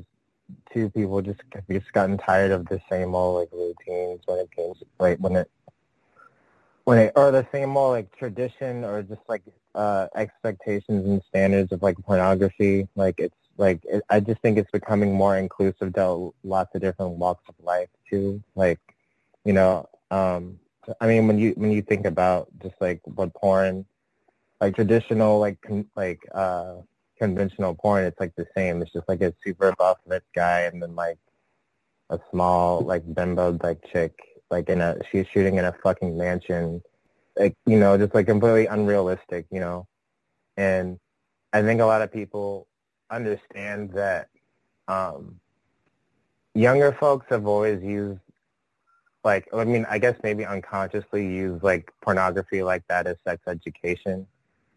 two 0.73 0.91
people 0.91 1.21
just 1.23 1.41
have 1.53 1.67
just 1.69 1.93
gotten 1.93 2.19
tired 2.19 2.51
of 2.51 2.67
the 2.67 2.81
same 2.91 3.15
old 3.15 3.37
like 3.41 3.49
routines 3.53 4.21
when 4.27 4.39
it 4.39 4.51
comes 4.55 4.83
like 4.99 5.19
when 5.19 5.37
it 5.37 5.51
when 6.85 6.99
it 6.99 7.13
or 7.17 7.31
the 7.31 7.47
same 7.53 7.77
old 7.77 7.93
like 7.93 8.17
tradition 8.17 8.85
or 8.85 9.03
just 9.03 9.23
like 9.29 9.43
uh 9.75 10.07
expectations 10.17 11.05
and 11.07 11.23
standards 11.29 11.73
of 11.73 11.83
like 11.83 11.97
pornography. 11.99 12.89
Like 12.95 13.17
it's 13.19 13.35
like 13.57 13.81
it, 13.85 14.03
i 14.11 14.21
just 14.21 14.41
think 14.43 14.59
it's 14.59 14.71
becoming 14.71 15.15
more 15.15 15.37
inclusive 15.39 15.93
to 15.95 16.35
lots 16.43 16.75
of 16.75 16.81
different 16.81 17.13
walks 17.13 17.45
of 17.49 17.55
life 17.65 17.89
too. 18.11 18.43
Like 18.55 18.81
you 19.45 19.53
know 19.53 19.89
um 20.11 20.59
i 21.01 21.07
mean 21.07 21.27
when 21.27 21.39
you 21.39 21.53
when 21.57 21.71
you 21.71 21.83
think 21.83 22.05
about 22.07 22.49
just 22.63 22.75
like 22.81 23.01
what 23.05 23.33
porn 23.35 23.85
like 24.61 24.75
traditional 24.75 25.39
like 25.39 25.61
con- 25.63 25.89
like 25.97 26.21
uh 26.35 26.75
conventional 27.19 27.75
porn 27.75 28.05
it's 28.05 28.21
like 28.21 28.35
the 28.37 28.47
same. 28.57 28.83
It's 28.83 28.93
just 28.93 29.09
like 29.09 29.23
a 29.23 29.35
super 29.45 29.75
buff 29.79 29.99
rich 30.07 30.25
guy 30.35 30.63
and 30.63 30.83
then 30.83 30.95
like 30.95 31.19
a 32.11 32.19
small 32.31 32.81
like 32.81 33.03
bimbo 33.15 33.59
like 33.63 33.81
chick 33.93 34.15
like 34.51 34.69
in 34.69 34.81
a 34.81 34.97
she's 35.11 35.27
shooting 35.33 35.57
in 35.57 35.65
a 35.65 35.75
fucking 35.83 36.17
mansion. 36.17 36.83
Like 37.37 37.57
you 37.67 37.79
know 37.79 37.97
just 37.99 38.15
like 38.15 38.27
completely 38.27 38.67
unrealistic 38.67 39.47
you 39.51 39.61
know? 39.61 39.87
And 40.57 40.99
i 41.53 41.63
think 41.63 41.81
a 41.81 41.87
lot 41.87 42.03
of 42.03 42.13
people 42.13 42.67
understand 43.11 43.93
that 43.93 44.29
um 44.89 45.41
younger 46.55 46.93
folks 46.93 47.27
have 47.31 47.47
always 47.47 47.83
used 47.83 48.21
like 49.25 49.49
i 49.55 49.65
mean 49.65 49.87
i 49.89 49.99
guess 49.99 50.17
maybe 50.23 50.45
unconsciously 50.45 51.27
use 51.27 51.63
like 51.63 51.91
pornography 52.03 52.63
like 52.63 52.87
that 52.89 53.07
as 53.07 53.17
sex 53.25 53.43
education. 53.47 54.27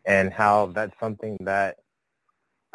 And 0.06 0.32
how 0.32 0.68
that's 0.68 0.98
something 1.02 1.38
that 1.42 1.80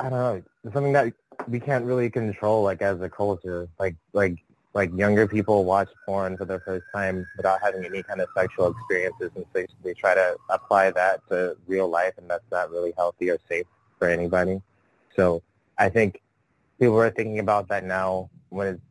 i 0.02 0.10
don't 0.10 0.12
know 0.12 0.42
something 0.72 0.92
that 0.92 1.12
we 1.48 1.58
can't 1.58 1.84
really 1.84 2.10
control 2.10 2.62
like 2.62 2.82
as 2.82 3.00
a 3.00 3.08
culture 3.08 3.68
like 3.78 3.96
like 4.12 4.36
like 4.74 4.90
younger 4.96 5.28
people 5.28 5.64
watch 5.64 5.88
porn 6.06 6.36
for 6.36 6.44
the 6.44 6.58
first 6.60 6.84
time 6.94 7.26
without 7.36 7.60
having 7.62 7.84
any 7.84 8.02
kind 8.02 8.20
of 8.20 8.28
sexual 8.36 8.68
experiences 8.70 9.30
and 9.34 9.44
so 9.54 9.64
they 9.84 9.92
try 9.94 10.14
to 10.14 10.36
apply 10.50 10.90
that 10.90 11.20
to 11.28 11.56
real 11.66 11.88
life 11.88 12.14
and 12.16 12.28
that's 12.28 12.44
not 12.50 12.70
really 12.70 12.92
healthy 12.96 13.30
or 13.30 13.38
safe 13.48 13.66
for 13.98 14.08
anybody. 14.08 14.60
So 15.14 15.42
I 15.78 15.88
think 15.88 16.22
people 16.80 16.98
are 17.00 17.10
thinking 17.10 17.38
about 17.38 17.68
that 17.68 17.84
now 17.84 18.30
when 18.48 18.66
it's 18.66 18.82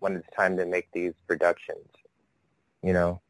when 0.00 0.16
it's 0.16 0.26
time 0.34 0.56
to 0.56 0.66
make 0.66 0.88
these 0.92 1.12
productions. 1.28 1.86
You 2.82 2.92
know? 2.92 3.20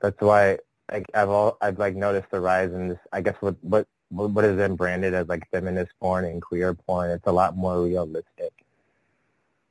that's 0.00 0.20
why 0.20 0.58
like 0.90 1.06
I've 1.14 1.28
all 1.28 1.58
I've 1.60 1.78
like 1.78 1.94
noticed 1.94 2.30
the 2.30 2.40
rise 2.40 2.72
in 2.72 2.88
this. 2.88 2.98
I 3.12 3.20
guess 3.20 3.36
what 3.40 3.56
what 3.62 3.86
what 4.10 4.44
is 4.44 4.56
then 4.56 4.74
branded 4.74 5.14
as 5.14 5.28
like 5.28 5.48
feminist 5.50 5.92
porn 6.00 6.24
and 6.24 6.40
queer 6.40 6.74
porn. 6.74 7.10
It's 7.10 7.26
a 7.26 7.32
lot 7.32 7.56
more 7.56 7.82
realistic. 7.82 8.52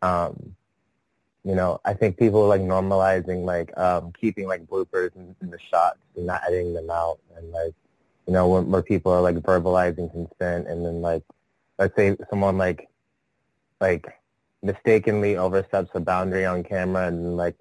Um, 0.02 0.56
you 1.44 1.56
know, 1.56 1.80
I 1.86 1.94
think 1.94 2.18
people 2.18 2.44
are 2.44 2.48
like 2.48 2.62
normalizing 2.62 3.46
like 3.46 3.76
um 3.78 4.12
keeping 4.20 4.48
like 4.48 4.68
bloopers 4.68 5.16
in, 5.16 5.36
in 5.42 5.50
the 5.50 5.60
shots 5.72 6.00
and 6.16 6.26
not 6.26 6.42
editing 6.48 6.74
them 6.74 6.90
out 6.90 7.20
and 7.36 7.52
like 7.52 7.74
you 8.28 8.34
know 8.34 8.48
where, 8.48 8.62
where 8.62 8.84
people 8.84 9.12
are 9.12 9.22
like 9.22 9.38
verbalizing 9.38 10.12
consent 10.12 10.68
and 10.68 10.86
then 10.86 11.02
like 11.02 11.24
let's 11.80 11.96
say 11.96 12.16
someone 12.30 12.58
like 12.58 12.90
like 13.80 14.06
mistakenly 14.62 15.38
oversteps 15.38 15.90
a 15.94 16.00
boundary 16.00 16.46
on 16.46 16.64
camera 16.64 17.08
and 17.08 17.38
like 17.38 17.56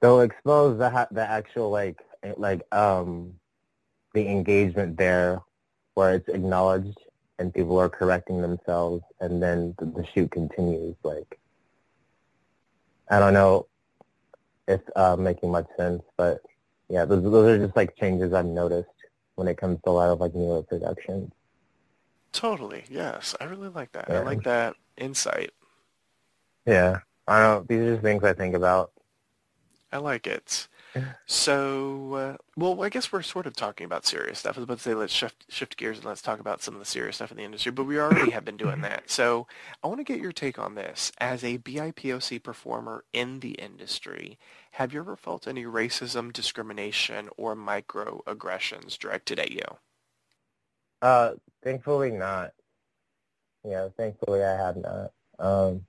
they'll 0.00 0.22
expose 0.22 0.78
the 0.78 0.90
ha- 0.90 1.08
the 1.12 1.22
actual 1.22 1.70
like 1.70 1.98
like 2.36 2.62
um 2.72 3.34
the 4.14 4.26
engagement 4.28 4.96
there 4.96 5.40
where 5.94 6.14
it's 6.14 6.28
acknowledged 6.28 6.98
and 7.38 7.52
people 7.52 7.78
are 7.78 7.88
correcting 7.88 8.40
themselves 8.40 9.02
and 9.20 9.42
then 9.42 9.74
the, 9.78 9.86
the 9.86 10.06
shoot 10.14 10.30
continues 10.30 10.94
like 11.02 11.38
I 13.08 13.18
don't 13.18 13.34
know 13.34 13.66
if 14.66 14.80
uh, 14.96 15.16
making 15.16 15.50
much 15.50 15.66
sense, 15.76 16.02
but 16.16 16.40
yeah, 16.88 17.04
those 17.04 17.22
those 17.22 17.48
are 17.48 17.64
just 17.66 17.76
like 17.76 17.96
changes 17.96 18.32
I've 18.32 18.46
noticed 18.46 18.88
when 19.34 19.48
it 19.48 19.56
comes 19.56 19.78
to 19.84 19.90
a 19.90 19.92
lot 19.92 20.10
of 20.10 20.20
like 20.20 20.34
newer 20.34 20.62
productions. 20.62 21.32
Totally. 22.32 22.84
Yes, 22.88 23.34
I 23.40 23.44
really 23.44 23.68
like 23.68 23.92
that. 23.92 24.06
Yeah. 24.08 24.20
I 24.20 24.22
like 24.22 24.42
that 24.44 24.74
insight. 24.96 25.50
Yeah, 26.66 27.00
I 27.28 27.40
don't 27.40 27.60
know. 27.60 27.66
These 27.68 27.86
are 27.86 27.92
just 27.92 28.02
things 28.02 28.24
I 28.24 28.32
think 28.32 28.54
about. 28.54 28.92
I 29.92 29.98
like 29.98 30.26
it. 30.26 30.66
So, 31.26 32.14
uh, 32.14 32.36
well, 32.56 32.82
I 32.82 32.88
guess 32.88 33.12
we're 33.12 33.22
sort 33.22 33.46
of 33.46 33.54
talking 33.56 33.84
about 33.84 34.06
serious 34.06 34.38
stuff. 34.38 34.56
I 34.56 34.60
was 34.60 34.64
about 34.64 34.78
to 34.78 34.82
say 34.82 34.94
let's 34.94 35.12
shift 35.12 35.44
shift 35.48 35.76
gears 35.76 35.98
and 35.98 36.06
let's 36.06 36.22
talk 36.22 36.38
about 36.40 36.62
some 36.62 36.74
of 36.74 36.80
the 36.80 36.86
serious 36.86 37.16
stuff 37.16 37.30
in 37.30 37.36
the 37.36 37.44
industry, 37.44 37.72
but 37.72 37.84
we 37.84 37.98
already 37.98 38.30
have 38.30 38.44
been 38.44 38.56
doing 38.56 38.80
that. 38.82 39.10
So, 39.10 39.46
I 39.82 39.88
want 39.88 40.00
to 40.00 40.04
get 40.04 40.20
your 40.20 40.32
take 40.32 40.58
on 40.58 40.74
this. 40.74 41.12
As 41.18 41.42
a 41.42 41.58
BIPOC 41.58 42.42
performer 42.42 43.04
in 43.12 43.40
the 43.40 43.52
industry, 43.52 44.38
have 44.72 44.92
you 44.92 45.00
ever 45.00 45.16
felt 45.16 45.48
any 45.48 45.64
racism, 45.64 46.32
discrimination, 46.32 47.28
or 47.36 47.56
microaggressions 47.56 48.98
directed 48.98 49.38
at 49.38 49.50
you? 49.50 49.66
Uh, 51.02 51.32
thankfully 51.62 52.10
not. 52.10 52.52
Yeah, 53.64 53.88
thankfully 53.96 54.44
I 54.44 54.56
have 54.56 54.76
not. 54.76 55.12
Um, 55.38 55.86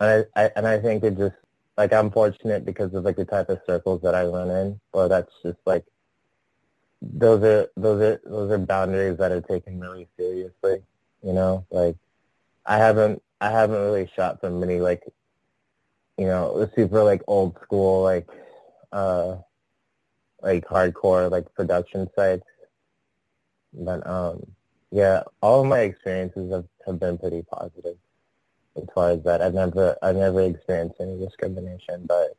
and 0.00 0.26
I, 0.36 0.44
I 0.44 0.50
and 0.56 0.66
I 0.66 0.78
think 0.80 1.04
it 1.04 1.16
just 1.16 1.36
like 1.76 1.92
I'm 1.92 2.10
fortunate 2.10 2.64
because 2.64 2.92
of 2.94 3.04
like 3.04 3.16
the 3.16 3.24
type 3.24 3.48
of 3.48 3.60
circles 3.66 4.02
that 4.02 4.14
I 4.14 4.24
run 4.24 4.50
in, 4.50 4.80
or 4.92 5.08
that's 5.08 5.32
just 5.42 5.58
like 5.64 5.84
those 7.00 7.42
are 7.42 7.68
those 7.76 8.02
are 8.02 8.20
those 8.24 8.50
are 8.50 8.58
boundaries 8.58 9.18
that 9.18 9.32
are 9.32 9.40
taken 9.40 9.80
really 9.80 10.08
seriously. 10.18 10.82
You 11.22 11.32
know, 11.32 11.66
like 11.70 11.96
I 12.66 12.78
haven't 12.78 13.22
I 13.40 13.50
haven't 13.50 13.80
really 13.80 14.10
shot 14.14 14.40
from 14.40 14.60
many 14.60 14.80
like 14.80 15.02
you 16.18 16.26
know 16.26 16.68
super 16.76 17.02
like 17.02 17.22
old 17.26 17.58
school 17.62 18.02
like 18.02 18.28
uh 18.92 19.36
like 20.42 20.66
hardcore 20.66 21.30
like 21.30 21.52
production 21.54 22.08
sites, 22.14 22.46
but 23.72 24.06
um 24.06 24.46
yeah, 24.90 25.22
all 25.40 25.62
of 25.62 25.66
my 25.66 25.80
experiences 25.80 26.52
have, 26.52 26.66
have 26.86 27.00
been 27.00 27.16
pretty 27.16 27.42
positive 27.50 27.96
as 28.76 28.84
far 28.94 29.10
as 29.10 29.22
that. 29.24 29.42
I've 29.42 29.54
never 29.54 29.96
I've 30.02 30.16
never 30.16 30.42
experienced 30.42 31.00
any 31.00 31.18
discrimination, 31.18 32.04
but 32.06 32.36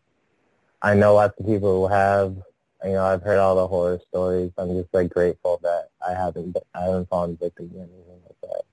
I 0.81 0.95
know 0.95 1.15
lots 1.15 1.39
of 1.39 1.45
people 1.47 1.87
who 1.87 1.93
have. 1.93 2.37
You 2.83 2.91
know, 2.93 3.05
I've 3.05 3.23
heard 3.23 3.39
all 3.39 3.55
the 3.55 3.67
horror 3.67 3.99
stories. 4.09 4.51
I'm 4.57 4.69
just 4.75 4.93
like 4.93 5.09
grateful 5.11 5.59
that 5.63 5.89
I 6.05 6.13
haven't 6.13 6.57
I 6.75 6.81
haven't 6.83 7.09
fallen 7.09 7.37
victim 7.37 7.69
to 7.71 7.77
anything 7.77 8.21
like 8.25 8.37
that. 8.43 8.63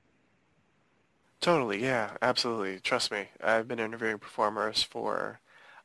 Totally, 1.41 1.83
yeah, 1.83 2.17
absolutely. 2.23 2.81
Trust 2.81 3.11
me, 3.11 3.29
I've 3.43 3.67
been 3.69 3.79
interviewing 3.81 4.19
performers 4.19 4.83
for 4.83 5.41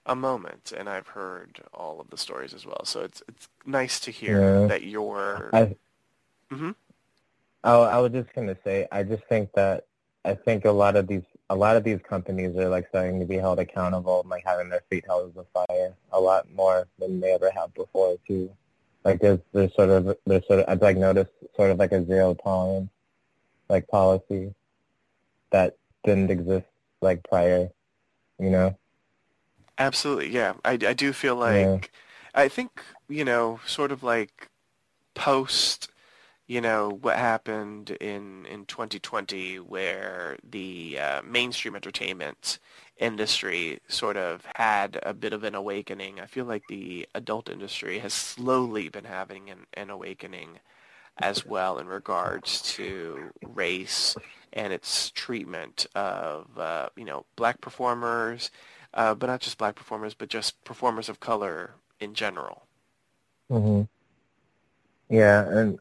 a 0.05 0.15
moment, 0.15 0.73
and 0.75 0.89
I've 0.89 1.09
heard 1.09 1.63
all 1.73 1.99
of 2.01 2.09
the 2.09 2.17
stories 2.17 2.53
as 2.53 2.65
well. 2.65 2.83
So 2.85 3.01
it's 3.01 3.23
it's 3.27 3.47
nice 3.65 3.99
to 4.01 4.11
hear 4.11 4.59
Yeah. 4.59 4.67
that 4.67 4.83
you're. 4.83 5.53
I 5.53 5.75
hmm 6.49 6.71
I, 7.63 7.71
I 7.73 7.99
was 7.99 8.11
just 8.11 8.33
gonna 8.33 8.57
say 8.63 8.87
I 8.91 9.03
just 9.03 9.23
think 9.29 9.51
that 9.55 9.87
I 10.25 10.35
think 10.35 10.65
a 10.65 10.71
lot 10.71 10.95
of 10.95 11.07
these 11.07 11.23
a 11.49 11.55
lot 11.55 11.75
of 11.75 11.83
these 11.83 11.99
companies 12.07 12.55
are 12.57 12.69
like 12.69 12.87
starting 12.89 13.19
to 13.19 13.25
be 13.25 13.37
held 13.37 13.59
accountable 13.59 14.21
and 14.21 14.29
like 14.29 14.43
having 14.45 14.69
their 14.69 14.83
feet 14.89 15.05
held 15.05 15.33
to 15.33 15.41
the 15.41 15.65
fire 15.67 15.93
a 16.11 16.19
lot 16.19 16.49
more 16.51 16.87
than 16.99 17.19
they 17.19 17.33
ever 17.33 17.51
have 17.51 17.73
before 17.73 18.17
too. 18.27 18.51
Like 19.03 19.19
there's 19.21 19.39
there's 19.53 19.73
sort 19.75 19.89
of 19.89 20.17
there's 20.25 20.45
sort 20.47 20.59
of 20.59 20.65
I've 20.67 20.81
like 20.81 20.97
noticed 20.97 21.31
sort 21.55 21.71
of 21.71 21.77
like 21.77 21.91
a 21.91 22.03
zero 22.05 22.33
tolerance 22.33 22.89
like 23.69 23.87
policy 23.87 24.53
that 25.51 25.77
didn't 26.03 26.31
exist 26.31 26.65
like 27.01 27.23
prior, 27.29 27.69
you 28.39 28.49
know. 28.49 28.75
Absolutely, 29.77 30.29
yeah. 30.29 30.53
I, 30.63 30.71
I 30.71 30.93
do 30.93 31.13
feel 31.13 31.35
like 31.35 31.55
Yeah. 31.65 31.79
I 32.33 32.47
think 32.47 32.81
you 33.07 33.23
know, 33.23 33.59
sort 33.65 33.91
of 33.91 34.01
like 34.03 34.49
post, 35.13 35.89
you 36.47 36.61
know, 36.61 36.89
what 37.01 37.17
happened 37.17 37.91
in 38.01 38.45
in 38.45 38.65
2020, 38.65 39.57
where 39.59 40.37
the 40.49 40.99
uh, 40.99 41.21
mainstream 41.23 41.75
entertainment 41.75 42.59
industry 42.97 43.79
sort 43.87 44.17
of 44.17 44.45
had 44.55 44.99
a 45.03 45.13
bit 45.13 45.33
of 45.33 45.43
an 45.43 45.55
awakening. 45.55 46.19
I 46.19 46.27
feel 46.27 46.45
like 46.45 46.67
the 46.67 47.07
adult 47.15 47.49
industry 47.49 47.99
has 47.99 48.13
slowly 48.13 48.89
been 48.89 49.05
having 49.05 49.49
an, 49.49 49.65
an 49.73 49.89
awakening 49.89 50.59
as 51.19 51.45
well 51.45 51.77
in 51.79 51.87
regards 51.87 52.61
to 52.61 53.31
race 53.43 54.17
and 54.53 54.73
its 54.73 55.11
treatment 55.11 55.85
of 55.95 56.57
uh, 56.57 56.89
you 56.95 57.05
know 57.05 57.25
black 57.35 57.61
performers, 57.61 58.51
uh, 58.93 59.15
but 59.15 59.27
not 59.27 59.41
just 59.41 59.57
black 59.57 59.75
performers, 59.75 60.13
but 60.13 60.29
just 60.29 60.63
performers 60.63 61.09
of 61.09 61.19
color 61.19 61.75
in 61.99 62.13
general. 62.13 62.67
mm-hmm. 63.49 63.83
Yeah, 65.09 65.47
and 65.49 65.79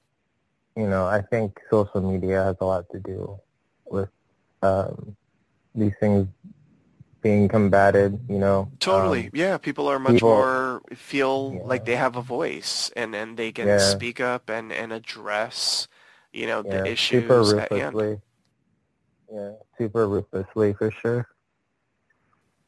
you 0.77 0.89
know, 0.89 1.07
I 1.07 1.23
think 1.23 1.61
social 1.71 2.01
media 2.01 2.45
has 2.45 2.57
a 2.61 2.65
lot 2.65 2.85
to 2.93 2.99
do 2.99 3.39
with 3.87 4.09
um, 4.63 5.17
these 5.75 5.93
things 6.01 6.27
being 7.23 7.49
combated. 7.49 8.19
You 8.29 8.39
know, 8.39 8.71
Totally. 8.81 9.25
Um, 9.27 9.31
yeah, 9.35 9.57
people 9.59 9.89
are 9.89 9.99
much 9.99 10.15
people- 10.15 10.31
more 10.31 10.83
feel 10.95 11.61
like 11.65 11.85
they 11.85 11.97
have 11.97 12.17
a 12.17 12.23
voice 12.23 12.91
and 12.97 13.15
and 13.15 13.37
they 13.37 13.53
can 13.53 13.69
Yeah. 13.69 13.79
speak 13.79 14.21
up 14.21 14.51
and 14.51 14.73
and 14.73 14.93
address, 14.93 15.89
you 16.33 16.47
know, 16.47 16.63
the 16.63 16.87
issues 16.87 17.23
super 17.23 17.43
ruthlessly. 17.43 18.21
Yeah, 19.33 19.53
super 19.79 20.07
ruthlessly 20.07 20.75
for 20.75 20.91
sure. 20.91 21.29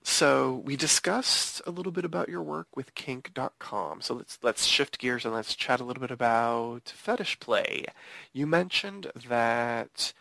So 0.08 0.62
we 0.64 0.76
discussed 0.76 1.60
a 1.66 1.72
little 1.72 1.90
bit 1.90 2.04
about 2.04 2.28
your 2.28 2.40
work 2.40 2.68
with 2.76 2.94
kink.com. 2.94 4.00
So 4.00 4.14
let's 4.14 4.38
let's 4.40 4.64
shift 4.64 5.00
gears 5.00 5.24
and 5.24 5.34
let's 5.34 5.56
chat 5.56 5.80
a 5.80 5.84
little 5.84 6.00
bit 6.00 6.12
about 6.12 6.92
fetish 6.94 7.40
play. 7.40 7.86
You 8.32 8.46
mentioned 8.46 9.10
that 9.28 10.12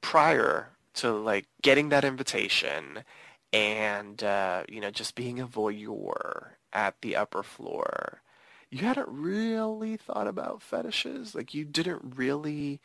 prior 0.00 0.70
to 0.94 1.12
like 1.12 1.46
getting 1.62 1.90
that 1.90 2.02
invitation 2.04 3.04
and 3.52 4.24
uh, 4.24 4.64
you 4.70 4.80
know 4.80 4.90
just 4.90 5.14
being 5.14 5.38
a 5.38 5.46
voyeur 5.46 6.52
at 6.72 6.94
the 7.02 7.14
upper 7.14 7.42
floor, 7.42 8.22
you 8.70 8.78
hadn't 8.86 9.08
really 9.08 9.98
thought 9.98 10.28
about 10.28 10.62
fetishes. 10.62 11.34
Like 11.34 11.52
you 11.52 11.66
didn't 11.66 12.16
really 12.16 12.80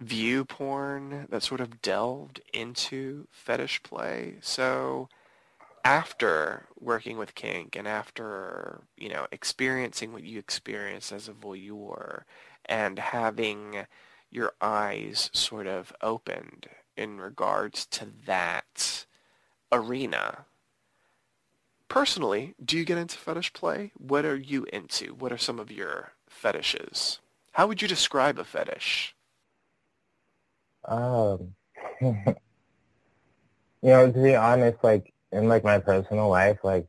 view 0.00 0.44
porn 0.44 1.26
that 1.30 1.42
sort 1.42 1.62
of 1.62 1.80
delved 1.80 2.42
into 2.52 3.26
fetish 3.30 3.82
play. 3.82 4.36
So 4.42 5.08
after 5.86 6.66
working 6.80 7.16
with 7.16 7.36
kink 7.36 7.76
and 7.76 7.86
after 7.86 8.82
you 8.96 9.08
know 9.08 9.24
experiencing 9.30 10.12
what 10.12 10.24
you 10.24 10.36
experienced 10.36 11.12
as 11.12 11.28
a 11.28 11.32
voyeur 11.32 12.22
and 12.64 12.98
having 12.98 13.86
your 14.28 14.52
eyes 14.60 15.30
sort 15.32 15.68
of 15.68 15.92
opened 16.02 16.66
in 16.96 17.20
regards 17.20 17.86
to 17.86 18.08
that 18.26 19.06
arena 19.70 20.44
personally 21.86 22.56
do 22.64 22.76
you 22.76 22.84
get 22.84 22.98
into 22.98 23.16
fetish 23.16 23.52
play? 23.52 23.92
What 23.96 24.24
are 24.24 24.36
you 24.36 24.66
into? 24.72 25.14
What 25.14 25.32
are 25.32 25.38
some 25.38 25.60
of 25.60 25.70
your 25.70 26.14
fetishes? 26.28 27.20
How 27.52 27.68
would 27.68 27.80
you 27.80 27.86
describe 27.86 28.40
a 28.40 28.44
fetish? 28.44 29.14
Um, 30.84 31.54
you 32.00 32.24
know, 33.82 34.10
to 34.10 34.22
be 34.22 34.34
honest, 34.34 34.78
like 34.82 35.12
in 35.32 35.48
like 35.48 35.64
my 35.64 35.78
personal 35.78 36.28
life, 36.28 36.58
like 36.62 36.86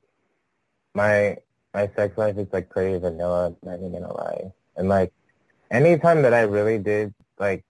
my 0.94 1.38
my 1.74 1.90
sex 1.96 2.18
life 2.18 2.38
is 2.38 2.48
like 2.52 2.70
pretty 2.70 2.98
vanilla. 2.98 3.48
I'm 3.48 3.58
not 3.64 3.80
even 3.80 3.94
gonna 3.94 4.14
lie. 4.14 4.52
And 4.76 4.90
like 4.90 5.12
anytime 5.72 6.22
that 6.24 6.34
I 6.34 6.42
really 6.42 6.80
did 6.80 7.14
like 7.40 7.64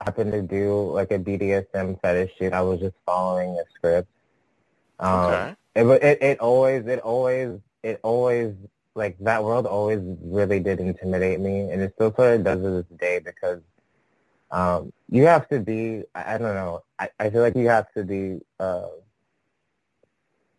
happen 0.00 0.30
to 0.32 0.42
do 0.42 0.90
like 0.92 1.10
a 1.10 1.18
BDSM 1.18 2.00
fetish 2.00 2.32
shoot, 2.38 2.52
I 2.52 2.62
was 2.62 2.80
just 2.80 2.96
following 3.06 3.50
a 3.50 3.64
script. 3.76 4.08
Um, 4.98 5.24
okay 5.24 5.56
it, 5.74 5.84
it 5.84 6.22
it 6.22 6.40
always 6.40 6.86
it 6.86 7.00
always 7.00 7.58
it 7.82 8.00
always 8.02 8.54
like 8.94 9.16
that 9.20 9.42
world 9.42 9.66
always 9.66 10.00
really 10.22 10.60
did 10.60 10.80
intimidate 10.80 11.40
me, 11.40 11.70
and 11.70 11.80
it 11.80 11.92
still 11.94 12.14
sort 12.14 12.34
of 12.34 12.44
does 12.44 12.60
to 12.60 12.70
this 12.70 12.98
day 12.98 13.20
because 13.20 13.60
um, 14.50 14.92
you 15.10 15.24
have 15.26 15.48
to 15.48 15.60
be. 15.60 16.04
I, 16.14 16.34
I 16.34 16.38
don't 16.38 16.54
know. 16.54 16.82
I, 16.98 17.08
I 17.18 17.30
feel 17.30 17.40
like 17.40 17.56
you 17.56 17.68
have 17.68 17.90
to 17.94 18.04
be. 18.04 18.40
Uh, 18.60 18.88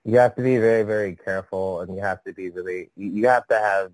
you 0.06 0.18
have 0.18 0.36
to 0.36 0.42
be 0.42 0.58
very, 0.58 0.84
very 0.84 1.16
careful, 1.16 1.82
and 1.82 1.96
you 1.96 2.02
have 2.02 2.24
to 2.24 2.34
be 2.34 2.50
really. 2.50 2.90
You, 2.96 3.28
have 3.28 3.48
to 3.48 3.58
have. 3.58 3.92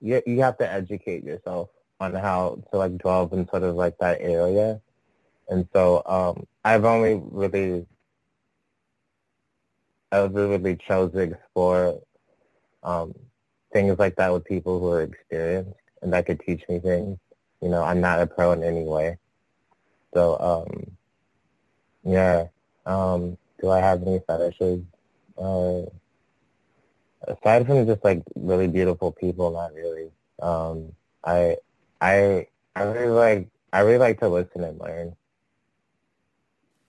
You 0.00 0.22
you 0.26 0.40
have 0.40 0.58
to 0.58 0.70
educate 0.70 1.24
yourself 1.24 1.68
on 2.00 2.14
how 2.14 2.62
to 2.70 2.78
like 2.78 2.96
delve 2.98 3.32
in 3.32 3.48
sort 3.48 3.62
of 3.62 3.74
like 3.74 3.98
that 3.98 4.18
area, 4.20 4.80
and 5.48 5.68
so 5.72 6.02
um, 6.06 6.46
I've 6.64 6.84
only 6.84 7.20
really. 7.30 7.86
i've 10.12 10.34
really 10.34 10.76
chose 10.76 11.12
to 11.12 11.18
explore 11.18 12.00
um, 12.82 13.14
things 13.72 13.98
like 13.98 14.16
that 14.16 14.32
with 14.32 14.44
people 14.44 14.80
who 14.80 14.88
are 14.88 15.02
experienced 15.02 15.74
and 16.02 16.12
that 16.12 16.26
could 16.26 16.40
teach 16.40 16.62
me 16.68 16.78
things. 16.78 17.18
You 17.60 17.68
know, 17.68 17.82
I'm 17.82 18.00
not 18.00 18.20
a 18.20 18.26
pro 18.26 18.52
in 18.52 18.62
any 18.62 18.84
way. 18.84 19.18
So, 20.14 20.38
um, 20.40 20.96
yeah. 22.04 22.46
Um, 22.86 23.36
do 23.60 23.70
I 23.70 23.80
have 23.80 24.02
any 24.02 24.20
fetishes? 24.26 24.80
Uh, 25.36 25.82
aside 27.26 27.66
from 27.66 27.86
just 27.86 28.04
like 28.04 28.22
really 28.34 28.68
beautiful 28.68 29.12
people, 29.12 29.50
not 29.50 29.74
really. 29.74 30.10
Um, 30.40 30.92
I, 31.24 31.56
I, 32.00 32.46
I 32.74 32.82
really 32.82 33.08
like, 33.12 33.48
I 33.72 33.80
really 33.80 33.98
like 33.98 34.20
to 34.20 34.28
listen 34.28 34.64
and 34.64 34.78
learn. 34.80 35.16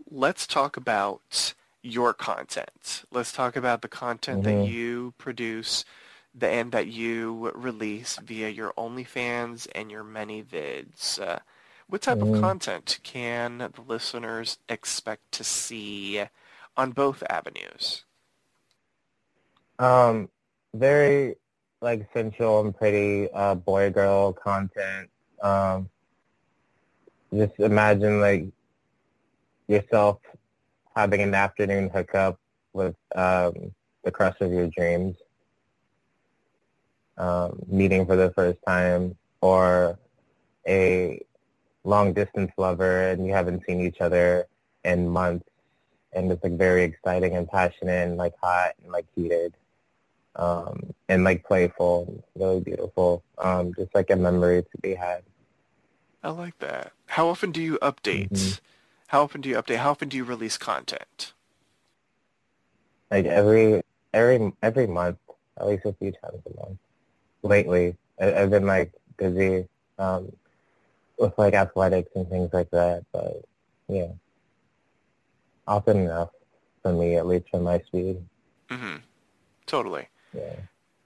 Let's 0.10 0.46
talk 0.48 0.78
about 0.78 1.54
your 1.82 2.14
content. 2.14 3.04
Let's 3.12 3.32
talk 3.32 3.56
about 3.56 3.82
the 3.82 3.88
content 3.88 4.44
mm-hmm. 4.44 4.62
that 4.62 4.68
you 4.68 5.14
produce 5.18 5.86
the 6.34 6.48
and 6.48 6.72
that 6.72 6.88
you 6.88 7.52
release 7.56 8.18
via 8.24 8.50
your 8.50 8.74
OnlyFans 8.74 9.68
and 9.76 9.92
your 9.92 10.04
ManyVids. 10.04 11.20
Uh, 11.20 11.39
what 11.88 12.02
type 12.02 12.20
mm-hmm. 12.20 12.36
of 12.36 12.42
content 12.42 13.00
can 13.04 13.58
the 13.58 13.82
listeners 13.86 14.58
expect 14.70 15.32
to 15.34 15.44
see 15.44 16.24
on 16.78 16.92
both 16.92 17.22
avenues? 17.30 18.06
Um, 19.82 20.30
very 20.76 21.38
like 21.82 22.08
sensual 22.14 22.62
and 22.62 22.78
pretty 22.78 23.32
uh, 23.34 23.56
boy 23.56 23.90
girl 23.90 24.32
content. 24.32 25.10
Um, 25.42 25.90
just 27.34 27.60
imagine 27.60 28.22
like 28.22 28.46
yourself 29.68 30.20
having 30.96 31.22
an 31.22 31.34
afternoon 31.34 31.90
hookup 31.90 32.40
with 32.74 32.96
um, 33.16 33.74
the 34.04 34.12
crush 34.12 34.40
of 34.40 34.52
your 34.52 34.68
dreams. 34.68 35.16
Um, 37.18 37.60
meeting 37.68 38.06
for 38.06 38.16
the 38.16 38.32
first 38.34 38.60
time 38.68 39.16
or 39.42 39.98
a 40.68 41.26
long 41.84 42.14
distance 42.14 42.52
lover 42.56 43.10
and 43.10 43.26
you 43.26 43.34
haven't 43.34 43.64
seen 43.66 43.82
each 43.82 44.00
other 44.00 44.46
in 44.84 45.10
months. 45.10 45.50
And 46.14 46.32
it's 46.32 46.44
like 46.44 46.56
very 46.56 46.84
exciting 46.84 47.36
and 47.36 47.48
passionate 47.48 48.08
and 48.08 48.18
like 48.18 48.34
hot 48.40 48.74
and 48.84 48.92
like 48.92 49.08
heated 49.16 49.56
um, 50.36 50.94
and 51.10 51.24
like 51.24 51.44
playful 51.44 52.06
and 52.08 52.24
really 52.36 52.60
beautiful 52.60 53.24
um, 53.38 53.74
just 53.76 53.94
like 53.94 54.10
a 54.10 54.16
memory 54.16 54.64
to 54.64 54.78
be 54.82 54.94
had 54.94 55.24
i 56.24 56.30
like 56.30 56.58
that 56.60 56.92
how 57.08 57.28
often 57.28 57.52
do 57.52 57.62
you 57.62 57.78
update 57.82 58.30
mm-hmm. 58.30 58.60
how 59.08 59.24
often 59.24 59.42
do 59.42 59.50
you 59.50 59.56
update 59.56 59.78
how 59.78 59.92
often 59.92 60.10
do 60.10 60.18
you 60.18 60.24
release 60.24 60.58
content 60.58 61.34
like 63.10 63.26
every 63.26 63.82
every 64.14 64.52
every 64.62 64.88
month 64.88 65.18
at 65.60 65.68
least 65.68 65.86
a 65.86 65.94
few 65.94 66.12
times 66.12 66.42
a 66.46 66.62
month 66.62 66.78
lately. 67.44 67.96
I, 68.20 68.26
have 68.26 68.50
been 68.50 68.66
like 68.66 68.94
busy 69.18 69.68
um, 69.98 70.32
with 71.18 71.38
like 71.38 71.54
athletics 71.54 72.10
and 72.16 72.28
things 72.30 72.52
like 72.54 72.70
that, 72.72 73.06
but 73.12 73.44
yeah, 73.88 74.08
often 75.68 76.02
enough 76.02 76.30
for 76.82 76.94
me, 76.94 77.16
at 77.16 77.28
least 77.28 77.50
for 77.50 77.60
my 77.60 77.80
speed. 77.80 78.24
Mm-hmm. 78.70 78.98
Totally. 79.66 80.08
Yeah. 80.34 80.56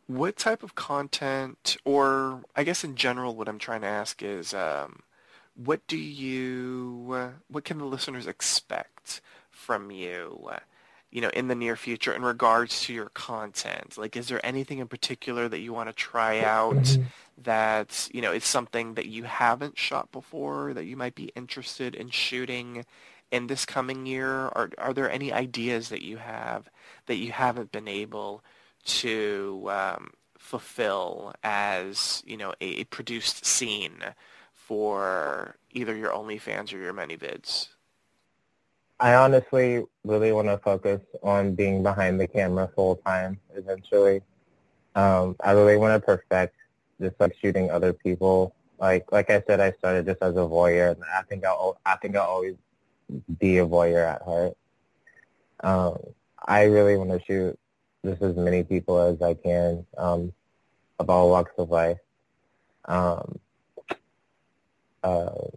What 0.08 0.38
type 0.38 0.62
of 0.62 0.76
content, 0.76 1.78
or 1.84 2.44
I 2.56 2.64
guess 2.64 2.84
in 2.84 2.96
general, 2.96 3.36
what 3.36 3.50
I'm 3.50 3.60
trying 3.60 3.82
to 3.82 3.88
ask 3.88 4.22
is, 4.22 4.54
um, 4.54 5.02
what 5.56 5.86
do 5.88 5.98
you, 5.98 7.12
uh, 7.12 7.30
what 7.50 7.64
can 7.64 7.80
the 7.80 7.86
listeners 7.86 8.28
expect 8.28 9.22
from 9.50 9.90
you? 9.90 10.48
Uh, 10.52 10.60
you 11.16 11.22
know, 11.22 11.30
in 11.30 11.48
the 11.48 11.56
near 11.56 11.78
future 11.78 12.14
in 12.14 12.24
regards 12.24 12.82
to 12.82 12.94
your 12.94 13.08
content? 13.08 13.98
Like, 13.98 14.18
is 14.18 14.28
there 14.28 14.46
anything 14.46 14.80
in 14.80 14.88
particular 14.90 15.48
that 15.48 15.60
you 15.60 15.72
want 15.72 15.88
to 15.88 15.94
try 15.94 16.42
out 16.42 16.76
mm-hmm. 16.76 17.04
that, 17.44 18.10
you 18.12 18.22
know, 18.22 18.34
is 18.34 18.44
something 18.44 18.96
that 18.96 19.06
you 19.06 19.24
haven't 19.24 19.78
shot 19.78 20.12
before 20.12 20.74
that 20.74 20.84
you 20.84 20.98
might 20.98 21.16
be 21.16 21.32
interested 21.34 21.96
in 21.96 22.10
shooting 22.10 22.86
in 23.32 23.48
this 23.48 23.66
coming 23.66 24.06
year? 24.06 24.48
Or 24.48 24.72
are 24.78 24.94
there 24.94 25.10
any 25.10 25.32
ideas 25.32 25.88
that 25.88 26.02
you 26.02 26.18
have 26.18 26.70
that 27.06 27.16
you 27.16 27.32
haven't 27.32 27.72
been 27.72 27.88
able 27.88 28.44
to 28.86 29.68
um, 29.70 30.12
fulfill 30.38 31.34
as, 31.44 32.24
you 32.26 32.38
know, 32.38 32.54
a, 32.62 32.82
a 32.82 32.84
produced 32.86 33.46
scene 33.46 34.04
for 34.54 35.58
either 35.72 35.96
your 35.96 36.12
OnlyFans 36.12 36.74
or 36.74 36.78
your 36.78 36.94
ManyVids? 36.94 37.70
I 39.00 39.16
honestly 39.16 39.84
really 40.04 40.32
want 40.32 40.48
to 40.48 40.58
focus 40.58 41.02
on 41.22 41.54
being 41.54 41.84
behind 41.84 42.20
the 42.20 42.28
camera 42.28 42.70
full 42.74 42.96
time 42.98 43.40
eventually. 43.54 44.22
Um, 44.96 45.36
I 45.42 45.52
really 45.52 45.78
want 45.78 46.02
to 46.02 46.06
perfect 46.06 46.56
just 47.02 47.20
like 47.20 47.36
shooting 47.42 47.70
other 47.70 47.92
people. 47.92 48.56
Like 48.80 49.12
like 49.12 49.30
I 49.30 49.44
said, 49.46 49.60
I 49.60 49.74
started 49.74 50.06
just 50.06 50.22
as 50.22 50.36
a 50.36 50.40
voyeur, 50.40 50.92
and 50.92 51.04
I 51.14 51.24
think 51.24 51.46
I'll 51.46 51.78
I 51.86 51.98
think 51.98 52.16
I'll 52.16 52.24
always 52.24 52.56
be 53.40 53.58
a 53.58 53.66
voyeur 53.66 54.06
at 54.06 54.22
heart. 54.22 54.56
Um, 55.62 55.98
I 56.46 56.64
really 56.64 56.96
want 56.96 57.10
to 57.12 57.22
shoot 57.26 57.60
just 58.06 58.22
as 58.22 58.36
many 58.36 58.64
people 58.64 59.00
as 59.00 59.22
I 59.22 59.34
can 59.34 59.86
um, 59.98 60.32
of 61.00 61.10
all 61.10 61.30
walks 61.30 61.52
of 61.58 61.70
life. 61.70 61.98
Um, 62.86 63.40
uh, 65.04 65.50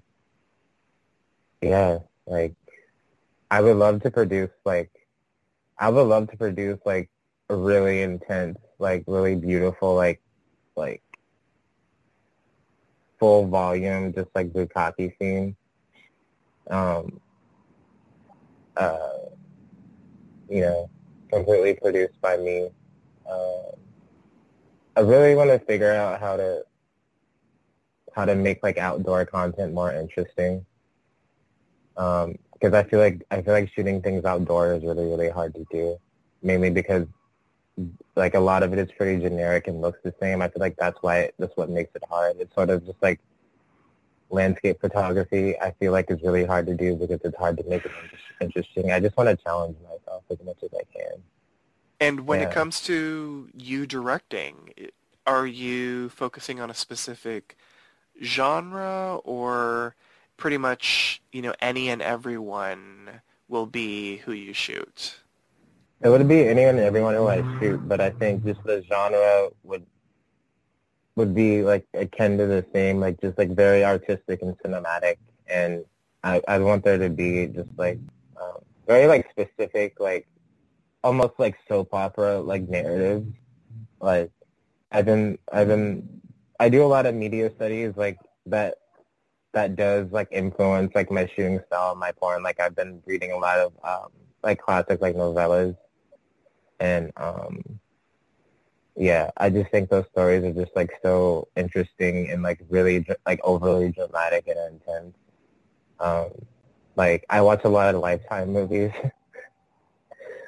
yeah, 1.61 1.99
like 2.26 2.55
I 3.51 3.61
would 3.61 3.76
love 3.76 4.03
to 4.03 4.11
produce 4.11 4.51
like 4.64 4.90
I 5.78 5.88
would 5.88 6.03
love 6.03 6.30
to 6.30 6.36
produce 6.36 6.78
like 6.84 7.09
a 7.49 7.57
really 7.57 8.03
intense, 8.03 8.59
like 8.78 9.05
really 9.07 9.36
beautiful, 9.36 9.94
like 9.94 10.20
like 10.76 11.03
full 13.18 13.46
volume, 13.46 14.12
just 14.12 14.28
like 14.34 14.53
Bukkake 14.53 15.12
scene. 15.18 15.57
Um, 16.70 17.20
uh, 18.76 19.09
you 20.49 20.61
know, 20.61 20.90
completely 21.31 21.74
produced 21.74 22.20
by 22.20 22.37
me. 22.37 22.70
Uh, 23.29 23.72
I 24.97 25.01
really 25.01 25.35
want 25.35 25.51
to 25.51 25.59
figure 25.61 25.93
out 25.93 26.20
how 26.20 26.37
to 26.37 26.64
how 28.14 28.24
to 28.24 28.35
make 28.35 28.62
like 28.62 28.79
outdoor 28.79 29.24
content 29.24 29.72
more 29.72 29.93
interesting. 29.93 30.64
Um, 31.97 32.37
because 32.53 32.74
I 32.74 32.83
feel 32.83 32.99
like 32.99 33.24
I 33.31 33.43
feel 33.43 33.55
like 33.55 33.70
shooting 33.72 34.03
things 34.03 34.24
outdoors 34.24 34.83
is 34.83 34.89
really 34.89 35.05
really 35.05 35.31
hard 35.31 35.55
to 35.55 35.64
do, 35.70 35.97
mainly 36.43 36.70
because 36.70 37.07
like 38.16 38.35
a 38.35 38.41
lot 38.41 38.62
of 38.62 38.72
it 38.72 38.79
is 38.79 38.91
pretty 38.97 39.22
generic 39.22 39.68
and 39.68 39.81
looks 39.81 40.01
the 40.03 40.12
same. 40.20 40.43
I 40.43 40.49
feel 40.49 40.61
like 40.61 40.76
that's 40.76 40.99
why 41.01 41.20
it, 41.20 41.35
that's 41.39 41.57
what 41.57 41.70
makes 41.70 41.95
it 41.95 42.03
hard. 42.11 42.37
It's 42.41 42.55
sort 42.55 42.70
of 42.70 42.85
just 42.85 43.01
like 43.03 43.20
landscape 44.31 44.81
photography. 44.81 45.59
I 45.59 45.72
feel 45.72 45.93
like 45.93 46.11
is 46.11 46.22
really 46.22 46.45
hard 46.45 46.66
to 46.66 46.74
do 46.74 46.97
because 46.97 47.20
it's 47.24 47.37
hard 47.37 47.57
to 47.59 47.64
make 47.64 47.85
it 47.85 47.93
interesting. 48.41 48.93
I 48.93 49.01
just 49.01 49.16
want 49.16 49.29
to 49.29 49.37
challenge 49.37 49.76
myself 49.83 50.24
as 50.31 50.39
much 50.45 50.59
as 50.62 50.70
I 50.74 50.85
can. 50.93 51.22
And 52.01 52.26
when 52.26 52.41
yeah. 52.41 52.49
it 52.49 52.55
comes 52.55 52.81
to 52.83 53.49
you 53.57 53.87
directing, 53.87 54.74
are 55.26 55.47
you 55.47 56.09
focusing 56.11 56.61
on 56.61 56.70
a 56.70 56.74
specific 56.74 57.57
genre 58.22 59.16
or 59.24 59.95
pretty 60.37 60.57
much, 60.57 61.20
you 61.33 61.43
know, 61.43 61.55
any 61.61 61.89
and 61.89 62.01
everyone 62.01 63.20
will 63.49 63.66
be 63.66 64.18
who 64.18 64.33
you 64.33 64.53
shoot. 64.53 65.16
It 66.01 66.09
would 66.09 66.26
be 66.29 66.47
anyone 66.47 66.76
and 66.76 66.85
everyone 66.85 67.14
who 67.14 67.26
I 67.26 67.43
shoot, 67.59 67.87
but 67.89 68.01
I 68.01 68.11
think 68.11 68.45
just 68.45 68.62
the 68.64 68.85
genre 68.89 69.49
would 69.64 69.85
would 71.19 71.35
be 71.35 71.62
like 71.62 71.85
akin 71.95 72.39
to 72.39 72.47
the 72.47 72.64
same, 72.73 73.01
like 73.01 73.21
just 73.21 73.37
like 73.37 73.51
very 73.51 73.85
artistic 73.85 74.41
and 74.41 74.57
cinematic, 74.61 75.16
and 75.49 75.85
I 76.23 76.41
I 76.49 76.59
want 76.61 76.85
there 76.85 76.97
to 76.97 77.11
be 77.11 77.49
just 77.49 77.71
like 77.77 77.99
um, 78.41 78.59
very 78.87 79.07
like 79.07 79.29
specific, 79.31 79.99
like 80.01 80.27
almost 81.03 81.35
like 81.39 81.57
soap 81.69 81.93
opera 81.93 82.41
like 82.41 82.69
narratives. 82.69 83.27
Like 84.01 84.31
I've 84.93 85.05
been 85.05 85.39
I've 85.53 85.69
been 85.69 86.21
I 86.61 86.69
do 86.69 86.85
a 86.85 86.87
lot 86.87 87.05
of 87.05 87.14
media 87.14 87.51
studies 87.57 87.93
like 87.97 88.19
that 88.47 88.77
that 89.53 89.75
does 89.75 90.07
like 90.12 90.29
influence 90.31 90.93
like 90.95 91.11
my 91.11 91.27
shooting 91.35 91.61
style 91.66 91.91
and 91.91 92.01
my 92.01 92.12
porn. 92.12 92.45
Like 92.45 92.61
I've 92.61 92.77
been 92.77 93.03
reading 93.07 93.33
a 93.33 93.39
lot 93.39 93.59
of 93.59 93.73
um, 93.83 94.11
like 94.45 94.61
classic 94.61 95.01
like 95.01 95.16
novellas, 95.16 95.77
and 96.79 97.11
um, 97.16 97.81
yeah, 98.99 99.30
I 99.36 99.49
just 99.49 99.70
think 99.70 99.90
those 99.90 100.07
stories 100.11 100.42
are 100.42 100.53
just 100.53 100.74
like 100.74 100.90
so 101.05 101.46
interesting 101.57 102.30
and 102.30 102.42
like 102.42 102.61
really 102.68 103.07
like 103.24 103.40
overly 103.44 103.92
dramatic 103.92 104.49
and 104.49 104.59
intense. 104.74 105.14
Um, 106.01 106.30
like 106.96 107.24
I 107.30 107.40
watch 107.40 107.61
a 107.64 107.68
lot 107.68 107.94
of 107.94 108.01
Lifetime 108.01 108.53
movies. 108.53 108.90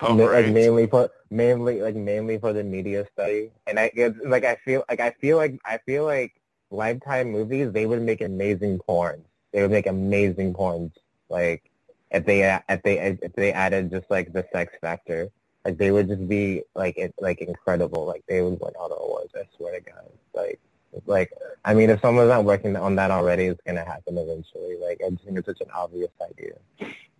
Oh, 0.02 0.16
right. 0.16 0.46
like 0.46 0.54
mainly 0.54 0.86
for 0.86 1.10
mainly 1.28 1.82
like 1.82 1.94
mainly 1.94 2.38
for 2.38 2.54
the 2.54 2.64
media 2.64 3.06
study, 3.12 3.50
and 3.66 3.78
I 3.78 3.90
it's, 3.94 4.16
like 4.24 4.46
I 4.46 4.56
feel 4.64 4.82
like 4.88 4.98
I 4.98 5.10
feel 5.20 5.36
like 5.36 5.60
I 5.66 5.78
feel 5.84 6.06
like 6.06 6.40
Lifetime 6.70 7.30
movies 7.30 7.70
they 7.72 7.84
would 7.84 8.00
make 8.00 8.22
amazing 8.22 8.78
porn. 8.78 9.22
They 9.52 9.60
would 9.60 9.70
make 9.70 9.86
amazing 9.86 10.54
porns. 10.54 10.92
Like 11.28 11.70
if 12.10 12.24
they 12.24 12.44
if 12.70 12.82
they 12.82 12.98
if 12.98 13.32
they 13.34 13.52
added 13.52 13.90
just 13.90 14.10
like 14.10 14.32
the 14.32 14.46
sex 14.54 14.72
factor, 14.80 15.30
like 15.64 15.78
they 15.78 15.90
would 15.90 16.08
just 16.08 16.26
be 16.28 16.62
like 16.74 16.96
it, 16.96 17.14
like 17.20 17.40
incredible. 17.40 18.06
Like 18.06 18.24
they 18.28 18.42
would 18.42 18.58
win 18.60 18.72
all 18.78 18.88
the 18.88 18.96
awards. 18.96 19.32
I 19.34 19.42
swear 19.56 19.78
to 19.78 19.80
God. 19.80 20.10
Like 20.34 20.60
like 21.06 21.32
I 21.64 21.74
mean, 21.74 21.90
if 21.90 22.00
someone's 22.00 22.30
not 22.30 22.44
working 22.44 22.76
on 22.76 22.96
that 22.96 23.10
already, 23.10 23.46
it's 23.46 23.60
gonna 23.66 23.84
happen 23.84 24.18
eventually. 24.18 24.76
Like 24.80 25.00
I 25.04 25.10
just 25.10 25.24
think 25.24 25.38
it's 25.38 25.46
such 25.46 25.60
an 25.60 25.70
obvious 25.74 26.10
idea. 26.22 26.54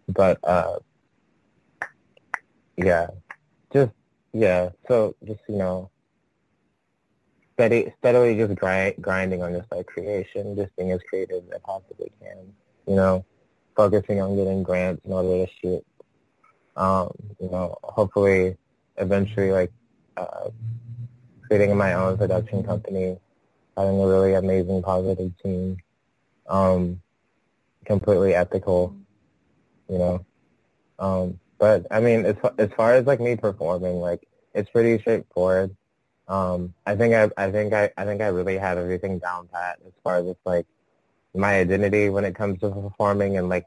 But 0.09 0.39
uh, 0.43 0.79
yeah, 2.77 3.09
just 3.73 3.93
yeah. 4.33 4.71
So 4.89 5.15
just 5.25 5.41
you 5.49 5.57
know, 5.57 5.91
steady, 7.55 7.93
steadily 7.99 8.37
just 8.37 8.59
grind, 8.59 8.95
grinding 9.01 9.43
on 9.43 9.53
this 9.53 9.67
like 9.71 9.87
creation, 9.87 10.57
just 10.57 10.75
being 10.77 10.93
as 10.93 11.01
creative 11.09 11.45
as 11.45 11.51
I 11.55 11.59
possibly 11.59 12.11
can. 12.21 12.53
You 12.87 12.97
know, 12.97 13.25
focusing 13.77 14.21
on 14.21 14.35
getting 14.37 14.63
grants 14.63 15.05
in 15.05 15.13
order 15.13 15.47
to 15.47 15.53
shoot. 15.61 15.85
Um, 16.81 17.13
you 17.39 17.51
know, 17.51 17.77
hopefully, 17.83 18.57
eventually, 18.97 19.53
like 19.53 19.71
uh, 20.17 20.49
creating 21.47 21.77
my 21.77 21.93
own 21.93 22.17
production 22.17 22.65
company, 22.65 23.19
having 23.77 24.01
a 24.01 24.07
really 24.07 24.33
amazing, 24.33 24.83
positive 24.83 25.31
team, 25.43 25.77
um, 26.49 27.03
completely 27.85 28.35
ethical. 28.35 28.97
You 29.91 29.99
know, 29.99 30.27
um, 30.99 31.39
but 31.59 31.87
I 31.91 32.01
mean, 32.01 32.25
as 32.25 32.37
as 32.57 32.71
far 32.75 32.95
as 32.95 33.05
like 33.05 33.21
me 33.21 33.37
performing, 33.37 33.97
like 34.01 34.27
it's 34.55 34.71
pretty 34.71 34.99
straightforward. 35.01 35.77
Um, 36.29 36.73
I 36.87 36.97
think 36.97 37.13
I 37.13 37.29
I 37.37 37.51
think 37.51 37.75
I 37.75 37.91
I 37.99 38.07
think 38.07 38.23
I 38.23 38.29
really 38.29 38.57
have 38.57 38.79
everything 38.79 39.19
down 39.19 39.49
pat 39.53 39.81
as 39.87 39.93
far 40.03 40.17
as 40.17 40.27
it's 40.29 40.47
like 40.47 40.65
my 41.35 41.61
identity 41.61 42.09
when 42.09 42.25
it 42.25 42.35
comes 42.35 42.59
to 42.61 42.71
performing 42.71 43.37
and 43.37 43.51
like 43.51 43.67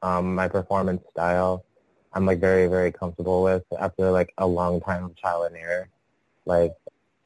um, 0.00 0.34
my 0.34 0.48
performance 0.48 1.02
style. 1.10 1.65
I'm 2.16 2.24
like 2.24 2.40
very 2.40 2.66
very 2.66 2.90
comfortable 2.90 3.42
with 3.42 3.62
after 3.78 4.10
like 4.10 4.32
a 4.38 4.46
long 4.46 4.80
time 4.80 5.04
of 5.04 5.14
trial 5.16 5.42
and 5.42 5.54
error. 5.54 5.86
Like 6.46 6.72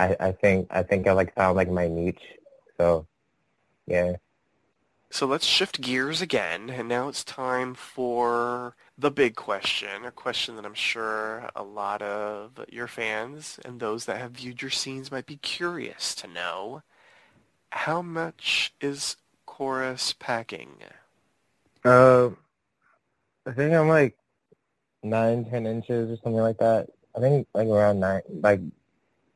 I 0.01 0.17
I 0.19 0.33
think 0.33 0.67
I 0.69 0.83
think 0.83 1.07
I 1.07 1.13
like 1.13 1.33
found 1.37 1.57
like 1.57 1.71
my 1.71 1.87
niche. 1.87 2.21
So 2.77 3.07
yeah. 3.87 4.17
So 5.13 5.27
let's 5.27 5.47
shift 5.47 5.81
gears 5.81 6.21
again, 6.21 6.71
and 6.71 6.89
now 6.89 7.09
it's 7.09 7.23
time 7.23 7.75
for 7.75 8.75
the 8.99 9.11
big 9.13 9.37
question, 9.37 10.05
a 10.05 10.11
question 10.11 10.57
that 10.57 10.65
I'm 10.65 10.75
sure 10.75 11.51
a 11.55 11.63
lot 11.63 12.03
of 12.03 12.65
your 12.69 12.87
fans 12.87 13.59
and 13.65 13.79
those 13.79 14.05
that 14.07 14.19
have 14.21 14.33
viewed 14.33 14.61
your 14.61 14.71
scenes 14.71 15.11
might 15.11 15.27
be 15.27 15.37
curious 15.37 16.17
to 16.17 16.27
know. 16.27 16.83
How 17.71 18.03
much 18.03 18.73
is 18.81 19.17
chorus 19.47 20.15
packing? 20.19 20.77
Uh, 21.85 22.31
I 23.47 23.53
think 23.53 23.75
I'm 23.75 23.89
like 23.89 24.17
nine, 25.03 25.45
ten 25.45 25.67
inches 25.67 26.11
or 26.11 26.17
something 26.17 26.43
like 26.43 26.59
that. 26.59 26.89
I 27.17 27.21
think 27.21 27.47
like 27.55 27.69
around 27.69 28.01
nine, 28.01 28.23
like 28.29 28.61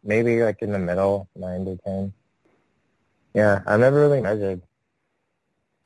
maybe 0.03 0.43
like 0.43 0.62
in 0.62 0.73
the 0.73 0.79
middle, 0.79 1.29
nine 1.35 1.65
to 1.65 1.77
ten. 1.85 2.12
Yeah, 3.35 3.62
I've 3.67 3.81
never 3.81 4.01
really 4.01 4.21
measured. 4.21 4.62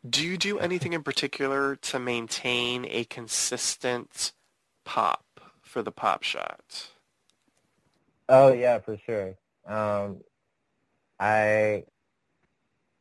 Do 0.09 0.25
you 0.25 0.37
do 0.37 0.59
anything 0.59 0.93
in 0.93 1.03
particular 1.03 1.77
to 1.77 1.99
maintain 1.99 2.87
a 2.89 3.05
consistent 3.05 4.33
pop 4.85 5.25
for 5.61 5.83
the 5.83 5.91
pop 5.91 6.23
shot? 6.23 6.89
Oh 8.29 8.53
yeah, 8.53 8.79
for 8.79 8.99
sure. 9.07 9.35
Um, 9.67 10.19
I 11.19 11.85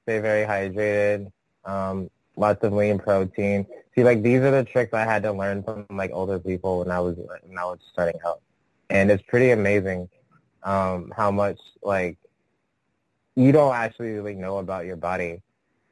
stay 0.03 0.19
very 0.19 0.45
hydrated. 0.45 1.31
Um, 1.65 2.09
lots 2.35 2.63
of 2.63 2.73
lean 2.73 2.97
protein. 2.99 3.67
See, 3.97 4.03
like 4.03 4.21
these 4.21 4.41
are 4.41 4.51
the 4.51 4.63
tricks 4.63 4.93
I 4.93 5.05
had 5.05 5.23
to 5.23 5.31
learn 5.31 5.63
from 5.63 5.87
like 5.89 6.11
older 6.13 6.37
people 6.37 6.79
when 6.79 6.91
I 6.91 6.99
was 6.99 7.17
when 7.17 7.57
I 7.57 7.65
was 7.65 7.79
starting 7.91 8.19
out, 8.23 8.41
and 8.91 9.09
it's 9.09 9.23
pretty 9.23 9.49
amazing 9.49 10.07
um, 10.61 11.11
how 11.17 11.31
much 11.31 11.57
like 11.81 12.19
you 13.35 13.51
don't 13.51 13.73
actually 13.73 14.11
really 14.11 14.35
know 14.35 14.59
about 14.59 14.85
your 14.85 14.97
body. 14.97 15.41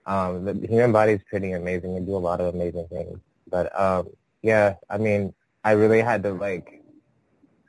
Um, 0.05 0.45
the 0.45 0.53
human 0.67 0.91
body 0.91 1.13
is 1.13 1.21
pretty 1.29 1.53
amazing. 1.53 1.95
And 1.95 2.05
do 2.05 2.15
a 2.15 2.17
lot 2.17 2.41
of 2.41 2.53
amazing 2.53 2.87
things. 2.89 3.19
But 3.49 3.79
um, 3.79 4.09
yeah, 4.41 4.75
I 4.89 4.97
mean, 4.97 5.33
I 5.63 5.71
really 5.71 6.01
had 6.01 6.23
to 6.23 6.33
like, 6.33 6.83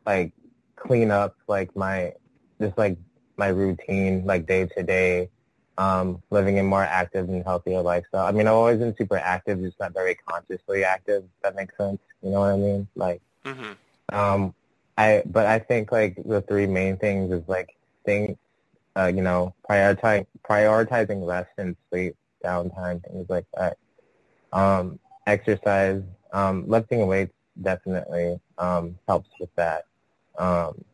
like 0.04 0.32
clean 0.76 1.10
up 1.10 1.36
like 1.46 1.74
my, 1.76 2.12
just 2.60 2.76
like 2.76 2.98
my 3.36 3.48
routine, 3.48 4.24
like 4.26 4.46
day 4.46 4.66
to 4.66 4.82
day, 4.82 5.30
um, 5.78 6.22
living 6.30 6.58
a 6.58 6.62
more 6.62 6.82
active 6.82 7.28
and 7.28 7.44
healthier 7.44 7.80
lifestyle. 7.80 8.26
I 8.26 8.32
mean, 8.32 8.46
I've 8.46 8.54
always 8.54 8.78
been 8.78 8.96
super 8.96 9.18
active, 9.18 9.60
just 9.60 9.78
not 9.78 9.92
very 9.92 10.14
consciously 10.14 10.84
active. 10.84 11.24
If 11.24 11.42
that 11.42 11.56
makes 11.56 11.76
sense. 11.76 12.00
You 12.22 12.30
know 12.30 12.40
what 12.40 12.52
I 12.52 12.56
mean? 12.56 12.88
Like, 12.94 13.20
mm-hmm. 13.44 13.72
um, 14.16 14.54
I, 14.96 15.22
but 15.26 15.46
I 15.46 15.58
think 15.58 15.92
like 15.92 16.16
the 16.24 16.40
three 16.42 16.66
main 16.66 16.96
things 16.96 17.32
is 17.32 17.42
like 17.46 17.76
things, 18.04 18.36
uh, 18.96 19.12
you 19.14 19.22
know, 19.22 19.54
prioritizing 19.68 20.26
prioritizing 20.48 21.26
rest 21.26 21.50
and 21.58 21.76
sleep 21.90 22.16
downtime, 22.44 23.02
things 23.04 23.28
like 23.28 23.44
that. 23.54 23.76
Um, 24.52 24.98
exercise, 25.26 26.02
um, 26.32 26.64
lifting 26.66 27.06
weights 27.06 27.34
definitely 27.60 28.40
um, 28.58 28.98
helps 29.06 29.28
with 29.38 29.54
that. 29.56 29.84
Um, 30.38 30.84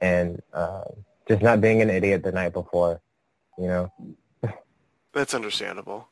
and 0.00 0.40
uh, 0.52 0.84
just 1.26 1.42
not 1.42 1.60
being 1.60 1.82
an 1.82 1.90
idiot 1.90 2.22
the 2.22 2.32
night 2.32 2.52
before, 2.52 3.00
you 3.58 3.66
know. 3.66 3.92
That's 5.12 5.34
understandable. 5.34 6.08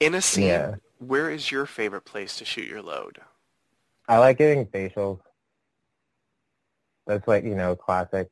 In 0.00 0.14
a 0.14 0.22
scene, 0.22 0.46
yeah. 0.46 0.74
where 0.98 1.30
is 1.30 1.50
your 1.50 1.66
favorite 1.66 2.04
place 2.04 2.36
to 2.38 2.44
shoot 2.44 2.68
your 2.68 2.82
load? 2.82 3.20
I 4.08 4.18
like 4.18 4.38
getting 4.38 4.66
facials. 4.66 5.20
That's 7.06 7.26
like, 7.26 7.44
you 7.44 7.54
know, 7.54 7.76
classic. 7.76 8.28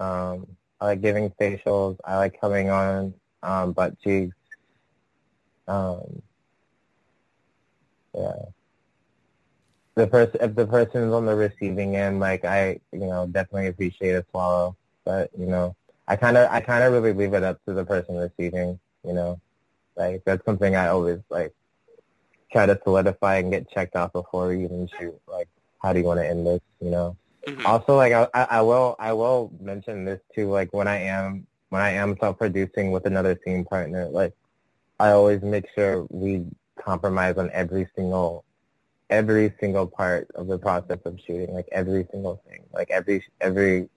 Um, 0.00 0.46
I 0.80 0.86
like 0.86 1.02
giving 1.02 1.30
facials. 1.30 1.96
I 2.04 2.16
like 2.16 2.40
coming 2.40 2.70
on 2.70 3.14
um, 3.42 3.72
butt 3.72 3.98
cheeks. 4.00 4.36
Um, 5.68 6.22
yeah. 8.14 8.32
The 9.94 10.06
person, 10.06 10.40
if 10.40 10.54
the 10.54 10.66
person's 10.66 11.12
on 11.12 11.26
the 11.26 11.34
receiving 11.34 11.96
end, 11.96 12.20
like 12.20 12.44
I, 12.44 12.80
you 12.92 13.06
know, 13.06 13.26
definitely 13.26 13.68
appreciate 13.68 14.12
a 14.12 14.24
swallow, 14.30 14.76
but 15.04 15.30
you 15.38 15.46
know, 15.46 15.76
I 16.06 16.16
kind 16.16 16.36
of, 16.36 16.50
I 16.50 16.60
kind 16.60 16.84
of 16.84 16.92
really 16.92 17.12
leave 17.12 17.34
it 17.34 17.42
up 17.42 17.64
to 17.66 17.74
the 17.74 17.84
person 17.84 18.16
receiving. 18.16 18.78
You 19.04 19.12
know, 19.12 19.40
like 19.96 20.22
that's 20.24 20.44
something 20.44 20.76
I 20.76 20.88
always 20.88 21.20
like 21.30 21.54
try 22.52 22.66
to 22.66 22.78
solidify 22.84 23.36
and 23.36 23.50
get 23.50 23.70
checked 23.70 23.96
off 23.96 24.12
before 24.12 24.48
we 24.48 24.64
even 24.64 24.88
shoot. 24.98 25.20
Like, 25.26 25.48
how 25.82 25.92
do 25.92 25.98
you 25.98 26.04
want 26.04 26.20
to 26.20 26.26
end 26.26 26.46
this? 26.46 26.60
You 26.80 26.90
know. 26.90 27.16
Mm-hmm. 27.46 27.66
Also, 27.66 27.96
like 27.96 28.12
I, 28.12 28.28
I 28.32 28.62
will, 28.62 28.96
I 28.98 29.12
will 29.12 29.52
mention 29.60 30.04
this 30.04 30.20
too. 30.34 30.50
Like 30.50 30.72
when 30.72 30.88
I 30.88 30.96
am, 30.96 31.46
when 31.68 31.82
I 31.82 31.90
am 31.90 32.16
self-producing 32.18 32.90
with 32.90 33.06
another 33.06 33.38
scene 33.44 33.64
partner, 33.64 34.08
like 34.08 34.32
I 34.98 35.10
always 35.10 35.42
make 35.42 35.66
sure 35.74 36.06
we 36.10 36.46
compromise 36.82 37.36
on 37.36 37.50
every 37.52 37.88
single 37.94 38.44
every 39.10 39.52
single 39.60 39.86
part 39.86 40.28
of 40.34 40.46
the 40.46 40.58
process 40.58 40.98
of 41.04 41.18
shooting, 41.26 41.54
like 41.54 41.68
every 41.72 42.06
single 42.10 42.42
thing, 42.48 42.62
like 42.72 42.90
every 42.90 43.24
every 43.40 43.88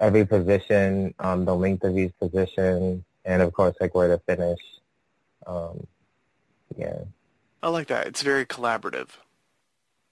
every 0.00 0.26
position, 0.26 1.14
um, 1.18 1.44
the 1.44 1.54
length 1.54 1.84
of 1.84 1.96
each 1.96 2.12
position, 2.18 3.04
and 3.24 3.42
of 3.42 3.52
course, 3.52 3.74
like 3.80 3.94
where 3.94 4.08
to 4.08 4.18
finish. 4.18 4.60
Um, 5.46 5.86
yeah. 6.76 7.00
I 7.62 7.68
like 7.68 7.86
that. 7.88 8.06
It's 8.06 8.22
very 8.22 8.44
collaborative. 8.44 9.08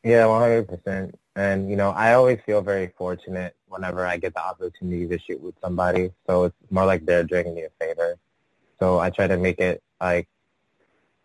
Yeah, 0.03 0.27
one 0.27 0.41
hundred 0.41 0.69
percent. 0.69 1.19
And 1.37 1.71
you 1.71 1.77
know, 1.77 1.91
I 1.91 2.15
always 2.15 2.39
feel 2.45 2.61
very 2.61 2.93
fortunate 2.97 3.55
whenever 3.69 4.05
I 4.07 4.17
get 4.17 4.35
the 4.35 4.45
opportunity 4.45 5.07
to 5.09 5.19
shoot 5.19 5.41
with 5.41 5.55
somebody. 5.63 6.13
So 6.27 6.45
it's 6.45 6.57
more 6.71 6.87
like 6.87 7.07
they're 7.07 7.25
doing 7.25 7.55
me 7.55 7.63
a 7.65 7.71
favor. 7.85 8.17
So 8.79 8.99
I 8.99 9.11
try 9.11 9.27
to 9.27 9.37
make 9.37 9.59
it 9.59 9.83
like 10.01 10.29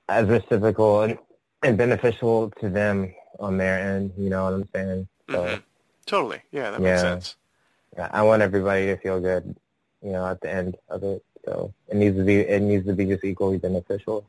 as 0.08 0.28
reciprocal 0.28 1.02
and, 1.02 1.18
and 1.64 1.78
beneficial 1.78 2.52
to 2.62 2.70
them 2.70 3.14
on 3.40 3.58
their 3.58 3.80
end. 3.80 4.14
You 4.18 4.30
know 4.30 4.46
what 4.46 4.54
I'm 4.54 4.70
saying? 4.74 5.08
So, 5.30 5.44
mm-hmm. 5.44 5.62
Totally. 6.06 6.42
Yeah, 6.52 6.72
that 6.72 6.82
yeah. 6.82 6.90
makes 6.90 7.02
sense. 7.02 7.36
I 7.98 8.22
want 8.24 8.42
everybody 8.42 8.88
to 8.88 8.98
feel 8.98 9.20
good. 9.20 9.56
You 10.02 10.12
know, 10.12 10.26
at 10.26 10.42
the 10.42 10.52
end 10.52 10.78
of 10.90 11.04
it. 11.04 11.24
So 11.46 11.74
it 11.88 11.96
needs 11.96 12.18
to 12.18 12.24
be 12.24 12.40
it 12.40 12.62
needs 12.62 12.86
to 12.86 12.94
be 12.94 13.06
just 13.06 13.24
equally 13.24 13.58
beneficial. 13.58 14.26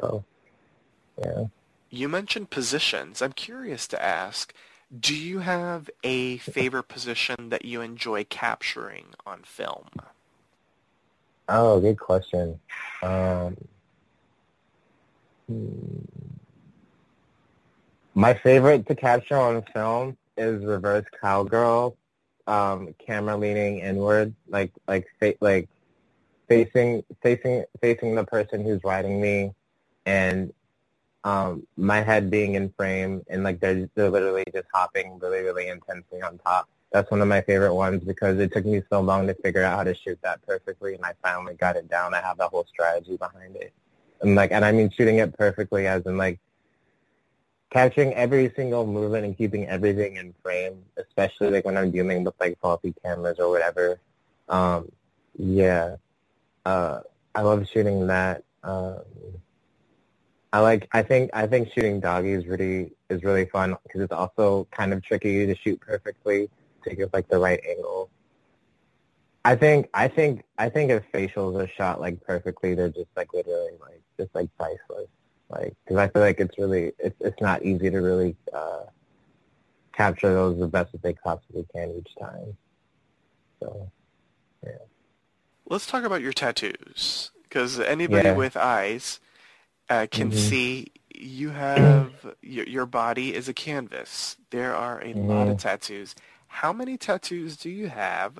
So 0.00 0.24
yeah. 1.22 1.44
You 1.90 2.08
mentioned 2.08 2.50
positions. 2.50 3.22
I'm 3.22 3.32
curious 3.32 3.86
to 3.88 4.02
ask, 4.02 4.52
Do 4.98 5.14
you 5.14 5.40
have 5.40 5.88
a 6.02 6.38
favorite 6.38 6.88
position 6.88 7.48
that 7.50 7.64
you 7.64 7.80
enjoy 7.80 8.24
capturing 8.24 9.06
on 9.24 9.42
film? 9.42 9.88
Oh, 11.48 11.80
good 11.80 11.98
question. 11.98 12.58
Um, 13.02 13.56
hmm. 15.46 16.00
my 18.14 18.34
favorite 18.34 18.86
to 18.88 18.94
capture 18.96 19.36
on 19.36 19.62
film 19.72 20.16
is 20.36 20.64
reverse 20.64 21.04
cowgirl, 21.20 21.96
um, 22.46 22.94
camera 22.98 23.36
leaning 23.36 23.80
inward, 23.80 24.34
like 24.48 24.72
like 24.86 25.06
fa- 25.20 25.34
like 25.40 25.68
facing 26.48 27.04
facing 27.22 27.64
facing 27.80 28.14
the 28.14 28.24
person 28.24 28.64
who's 28.64 28.82
riding 28.84 29.20
me, 29.20 29.52
and 30.04 30.52
um, 31.24 31.66
my 31.76 32.02
head 32.02 32.30
being 32.30 32.54
in 32.54 32.70
frame, 32.70 33.24
and 33.28 33.42
like 33.42 33.60
they're 33.60 33.88
they're 33.94 34.10
literally 34.10 34.44
just 34.54 34.68
hopping 34.72 35.18
really 35.18 35.40
really 35.40 35.68
intensely 35.68 36.22
on 36.22 36.38
top. 36.38 36.68
That's 36.92 37.10
one 37.10 37.20
of 37.20 37.28
my 37.28 37.42
favorite 37.42 37.74
ones 37.74 38.04
because 38.04 38.38
it 38.38 38.52
took 38.52 38.64
me 38.64 38.80
so 38.90 39.00
long 39.00 39.26
to 39.26 39.34
figure 39.34 39.62
out 39.62 39.76
how 39.76 39.84
to 39.84 39.94
shoot 39.94 40.18
that 40.22 40.40
perfectly, 40.46 40.94
and 40.94 41.04
I 41.04 41.12
finally 41.22 41.54
got 41.54 41.76
it 41.76 41.90
down. 41.90 42.14
I 42.14 42.20
have 42.20 42.38
the 42.38 42.48
whole 42.48 42.64
strategy 42.68 43.16
behind 43.16 43.56
it, 43.56 43.72
and 44.20 44.34
like, 44.36 44.52
and 44.52 44.64
I 44.64 44.72
mean 44.72 44.90
shooting 44.90 45.18
it 45.18 45.36
perfectly, 45.36 45.86
as 45.86 46.06
in 46.06 46.16
like 46.16 46.38
capturing 47.70 48.14
every 48.14 48.52
single 48.54 48.86
movement 48.86 49.24
and 49.24 49.36
keeping 49.36 49.66
everything 49.66 50.16
in 50.16 50.34
frame, 50.42 50.82
especially 50.96 51.50
like 51.50 51.64
when 51.64 51.76
I'm 51.76 51.90
dealing 51.90 52.24
with 52.24 52.34
like 52.40 52.58
faulty 52.60 52.94
cameras 53.04 53.38
or 53.38 53.50
whatever. 53.50 54.00
Um, 54.48 54.90
yeah, 55.36 55.96
uh, 56.64 57.00
I 57.34 57.42
love 57.42 57.66
shooting 57.68 58.06
that. 58.06 58.44
Um, 58.62 59.00
I 60.52 60.60
like. 60.60 60.88
I 60.92 61.02
think. 61.02 61.30
I 61.34 61.46
think 61.46 61.72
shooting 61.72 62.00
doggy 62.00 62.32
is 62.32 62.46
really 62.46 62.92
is 63.10 63.22
really 63.22 63.46
fun 63.46 63.76
because 63.82 64.00
it's 64.00 64.12
also 64.12 64.66
kind 64.70 64.92
of 64.92 65.02
tricky 65.02 65.46
to 65.46 65.54
shoot 65.56 65.80
perfectly 65.80 66.48
to 66.84 66.94
get 66.94 67.12
like 67.12 67.28
the 67.28 67.38
right 67.38 67.60
angle. 67.68 68.10
I 69.44 69.56
think. 69.56 69.88
I 69.92 70.08
think. 70.08 70.44
I 70.56 70.68
think 70.68 70.90
if 70.90 71.02
facials 71.12 71.62
are 71.62 71.68
shot 71.68 72.00
like 72.00 72.22
perfectly, 72.22 72.74
they're 72.74 72.88
just 72.88 73.10
like 73.16 73.34
literally 73.34 73.72
like 73.80 74.00
just 74.18 74.34
like 74.34 74.48
priceless. 74.56 75.08
Like 75.48 75.74
because 75.84 75.98
I 75.98 76.08
feel 76.08 76.22
like 76.22 76.40
it's 76.40 76.58
really 76.58 76.92
it's 76.98 77.16
it's 77.20 77.40
not 77.40 77.62
easy 77.62 77.90
to 77.90 77.98
really 78.00 78.36
uh, 78.52 78.84
capture 79.92 80.32
those 80.32 80.58
the 80.58 80.66
best 80.66 80.92
that 80.92 81.02
they 81.02 81.14
possibly 81.14 81.66
can 81.74 81.94
each 81.96 82.12
time. 82.20 82.56
So, 83.62 83.90
yeah. 84.64 84.72
Let's 85.68 85.86
talk 85.86 86.04
about 86.04 86.20
your 86.20 86.32
tattoos 86.32 87.30
because 87.44 87.78
anybody 87.78 88.30
Yeah. 88.30 88.36
with 88.36 88.56
eyes 88.56 89.20
uh, 89.88 90.06
can 90.10 90.30
Mhm. 90.30 90.34
see 90.34 90.92
you 91.14 91.50
have 91.50 92.34
your, 92.42 92.66
your 92.66 92.86
body 92.86 93.34
is 93.34 93.48
a 93.48 93.54
canvas. 93.54 94.36
There 94.50 94.74
are 94.74 95.02
a 95.02 95.14
lot 95.14 95.48
of 95.48 95.56
Mhm. 95.56 95.58
tattoos. 95.58 96.14
How 96.48 96.72
many 96.72 96.96
tattoos 96.96 97.56
do 97.56 97.70
you 97.70 97.88
have? 97.88 98.38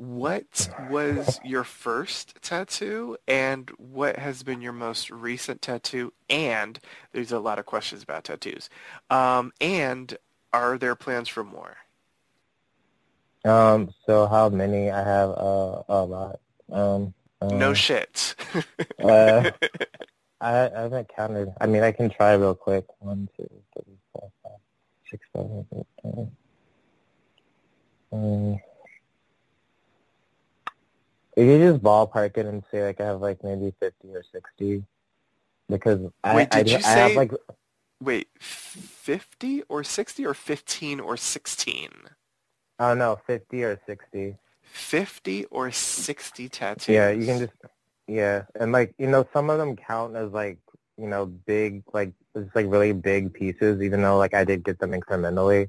What 0.00 0.70
was 0.88 1.38
your 1.44 1.62
first 1.62 2.40
tattoo 2.40 3.18
and 3.28 3.68
what 3.76 4.16
has 4.16 4.42
been 4.42 4.62
your 4.62 4.72
most 4.72 5.10
recent 5.10 5.60
tattoo? 5.60 6.14
And 6.30 6.80
there's 7.12 7.32
a 7.32 7.38
lot 7.38 7.58
of 7.58 7.66
questions 7.66 8.02
about 8.02 8.24
tattoos. 8.24 8.70
Um, 9.10 9.52
and 9.60 10.16
are 10.54 10.78
there 10.78 10.94
plans 10.94 11.28
for 11.28 11.44
more? 11.44 11.76
Um. 13.44 13.92
So 14.06 14.26
how 14.26 14.48
many? 14.48 14.90
I 14.90 15.04
have 15.04 15.30
uh, 15.30 15.82
a 15.86 16.02
lot. 16.02 16.40
Um. 16.72 17.12
No 17.42 17.68
um, 17.68 17.74
shit. 17.74 18.34
Uh, 19.04 19.50
I, 20.40 20.66
I 20.66 20.80
haven't 20.80 21.10
counted. 21.14 21.52
I 21.60 21.66
mean, 21.66 21.82
I 21.82 21.92
can 21.92 22.08
try 22.08 22.32
real 22.32 22.54
quick. 22.54 22.86
One, 23.00 23.28
two, 23.36 23.48
three, 23.74 23.96
four, 24.12 24.30
five, 24.42 24.52
six, 25.10 25.26
seven, 25.34 25.66
eight, 25.74 25.86
nine. 26.04 26.30
Um, 28.12 28.60
you 31.40 31.58
can 31.58 31.72
just 31.72 31.82
ballpark 31.82 32.36
it 32.36 32.46
and 32.46 32.62
say 32.70 32.84
like 32.84 33.00
I 33.00 33.06
have 33.06 33.20
like 33.20 33.42
maybe 33.42 33.72
fifty 33.80 34.08
or 34.08 34.22
sixty, 34.32 34.84
because 35.68 36.00
I 36.24 36.36
Wait, 36.36 36.48
I, 36.52 36.62
did 36.62 36.66
do- 36.68 36.78
you 36.78 36.84
I 36.84 36.90
have 36.92 37.16
like 37.16 37.32
Wait, 38.02 38.28
50 38.40 39.62
or 39.68 39.84
60 39.84 40.24
or 40.24 40.32
15 40.32 41.00
or 41.00 41.18
16? 41.18 41.90
I 42.78 42.88
don't 42.88 42.98
know 42.98 43.20
fifty 43.26 43.62
or 43.62 43.78
sixty. 43.86 44.36
50 44.62 45.44
or 45.46 45.70
60 45.70 46.48
tattoos? 46.48 46.88
Yeah, 46.88 47.10
you 47.10 47.26
can 47.26 47.40
just 47.40 47.52
yeah, 48.06 48.44
and 48.58 48.72
like 48.72 48.94
you 48.98 49.06
know, 49.06 49.26
some 49.32 49.50
of 49.50 49.58
them 49.58 49.76
count 49.76 50.16
as 50.16 50.32
like 50.32 50.58
you 50.98 51.06
know 51.06 51.26
big 51.26 51.82
like 51.92 52.12
it's 52.34 52.54
like 52.54 52.66
really 52.68 52.92
big 52.92 53.32
pieces, 53.32 53.82
even 53.82 54.02
though 54.02 54.16
like 54.18 54.34
I 54.34 54.44
did 54.44 54.64
get 54.64 54.78
them 54.78 54.92
incrementally. 54.92 55.68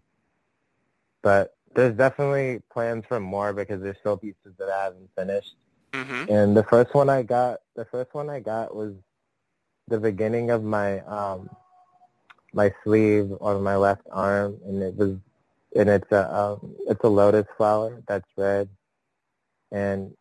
But 1.22 1.53
there's 1.74 1.95
definitely 1.95 2.61
plans 2.72 3.05
for 3.07 3.19
more 3.19 3.53
because 3.53 3.82
there's 3.82 3.97
still 3.99 4.17
pieces 4.17 4.53
that 4.57 4.69
I 4.69 4.84
haven't 4.86 5.09
finished. 5.17 5.55
Mm-hmm. 5.93 6.32
And 6.32 6.55
the 6.55 6.63
first 6.63 6.93
one 6.93 7.09
I 7.09 7.24
got, 7.24 7.59
the 7.76 7.86
first 7.86 8.13
one 8.13 8.30
I 8.30 8.39
got 8.39 8.76
was 8.76 8.93
the 9.88 9.99
beginning 9.99 10.51
of 10.51 10.63
my 10.63 10.99
um 11.01 11.49
my 12.53 12.74
sleeve 12.84 13.32
on 13.39 13.63
my 13.63 13.76
left 13.76 14.03
arm, 14.11 14.57
and 14.65 14.82
it 14.84 14.95
was 14.95 15.17
and 15.76 15.89
it's 15.89 16.11
a 16.11 16.34
um, 16.36 16.76
it's 16.88 17.03
a 17.03 17.07
lotus 17.07 17.47
flower 17.57 18.01
that's 18.07 18.28
red, 18.38 18.69
and 19.72 20.13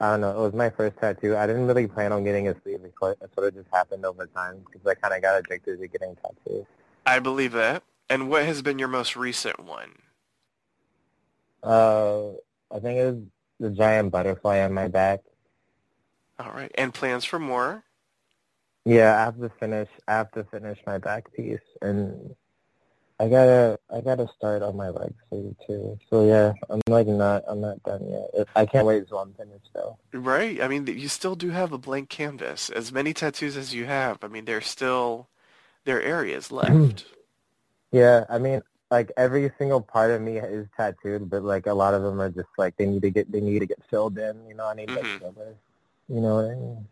I 0.00 0.12
don't 0.12 0.22
know. 0.22 0.30
It 0.30 0.40
was 0.40 0.54
my 0.54 0.70
first 0.70 0.96
tattoo. 0.98 1.36
I 1.36 1.46
didn't 1.46 1.66
really 1.66 1.86
plan 1.86 2.12
on 2.12 2.24
getting 2.24 2.48
a 2.48 2.54
sleeve. 2.62 2.80
It 2.84 2.94
sort 2.98 3.18
it 3.20 3.30
sort 3.34 3.48
of 3.48 3.54
just 3.54 3.68
happened 3.72 4.04
over 4.04 4.26
time 4.26 4.62
because 4.64 4.86
I 4.86 4.94
kind 4.94 5.14
of 5.14 5.22
got 5.22 5.38
addicted 5.38 5.80
to 5.80 5.88
getting 5.88 6.16
tattoos. 6.16 6.66
I 7.06 7.18
believe 7.18 7.52
that. 7.52 7.82
And 8.08 8.28
what 8.28 8.44
has 8.44 8.62
been 8.62 8.78
your 8.78 8.88
most 8.88 9.16
recent 9.16 9.60
one? 9.60 9.94
Uh, 11.64 12.32
I 12.70 12.78
think 12.80 12.98
it 12.98 13.04
was 13.06 13.22
the 13.60 13.70
giant 13.70 14.12
butterfly 14.12 14.60
on 14.60 14.72
my 14.72 14.88
back. 14.88 15.20
All 16.38 16.52
right. 16.52 16.70
And 16.76 16.92
plans 16.92 17.24
for 17.24 17.38
more? 17.38 17.84
Yeah, 18.84 19.16
I 19.16 19.24
have 19.24 19.40
to 19.40 19.48
finish. 19.60 19.88
I 20.06 20.12
have 20.12 20.30
to 20.32 20.44
finish 20.44 20.78
my 20.86 20.98
back 20.98 21.32
piece, 21.32 21.58
and 21.80 22.34
I 23.18 23.28
gotta. 23.28 23.78
I 23.90 24.02
gotta 24.02 24.28
start 24.36 24.62
on 24.62 24.76
my 24.76 24.90
leg 24.90 25.14
sleeve 25.30 25.54
too. 25.66 25.98
So 26.10 26.26
yeah, 26.26 26.52
I'm 26.68 26.82
like 26.88 27.06
not. 27.06 27.44
I'm 27.48 27.62
not 27.62 27.82
done 27.84 28.06
yet. 28.10 28.46
I 28.54 28.66
can't 28.66 28.86
wait 28.86 29.08
till 29.08 29.18
I'm 29.18 29.32
finished 29.32 29.70
though. 29.72 29.96
Right. 30.12 30.60
I 30.60 30.68
mean, 30.68 30.86
you 30.86 31.08
still 31.08 31.34
do 31.34 31.48
have 31.48 31.72
a 31.72 31.78
blank 31.78 32.10
canvas. 32.10 32.68
As 32.68 32.92
many 32.92 33.14
tattoos 33.14 33.56
as 33.56 33.72
you 33.72 33.86
have, 33.86 34.22
I 34.22 34.28
mean, 34.28 34.44
there's 34.44 34.66
still, 34.66 35.28
there 35.84 35.96
are 35.96 36.02
areas 36.02 36.52
left. 36.52 37.06
Yeah, 37.94 38.24
I 38.28 38.38
mean, 38.38 38.60
like 38.94 39.10
every 39.16 39.50
single 39.58 39.80
part 39.80 40.12
of 40.12 40.22
me 40.22 40.36
is 40.38 40.68
tattooed, 40.76 41.28
but 41.28 41.42
like 41.42 41.66
a 41.66 41.74
lot 41.74 41.94
of 41.94 42.02
them 42.02 42.20
are 42.20 42.30
just 42.30 42.48
like 42.56 42.76
they 42.76 42.86
need 42.86 43.02
to 43.02 43.10
get. 43.10 43.30
They 43.30 43.40
need 43.40 43.58
to 43.58 43.66
get 43.66 43.80
filled 43.90 44.16
in. 44.18 44.46
You 44.46 44.54
know, 44.54 44.66
I 44.66 44.74
need 44.74 44.88
Mhm. 44.88 44.96
like 44.96 45.18
fillers. 45.18 45.56
You 46.08 46.20
know 46.20 46.36
what 46.36 46.44
I 46.52 46.54
mean? 46.54 46.88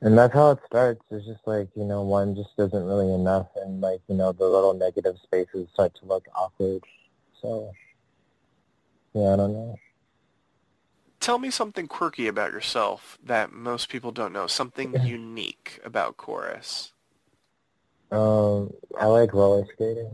And 0.00 0.18
that's 0.18 0.34
how 0.34 0.50
it 0.50 0.58
starts. 0.66 1.00
It's 1.10 1.24
just 1.24 1.46
like, 1.46 1.68
you 1.76 1.84
know, 1.84 2.02
one 2.02 2.34
just 2.34 2.50
isn't 2.58 2.84
really 2.84 3.12
enough 3.14 3.46
and 3.56 3.80
like, 3.80 4.00
you 4.08 4.16
know, 4.16 4.32
the 4.32 4.46
little 4.46 4.74
negative 4.74 5.16
spaces 5.22 5.68
start 5.72 5.94
to 6.00 6.06
look 6.06 6.26
awkward. 6.34 6.82
So, 7.40 7.72
yeah, 9.14 9.32
I 9.32 9.36
don't 9.36 9.52
know. 9.52 9.78
Tell 11.20 11.38
me 11.38 11.50
something 11.50 11.86
quirky 11.86 12.26
about 12.26 12.52
yourself 12.52 13.16
that 13.24 13.52
most 13.52 13.88
people 13.88 14.12
don't 14.12 14.32
know. 14.32 14.46
Something 14.48 14.98
unique 15.06 15.80
about 15.84 16.16
Chorus. 16.16 16.92
Um, 18.10 18.74
I 19.00 19.06
like 19.06 19.32
roller 19.32 19.66
skating. 19.72 20.10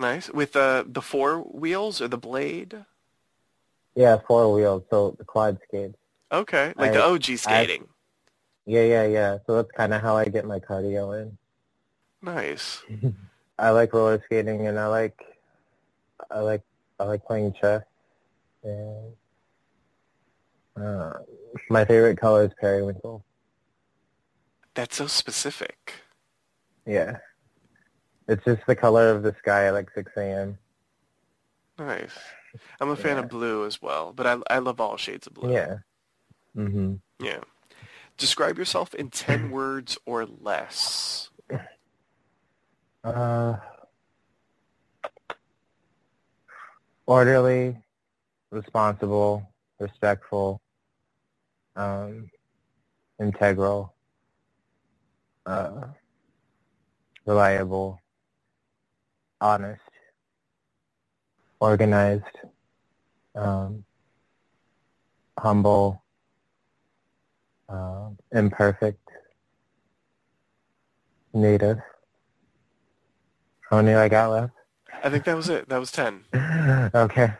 Nice. 0.00 0.30
With 0.30 0.54
uh, 0.54 0.84
the 0.86 1.02
four 1.02 1.40
wheels 1.42 2.00
or 2.00 2.08
the 2.08 2.18
blade? 2.18 2.84
Yeah, 3.94 4.18
four 4.26 4.52
wheels, 4.52 4.84
so 4.90 5.16
the 5.18 5.24
quad 5.24 5.58
skates. 5.66 5.96
Okay. 6.30 6.72
Like 6.76 6.92
the 6.92 7.02
OG 7.02 7.24
skating. 7.38 7.88
Yeah, 8.64 8.84
yeah, 8.84 9.06
yeah. 9.06 9.38
So 9.46 9.56
that's 9.56 9.72
kind 9.72 9.94
of 9.94 10.02
how 10.02 10.16
I 10.16 10.26
get 10.26 10.44
my 10.44 10.60
cardio 10.60 11.20
in. 11.20 11.36
Nice. 12.22 12.82
I 13.58 13.70
like 13.70 13.92
roller 13.92 14.22
skating 14.26 14.66
and 14.66 14.78
I 14.78 14.86
like, 14.86 15.20
I 16.30 16.40
like, 16.40 16.62
I 17.00 17.04
like 17.04 17.24
playing 17.24 17.54
chess. 17.60 17.82
And 18.62 19.14
uh, 20.76 21.14
my 21.70 21.84
favorite 21.84 22.20
color 22.20 22.44
is 22.44 22.52
periwinkle. 22.60 23.24
That's 24.74 24.96
so 24.96 25.06
specific. 25.06 25.94
Yeah. 26.86 27.18
It's 28.28 28.44
just 28.44 28.60
the 28.66 28.76
color 28.76 29.10
of 29.10 29.22
the 29.22 29.34
sky 29.38 29.66
at 29.66 29.74
like 29.74 29.88
6 29.94 30.12
a.m. 30.16 30.58
Nice. 31.78 32.12
I'm 32.80 32.90
a 32.90 32.96
fan 32.96 33.16
Yeah. 33.16 33.22
of 33.22 33.28
blue 33.28 33.64
as 33.66 33.80
well, 33.80 34.12
but 34.12 34.26
I 34.26 34.36
I 34.50 34.58
love 34.58 34.80
all 34.80 34.96
shades 34.96 35.26
of 35.26 35.34
blue. 35.34 35.52
Yeah. 35.52 35.78
hmm 36.54 36.94
Yeah. 37.20 37.40
Describe 38.16 38.58
yourself 38.58 38.94
in 38.94 39.10
10 39.10 39.50
words 39.52 39.96
or 40.04 40.26
less. 40.26 41.30
Uh, 43.04 43.56
orderly, 47.06 47.76
responsible, 48.50 49.48
respectful, 49.78 50.60
um, 51.76 52.28
integral, 53.20 53.94
uh, 55.46 55.86
reliable, 57.24 58.00
honest, 59.40 59.82
organized, 61.60 62.24
um, 63.34 63.84
humble, 65.38 66.02
uh, 67.68 68.10
imperfect, 68.32 69.00
native. 71.32 71.78
How 73.70 73.82
many 73.82 73.94
I 73.94 74.08
got 74.08 74.30
left? 74.30 74.52
I 75.04 75.10
think 75.10 75.24
that 75.24 75.36
was 75.36 75.48
it. 75.48 75.68
That 75.68 75.78
was 75.78 75.92
10. 75.92 76.24
okay. 76.94 77.34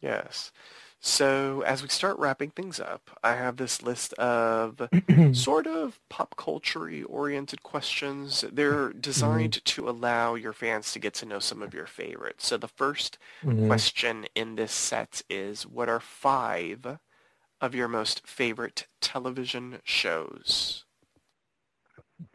Yes. 0.00 0.50
So 1.00 1.62
as 1.62 1.82
we 1.82 1.88
start 1.88 2.18
wrapping 2.18 2.50
things 2.50 2.80
up, 2.80 3.18
I 3.22 3.34
have 3.36 3.56
this 3.56 3.82
list 3.82 4.12
of 4.14 4.90
sort 5.32 5.66
of 5.66 6.00
pop 6.10 6.36
culture 6.36 6.90
oriented 7.06 7.62
questions. 7.62 8.44
They're 8.52 8.92
designed 8.92 9.64
to 9.64 9.88
allow 9.88 10.34
your 10.34 10.52
fans 10.52 10.92
to 10.92 10.98
get 10.98 11.14
to 11.14 11.26
know 11.26 11.38
some 11.38 11.62
of 11.62 11.72
your 11.74 11.86
favorites. 11.86 12.46
So 12.46 12.56
the 12.58 12.68
1st 12.68 13.18
Mhm. 13.42 13.68
question 13.68 14.26
in 14.34 14.56
this 14.56 14.72
set 14.72 15.22
is 15.30 15.66
what 15.66 15.88
are 15.88 16.00
five 16.00 16.98
of 17.60 17.74
your 17.74 17.88
most 17.88 18.26
favorite 18.26 18.88
television 19.00 19.80
shows? 19.84 20.84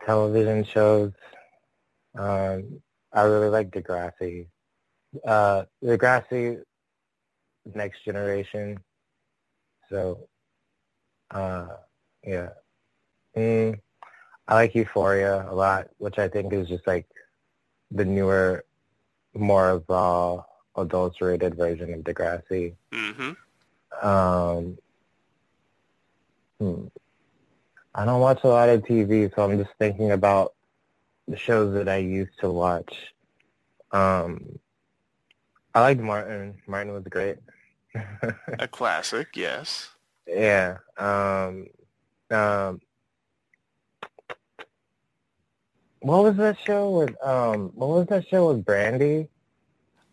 television 0.06 0.64
shows. 0.64 1.12
Um, 2.18 2.82
I 3.14 3.24
really 3.24 3.50
like 3.50 3.72
Degrassi. 3.72 4.48
Uh, 5.26 5.66
Degrassi, 5.84 6.62
Next 7.74 8.04
Generation. 8.04 8.80
So, 9.90 10.28
uh, 11.32 11.68
yeah. 12.26 12.50
Mm, 13.36 13.80
I 14.48 14.56
like 14.56 14.76
Euphoria 14.76 15.46
a 15.50 15.54
lot, 15.54 15.90
which 15.98 16.18
I 16.20 16.28
think 16.28 16.54
is 16.54 16.68
just 16.68 16.86
like 16.88 17.08
the 17.92 18.06
newer, 18.06 18.66
more 19.34 19.84
raw, 19.88 20.44
adulterated 20.76 21.56
version 21.56 21.94
of 21.94 22.02
Degrassi. 22.02 22.76
Mm-hmm. 22.92 24.08
Um, 24.08 24.78
hmm. 26.60 26.88
I 27.94 28.06
don't 28.06 28.22
watch 28.22 28.40
a 28.44 28.48
lot 28.48 28.70
of 28.70 28.84
TV, 28.84 29.34
so 29.36 29.44
I'm 29.44 29.58
just 29.58 29.72
thinking 29.78 30.12
about 30.12 30.54
the 31.28 31.36
shows 31.36 31.74
that 31.74 31.90
I 31.90 31.98
used 31.98 32.40
to 32.40 32.50
watch. 32.50 32.94
Um, 33.92 34.60
I 35.74 35.82
liked 35.82 36.02
Martin. 36.02 36.56
Martin 36.68 36.94
was 36.94 37.04
great. 37.10 37.38
A 38.60 38.68
classic, 38.68 39.30
yes. 39.36 39.90
yeah. 40.28 40.78
Um, 40.98 41.68
um, 42.30 42.82
what 46.02 46.24
was 46.24 46.38
that 46.38 46.58
show 46.60 46.90
with? 46.92 47.24
Um, 47.24 47.72
what 47.76 47.90
was 47.90 48.08
that 48.08 48.28
show 48.28 48.50
with 48.50 48.66
Brandy? 48.66 49.28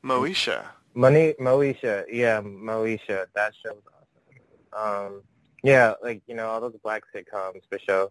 Moesha. 0.05 0.65
Money, 0.95 1.35
Moesha. 1.41 2.05
Yeah, 2.11 2.41
Moesha. 2.41 3.27
That 3.35 3.53
show 3.55 3.75
was 3.75 3.83
awesome. 3.87 5.07
Um, 5.15 5.23
yeah, 5.63 5.95
like 6.03 6.23
you 6.27 6.35
know 6.35 6.49
all 6.49 6.61
those 6.61 6.77
black 6.83 7.03
sitcoms 7.15 7.63
for 7.71 7.79
sure. 7.79 8.11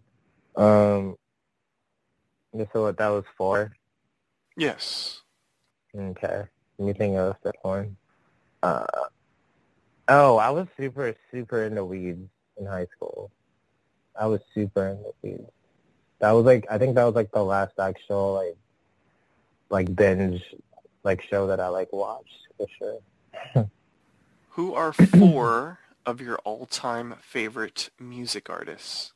Um, 0.56 1.16
you 2.52 2.68
saw 2.72 2.84
what 2.84 2.98
that 2.98 3.08
was 3.08 3.24
for? 3.36 3.72
Yes. 4.56 5.22
Okay, 5.96 6.44
let 6.78 7.00
else 7.00 7.36
of 7.44 7.54
one. 7.62 7.96
Uh, 8.62 8.86
oh, 10.08 10.36
I 10.36 10.50
was 10.50 10.66
super 10.76 11.14
super 11.30 11.64
into 11.64 11.84
weeds 11.84 12.28
in 12.56 12.66
high 12.66 12.86
school. 12.96 13.30
I 14.18 14.26
was 14.26 14.40
super 14.54 14.88
into 14.88 15.12
weeds. 15.22 15.50
That 16.20 16.32
was 16.32 16.44
like 16.44 16.66
I 16.70 16.78
think 16.78 16.94
that 16.94 17.04
was 17.04 17.14
like 17.14 17.30
the 17.32 17.44
last 17.44 17.78
actual 17.78 18.34
like 18.34 18.56
like 19.70 19.94
binge 19.94 20.42
like 21.04 21.22
show 21.22 21.46
that 21.46 21.60
I 21.60 21.68
like 21.68 21.92
watched 21.92 22.48
for 22.56 22.66
sure. 22.78 23.68
Who 24.50 24.74
are 24.74 24.92
four 24.92 25.78
of 26.04 26.20
your 26.20 26.36
all-time 26.38 27.14
favorite 27.20 27.90
music 28.00 28.50
artists? 28.50 29.12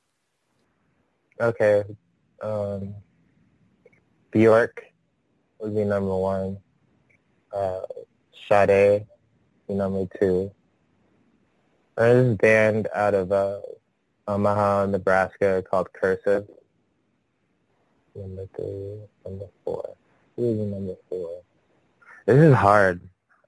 Okay. 1.40 1.82
Um, 2.40 2.94
Bjork 4.30 4.84
would 5.58 5.74
be 5.74 5.84
number 5.84 6.14
one. 6.14 6.58
Uh, 7.54 7.80
Sade 8.48 8.68
would 9.00 9.06
be 9.68 9.74
number 9.74 10.06
two. 10.18 10.50
There's 11.96 12.28
this 12.28 12.36
band 12.38 12.88
out 12.94 13.14
of 13.14 13.30
uh, 13.32 13.60
Omaha, 14.28 14.86
Nebraska 14.86 15.62
called 15.68 15.92
Cursive. 15.92 16.48
Number 18.14 18.46
three, 18.56 18.98
number 19.24 19.46
four. 19.64 19.94
Who 20.36 20.50
is 20.52 20.58
number 20.58 20.94
four? 21.08 21.42
This 22.26 22.36
is 22.38 22.54
hard. 22.54 23.00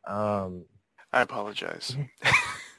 Um, 0.07 0.65
I 1.13 1.23
apologize. 1.23 1.97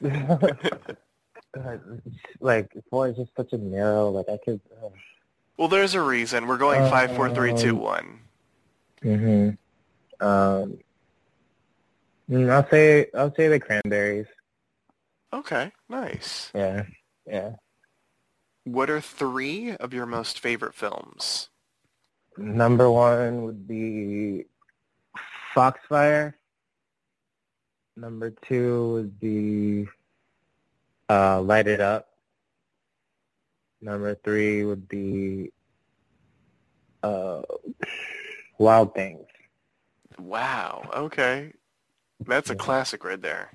like 2.40 2.70
four 2.90 3.08
is 3.08 3.16
just 3.16 3.30
such 3.36 3.52
a 3.52 3.58
narrow. 3.58 4.10
Like 4.10 4.28
I 4.28 4.38
could. 4.44 4.60
Uh, 4.82 4.88
Well, 5.56 5.68
there's 5.68 5.94
a 5.94 6.00
reason. 6.02 6.46
We're 6.46 6.58
going 6.58 6.88
five, 6.90 7.14
four, 7.16 7.32
three, 7.34 7.54
two, 7.54 7.76
Um, 7.76 7.82
one. 7.82 8.20
Mhm. 9.02 9.58
Um. 10.20 10.78
Mm, 12.30 12.50
I'll 12.50 12.68
say 12.68 13.06
I'll 13.14 13.34
say 13.34 13.48
the 13.48 13.60
cranberries. 13.60 14.26
Okay, 15.32 15.72
nice. 15.88 16.50
Yeah. 16.54 16.84
Yeah. 17.26 17.52
What 18.64 18.90
are 18.90 19.00
three 19.00 19.76
of 19.76 19.92
your 19.92 20.06
most 20.06 20.40
favorite 20.40 20.74
films? 20.74 21.50
Number 22.36 22.90
one 22.90 23.42
would 23.42 23.66
be 23.66 24.46
Foxfire. 25.54 26.34
Number 27.96 28.30
two 28.30 28.92
would 28.92 29.20
be 29.20 29.86
uh, 31.08 31.40
Light 31.40 31.66
It 31.66 31.80
Up. 31.80 32.08
Number 33.80 34.14
three 34.16 34.64
would 34.64 34.88
be 34.88 35.52
uh, 37.02 37.42
Wild 38.58 38.94
Things. 38.94 39.26
Wow. 40.18 40.90
Okay. 40.94 41.52
That's 42.20 42.50
a 42.50 42.56
classic 42.56 43.04
right 43.04 43.20
there. 43.20 43.52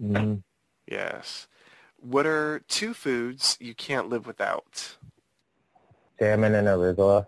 Mhm. 0.00 0.42
Yes. 0.86 1.48
What 1.96 2.26
are 2.26 2.60
two 2.68 2.94
foods 2.94 3.56
you 3.60 3.74
can't 3.74 4.08
live 4.08 4.26
without? 4.26 4.96
Salmon 6.18 6.54
and 6.54 6.68
arugula. 6.68 7.26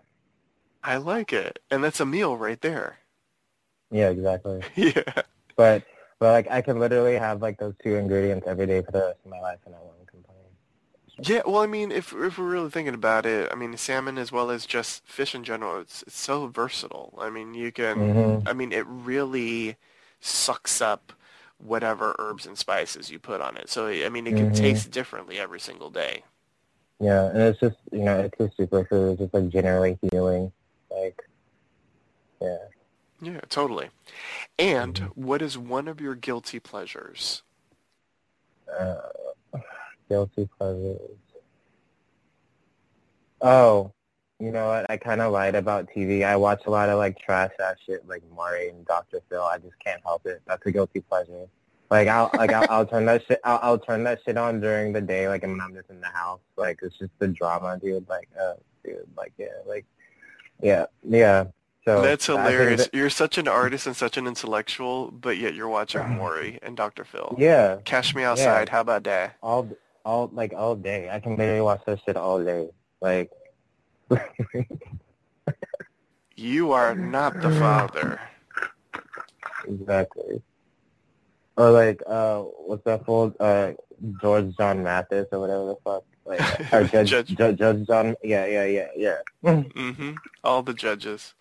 I 0.83 0.97
like 0.97 1.33
it. 1.33 1.59
And 1.69 1.83
that's 1.83 1.99
a 1.99 2.05
meal 2.05 2.37
right 2.37 2.61
there. 2.61 2.99
Yeah, 3.91 4.09
exactly. 4.09 4.61
yeah. 4.75 5.23
But 5.55 5.83
but 6.19 6.31
like 6.31 6.47
I 6.49 6.61
can 6.61 6.79
literally 6.79 7.15
have 7.15 7.41
like 7.41 7.57
those 7.57 7.73
two 7.83 7.95
ingredients 7.95 8.47
every 8.47 8.65
day 8.65 8.81
for 8.81 8.91
the 8.91 8.99
rest 8.99 9.19
of 9.25 9.31
my 9.31 9.39
life 9.39 9.59
and 9.65 9.75
I 9.75 9.79
won't 9.79 10.07
complain. 10.07 10.37
Yeah, 11.23 11.41
well, 11.45 11.61
I 11.61 11.65
mean, 11.67 11.91
if 11.91 12.13
if 12.13 12.37
we're 12.37 12.47
really 12.47 12.69
thinking 12.69 12.93
about 12.93 13.25
it, 13.25 13.49
I 13.51 13.55
mean, 13.55 13.75
salmon 13.77 14.17
as 14.19 14.31
well 14.31 14.51
as 14.51 14.65
just 14.67 15.05
fish 15.07 15.33
in 15.33 15.43
general, 15.43 15.79
it's 15.79 16.03
it's 16.03 16.17
so 16.19 16.47
versatile. 16.47 17.15
I 17.17 17.29
mean, 17.31 17.53
you 17.55 17.71
can, 17.71 17.97
Mhm. 17.97 18.47
I 18.47 18.53
mean, 18.53 18.71
it 18.71 18.85
really 18.87 19.77
sucks 20.19 20.81
up 20.81 21.13
whatever 21.57 22.15
herbs 22.19 22.45
and 22.45 22.57
spices 22.57 23.09
you 23.09 23.19
put 23.19 23.41
on 23.41 23.57
it. 23.57 23.69
So, 23.69 23.87
I 23.87 24.09
mean, 24.09 24.27
it 24.27 24.35
can 24.35 24.51
Mhm. 24.51 24.55
taste 24.55 24.91
differently 24.91 25.39
every 25.39 25.59
single 25.59 25.89
day. 25.89 26.23
Yeah, 26.99 27.25
and 27.29 27.37
it's 27.37 27.59
just 27.59 27.77
you 27.91 28.03
know, 28.03 28.19
it's 28.19 28.39
a 28.39 28.61
superfood, 28.61 29.11
it's 29.13 29.21
just 29.21 29.33
like 29.33 29.49
generally 29.49 29.97
healing. 30.11 30.51
Like 30.89 31.21
yeah. 32.41 32.57
Yeah, 33.21 33.41
totally. 33.49 33.89
And 34.59 34.95
Mhm. 34.95 35.11
what 35.15 35.41
is 35.41 35.57
one 35.57 35.87
of 35.87 35.99
your 36.01 36.15
guilty 36.15 36.59
pleasures? 36.59 37.43
Uh, 38.79 39.09
guilty 40.09 40.47
pleasures. 40.57 41.17
Oh, 43.41 43.93
you 44.39 44.51
know 44.51 44.67
what? 44.67 44.89
I 44.89 44.97
kind 44.97 45.21
of 45.21 45.31
lied 45.31 45.55
about 45.55 45.87
TV. 45.95 46.23
I 46.25 46.35
watch 46.35 46.63
a 46.65 46.69
lot 46.69 46.89
of 46.89 46.97
like 46.97 47.17
trash 47.19 47.51
ass 47.59 47.75
shit, 47.85 48.07
like 48.07 48.23
Maury 48.35 48.69
and 48.69 48.85
Dr. 48.85 49.21
Phil. 49.29 49.41
I 49.43 49.57
just 49.57 49.73
can't 49.83 50.01
help 50.03 50.25
it. 50.25 50.41
That's 50.47 50.65
a 50.65 50.71
guilty 50.71 51.01
pleasure. 51.01 51.47
Like 51.89 52.07
I'll 52.07 52.29
like 52.33 52.51
I'll, 52.51 52.67
I'll 52.69 52.85
turn 52.85 53.05
that 53.05 53.23
shit. 53.27 53.39
I'll, 53.43 53.59
I'll 53.61 53.79
turn 53.79 54.03
that 54.03 54.19
shit 54.25 54.37
on 54.37 54.59
during 54.59 54.91
the 54.93 55.01
day, 55.01 55.27
like 55.29 55.41
when 55.43 55.59
I'm 55.61 55.73
just 55.73 55.89
in 55.89 56.01
the 56.01 56.07
house. 56.07 56.41
Like 56.57 56.79
it's 56.81 56.97
just 56.97 57.11
the 57.19 57.29
drama, 57.29 57.79
dude. 57.81 58.07
Like, 58.09 58.27
uh, 58.39 58.53
dude, 58.83 59.07
like 59.15 59.31
yeah, 59.37 59.47
like 59.65 59.85
yeah, 60.61 60.85
yeah. 61.07 61.45
So 61.85 62.01
That's 62.01 62.25
hilarious. 62.25 62.83
that- 62.87 62.93
You're 62.93 63.09
such 63.09 63.37
an 63.37 63.47
artist 63.47 63.87
and 63.87 63.95
such 63.95 64.17
an 64.17 64.27
intellectual, 64.27 65.09
but 65.09 65.37
yet 65.37 65.53
you're 65.55 65.69
watching 65.69 66.01
Maury 66.17 66.59
and 66.61 66.75
Dr. 66.75 67.05
Phil. 67.05 67.33
yeah, 67.39 67.77
Cash 67.85 68.13
Me 68.13 68.23
Outside, 68.23 68.67
how 68.67 68.81
about 68.81 69.05
that? 69.05 69.35
all 69.41 69.69
all 70.03 70.29
like 70.33 70.53
all 70.53 70.75
day. 70.75 71.09
I 71.09 71.21
can 71.21 71.37
literally 71.37 71.61
watch 71.61 71.81
that 71.85 72.01
shit 72.05 72.17
all 72.17 72.43
day. 72.43 72.67
Like 72.99 73.31
You 76.35 76.71
are 76.71 76.93
not 76.95 77.39
the 77.41 77.49
father. 77.51 78.19
exactly. 79.67 80.41
Or 81.57 81.71
like 81.71 82.01
uh 82.05 82.41
what's 82.41 82.83
that 82.83 83.05
fool 83.05 83.33
uh 83.39 83.71
George 84.21 84.55
John 84.57 84.83
Mathis 84.83 85.25
or 85.31 85.39
whatever 85.39 85.65
the 85.65 85.75
fuck. 85.83 86.03
Like 86.25 86.39
or 86.73 86.83
Judge 86.83 87.09
Judge- 87.09 87.35
Judge, 87.35 87.57
Judge 87.57 87.87
John 87.87 88.15
yeah, 88.23 88.45
yeah, 88.45 88.65
yeah, 88.65 88.87
yeah. 88.95 89.61
hmm 89.63 90.11
All 90.43 90.61
the 90.61 90.73
judges. 90.73 91.33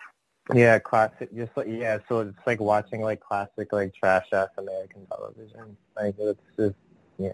Yeah, 0.55 0.79
classic. 0.79 1.35
Just 1.37 1.55
like 1.57 1.67
yeah, 1.69 1.99
so 2.09 2.21
it's 2.21 2.39
like 2.47 2.61
watching 2.61 3.03
like 3.03 3.21
classic 3.21 3.73
like 3.73 3.93
trash 3.95 4.27
ass 4.33 4.49
American 4.57 5.05
television. 5.07 5.77
Like 5.97 6.15
it's 6.19 6.41
just 6.57 6.77
yeah. 7.19 7.33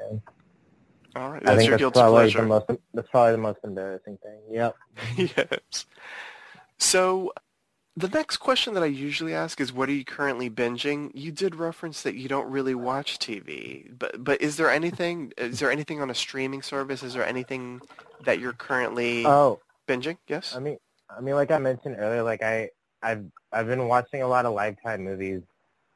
All 1.14 1.30
right, 1.30 1.42
I 1.42 1.54
that's 1.54 1.58
think 1.58 1.68
your 1.68 1.78
that's 1.78 1.80
guilty 1.80 2.00
probably 2.00 2.20
pleasure. 2.22 2.40
the 2.40 2.46
most. 2.46 2.66
That's 2.94 3.08
probably 3.10 3.32
the 3.32 3.38
most 3.38 3.58
embarrassing 3.64 4.18
thing. 4.22 4.40
Yep. 4.50 4.76
yes. 5.16 5.86
So 6.78 7.32
the 7.96 8.08
next 8.08 8.38
question 8.38 8.72
that 8.74 8.82
I 8.82 8.86
usually 8.86 9.34
ask 9.34 9.60
is, 9.60 9.72
what 9.72 9.88
are 9.88 9.92
you 9.92 10.04
currently 10.04 10.48
binging? 10.48 11.10
You 11.14 11.30
did 11.30 11.54
reference 11.54 12.02
that 12.02 12.14
you 12.14 12.28
don't 12.28 12.50
really 12.50 12.74
watch 12.74 13.18
TV, 13.18 13.90
but 13.98 14.24
but 14.24 14.40
is 14.40 14.56
there 14.56 14.70
anything? 14.70 15.32
Is 15.36 15.58
there 15.58 15.70
anything 15.70 16.00
on 16.00 16.10
a 16.10 16.14
streaming 16.14 16.62
service? 16.62 17.02
Is 17.02 17.12
there 17.14 17.26
anything 17.26 17.82
that 18.24 18.38
you're 18.40 18.54
currently 18.54 19.26
Oh, 19.26 19.60
binging? 19.86 20.16
Yes. 20.26 20.54
I 20.56 20.60
mean, 20.60 20.78
I 21.14 21.20
mean, 21.20 21.34
like 21.34 21.50
I 21.50 21.58
mentioned 21.58 21.96
earlier, 21.98 22.22
like 22.22 22.42
I, 22.42 22.70
I've, 23.02 23.24
I've 23.52 23.66
been 23.66 23.88
watching 23.88 24.22
a 24.22 24.28
lot 24.28 24.46
of 24.46 24.54
Lifetime 24.54 25.04
movies. 25.04 25.42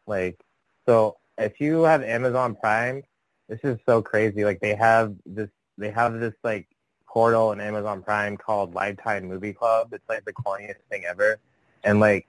Like, 0.06 0.38
so 0.86 1.16
if 1.38 1.60
you 1.60 1.82
have 1.82 2.02
Amazon 2.02 2.56
Prime, 2.56 3.02
this 3.48 3.60
is 3.62 3.78
so 3.86 4.02
crazy. 4.02 4.44
Like 4.44 4.60
they 4.60 4.74
have 4.74 5.14
this, 5.24 5.48
they 5.78 5.90
have 5.90 6.18
this 6.20 6.34
like 6.42 6.66
portal 7.06 7.52
in 7.52 7.60
Amazon 7.60 8.02
Prime 8.02 8.36
called 8.36 8.74
Lifetime 8.74 9.26
Movie 9.26 9.52
Club. 9.52 9.92
It's 9.92 10.08
like 10.08 10.24
the 10.24 10.32
corniest 10.32 10.80
thing 10.90 11.04
ever, 11.04 11.38
and 11.84 12.00
like 12.00 12.26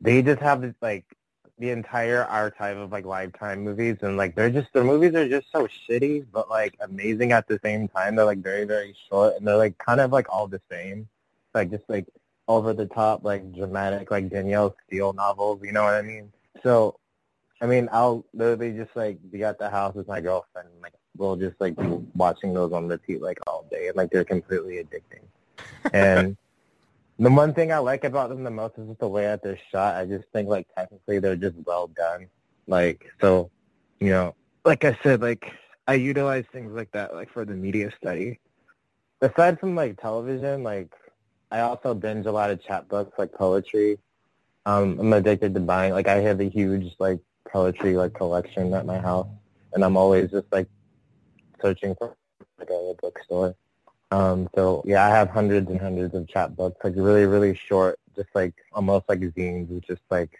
they 0.00 0.22
just 0.22 0.40
have 0.40 0.60
this 0.60 0.74
like 0.80 1.04
the 1.58 1.70
entire 1.70 2.24
archive 2.24 2.78
of 2.78 2.92
like 2.92 3.04
Lifetime 3.04 3.62
movies, 3.62 3.96
and 4.02 4.16
like 4.16 4.34
they're 4.34 4.50
just 4.50 4.72
their 4.72 4.84
movies 4.84 5.14
are 5.14 5.28
just 5.28 5.46
so 5.52 5.68
shitty, 5.88 6.26
but 6.32 6.48
like 6.50 6.76
amazing 6.80 7.32
at 7.32 7.46
the 7.48 7.60
same 7.62 7.88
time. 7.88 8.16
They're 8.16 8.24
like 8.24 8.42
very 8.42 8.64
very 8.64 8.96
short, 9.08 9.36
and 9.36 9.46
they're 9.46 9.56
like 9.56 9.78
kind 9.78 10.00
of 10.00 10.12
like 10.12 10.26
all 10.30 10.48
the 10.48 10.60
same 10.70 11.08
like 11.54 11.70
just 11.70 11.84
like 11.88 12.06
over 12.48 12.72
the 12.72 12.86
top, 12.86 13.24
like 13.24 13.52
dramatic, 13.54 14.10
like 14.10 14.28
Danielle 14.28 14.74
Steel 14.86 15.12
novels. 15.12 15.60
You 15.62 15.72
know 15.72 15.84
what 15.84 15.94
I 15.94 16.02
mean? 16.02 16.32
So, 16.62 16.98
I 17.60 17.66
mean, 17.66 17.88
I'll 17.92 18.24
literally 18.32 18.72
just 18.72 18.96
like 18.96 19.18
be 19.30 19.44
at 19.44 19.58
the 19.58 19.68
house 19.68 19.94
with 19.94 20.08
my 20.08 20.20
girlfriend, 20.20 20.68
and, 20.72 20.82
like 20.82 20.94
we'll 21.16 21.36
just 21.36 21.60
like 21.60 21.76
be 21.76 21.86
watching 22.14 22.54
those 22.54 22.72
on 22.72 22.88
repeat 22.88 23.20
like 23.20 23.38
all 23.46 23.66
day, 23.70 23.88
and 23.88 23.96
like 23.96 24.10
they're 24.10 24.24
completely 24.24 24.82
addicting. 24.82 25.24
And 25.92 26.36
the 27.18 27.30
one 27.30 27.52
thing 27.52 27.70
I 27.70 27.78
like 27.78 28.04
about 28.04 28.30
them 28.30 28.44
the 28.44 28.50
most 28.50 28.78
is 28.78 28.88
just 28.88 29.00
the 29.00 29.08
way 29.08 29.24
that 29.24 29.42
they're 29.42 29.58
shot. 29.70 29.96
I 29.96 30.06
just 30.06 30.24
think 30.32 30.48
like 30.48 30.68
technically 30.76 31.18
they're 31.18 31.36
just 31.36 31.56
well 31.66 31.88
done. 31.88 32.28
Like 32.66 33.04
so, 33.20 33.50
you 33.98 34.10
know, 34.10 34.34
like 34.64 34.84
I 34.84 34.98
said, 35.02 35.20
like 35.20 35.52
I 35.86 35.94
utilize 35.94 36.44
things 36.52 36.72
like 36.72 36.90
that 36.92 37.14
like 37.14 37.30
for 37.30 37.44
the 37.44 37.54
media 37.54 37.92
study. 38.00 38.40
Aside 39.20 39.60
from 39.60 39.74
like 39.74 40.00
television, 40.00 40.62
like 40.62 40.90
I 41.50 41.60
also 41.60 41.92
binge 41.92 42.24
a 42.24 42.32
lot 42.32 42.50
of 42.50 42.62
chapbooks 42.62 43.12
like 43.18 43.32
poetry. 43.32 43.98
Um, 44.64 44.98
I'm 44.98 45.12
addicted 45.12 45.52
to 45.54 45.60
buying. 45.60 45.92
Like 45.92 46.08
I 46.08 46.20
have 46.20 46.40
a 46.40 46.48
huge 46.48 46.94
like 46.98 47.18
poetry 47.48 47.96
like 47.96 48.14
collection 48.14 48.72
at 48.74 48.86
my 48.86 48.98
house, 48.98 49.28
and 49.72 49.84
I'm 49.84 49.96
always 49.96 50.30
just 50.30 50.46
like 50.52 50.68
searching 51.60 51.94
for 51.96 52.16
like 52.58 52.70
a 52.70 52.94
bookstore. 53.00 53.54
Um, 54.10 54.48
so 54.54 54.82
yeah, 54.86 55.06
I 55.06 55.10
have 55.10 55.30
hundreds 55.30 55.70
and 55.70 55.80
hundreds 55.80 56.14
of 56.14 56.26
chapbooks, 56.26 56.82
like 56.82 56.94
really 56.96 57.26
really 57.26 57.54
short, 57.54 57.98
just 58.16 58.28
like 58.34 58.54
almost 58.72 59.08
like 59.08 59.20
zines, 59.20 59.68
with 59.68 59.86
just 59.86 60.02
like 60.10 60.30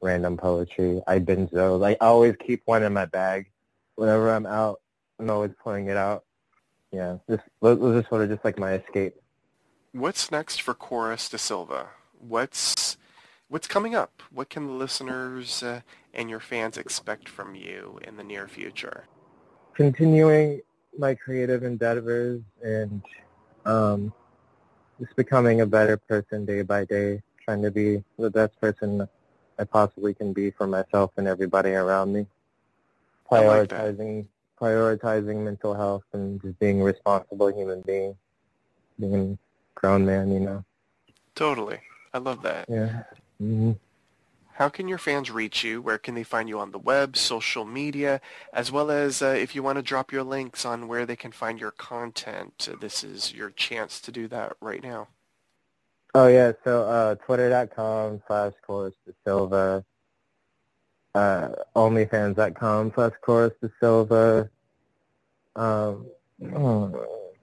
random 0.00 0.36
poetry. 0.36 1.02
I 1.06 1.18
binge 1.18 1.50
those. 1.50 1.82
I 1.82 1.96
always 2.00 2.34
keep 2.44 2.62
one 2.66 2.82
in 2.82 2.92
my 2.92 3.06
bag 3.06 3.50
whenever 3.96 4.30
I'm 4.30 4.46
out. 4.46 4.80
I'm 5.18 5.30
always 5.30 5.52
pulling 5.62 5.88
it 5.88 5.96
out. 5.96 6.24
Yeah, 6.92 7.16
just 7.28 7.42
those 7.60 7.80
are 7.80 8.08
sort 8.08 8.22
of 8.22 8.28
just 8.28 8.44
like 8.44 8.58
my 8.58 8.74
escape. 8.74 9.14
What's 9.92 10.30
next 10.30 10.60
for 10.60 10.74
Chorus 10.74 11.28
de 11.28 11.38
Silva? 11.38 11.88
What's 12.18 12.96
what's 13.48 13.66
coming 13.66 13.94
up? 13.94 14.22
What 14.30 14.50
can 14.50 14.66
the 14.66 14.72
listeners 14.72 15.62
uh, 15.62 15.80
and 16.14 16.30
your 16.30 16.40
fans 16.40 16.78
expect 16.78 17.28
from 17.28 17.54
you 17.54 17.98
in 18.06 18.16
the 18.16 18.24
near 18.24 18.48
future? 18.48 19.04
continuing 19.74 20.60
my 20.98 21.14
creative 21.14 21.64
endeavors 21.64 22.40
and 22.62 23.02
um, 23.66 24.12
just 25.00 25.14
becoming 25.16 25.60
a 25.60 25.66
better 25.66 25.96
person 25.96 26.44
day 26.46 26.62
by 26.62 26.84
day, 26.84 27.22
trying 27.44 27.62
to 27.62 27.70
be 27.70 28.02
the 28.18 28.30
best 28.30 28.58
person 28.60 29.06
I 29.58 29.64
possibly 29.64 30.14
can 30.14 30.32
be 30.32 30.50
for 30.50 30.66
myself 30.66 31.12
and 31.16 31.26
everybody 31.26 31.70
around 31.70 32.12
me. 32.12 32.26
I 33.32 33.40
like. 33.40 33.70
Prioritizing 33.70 34.26
prioritizing 34.60 35.44
mental 35.44 35.74
health 35.74 36.04
and 36.12 36.40
just 36.40 36.58
being 36.60 36.80
a 36.80 36.84
responsible 36.84 37.48
human 37.52 37.82
being, 37.82 38.16
being 38.98 39.14
a 39.14 39.80
grown 39.80 40.06
man, 40.06 40.30
you 40.30 40.40
know. 40.40 40.64
Totally. 41.34 41.80
I 42.12 42.18
love 42.18 42.42
that. 42.42 42.68
Yeah. 42.68 43.02
hmm 43.38 43.72
How 44.54 44.68
can 44.68 44.86
your 44.86 44.98
fans 44.98 45.32
reach 45.32 45.64
you? 45.64 45.82
Where 45.82 45.98
can 45.98 46.14
they 46.14 46.22
find 46.22 46.48
you 46.48 46.60
on 46.60 46.70
the 46.70 46.78
web, 46.78 47.16
social 47.16 47.64
media, 47.64 48.20
as 48.52 48.70
well 48.70 48.88
as 48.88 49.20
uh, 49.20 49.26
if 49.26 49.56
you 49.56 49.64
want 49.64 49.78
to 49.78 49.82
drop 49.82 50.12
your 50.12 50.22
links 50.22 50.64
on 50.64 50.86
where 50.86 51.04
they 51.04 51.16
can 51.16 51.32
find 51.32 51.58
your 51.58 51.72
content? 51.72 52.68
This 52.80 53.02
is 53.02 53.34
your 53.34 53.50
chance 53.50 54.00
to 54.02 54.12
do 54.12 54.28
that 54.28 54.52
right 54.60 54.80
now. 54.80 55.08
Oh 56.14 56.28
yeah, 56.28 56.52
so 56.62 56.84
uh, 56.84 57.16
twitter.com 57.16 58.22
slash 58.28 58.52
chorus 58.64 58.94
de 59.04 59.12
Silva, 59.26 59.84
uh, 61.16 61.48
onlyfans.com 61.74 62.92
slash 62.94 63.12
chorus 63.26 63.54
de 63.60 63.68
Silva, 63.80 64.48
um, 65.56 66.06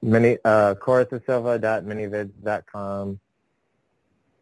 mini, 0.01 0.38
uh, 0.45 0.76
chorus 0.76 1.09
de 1.09 1.22
Silva 1.26 1.59
dot 1.59 1.84
manyvids.com. 1.84 3.20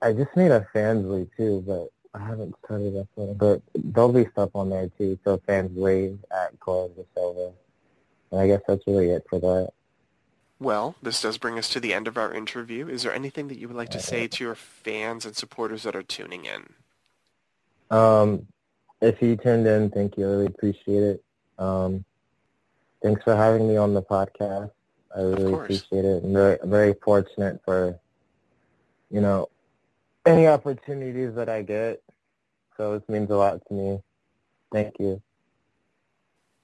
I 0.03 0.13
just 0.13 0.35
made 0.35 0.51
a 0.51 0.67
Fansly 0.75 1.27
too, 1.35 1.63
but 1.65 1.89
I 2.13 2.19
haven't 2.19 2.55
studied 2.65 2.93
that 2.93 3.07
it. 3.17 3.37
But 3.37 3.61
there'll 3.75 4.11
be 4.11 4.27
stuff 4.31 4.49
on 4.55 4.69
there 4.69 4.89
too, 4.97 5.17
so 5.23 5.37
Fansly 5.47 6.17
at 6.31 6.59
chorus 6.59 6.91
de 6.95 7.05
Silva. 7.15 7.51
And 8.31 8.41
I 8.41 8.47
guess 8.47 8.61
that's 8.67 8.85
really 8.87 9.09
it 9.09 9.25
for 9.29 9.39
that. 9.39 9.71
Well, 10.59 10.95
this 11.01 11.21
does 11.21 11.37
bring 11.37 11.57
us 11.57 11.69
to 11.69 11.79
the 11.79 11.93
end 11.93 12.07
of 12.07 12.17
our 12.17 12.33
interview. 12.33 12.87
Is 12.87 13.03
there 13.03 13.13
anything 13.13 13.47
that 13.47 13.57
you 13.57 13.67
would 13.67 13.77
like 13.77 13.89
to 13.91 13.99
say 13.99 14.27
to 14.27 14.43
your 14.43 14.55
fans 14.55 15.25
and 15.25 15.35
supporters 15.35 15.83
that 15.83 15.95
are 15.95 16.03
tuning 16.03 16.45
in? 16.45 16.73
Um, 17.95 18.45
if 19.01 19.21
you 19.21 19.37
tuned 19.37 19.65
in, 19.67 19.89
thank 19.89 20.17
you. 20.17 20.25
I 20.25 20.29
really 20.29 20.45
appreciate 20.47 21.03
it. 21.03 21.23
Um, 21.57 22.03
thanks 23.01 23.23
for 23.23 23.35
having 23.35 23.69
me 23.69 23.77
on 23.77 23.93
the 23.93 24.01
podcast. 24.01 24.71
I 25.15 25.21
really 25.21 25.53
appreciate 25.53 26.05
it. 26.05 26.23
I'm 26.23 26.33
very, 26.33 26.61
I'm 26.61 26.69
very 26.69 26.93
fortunate 27.01 27.61
for, 27.63 27.97
you 29.09 29.21
know, 29.21 29.49
any 30.25 30.47
opportunities 30.47 31.35
that 31.35 31.49
I 31.49 31.61
get. 31.61 32.01
So 32.77 32.97
this 32.97 33.07
means 33.09 33.29
a 33.29 33.35
lot 33.35 33.65
to 33.67 33.73
me. 33.73 33.99
Thank 34.71 34.95
you. 34.99 35.21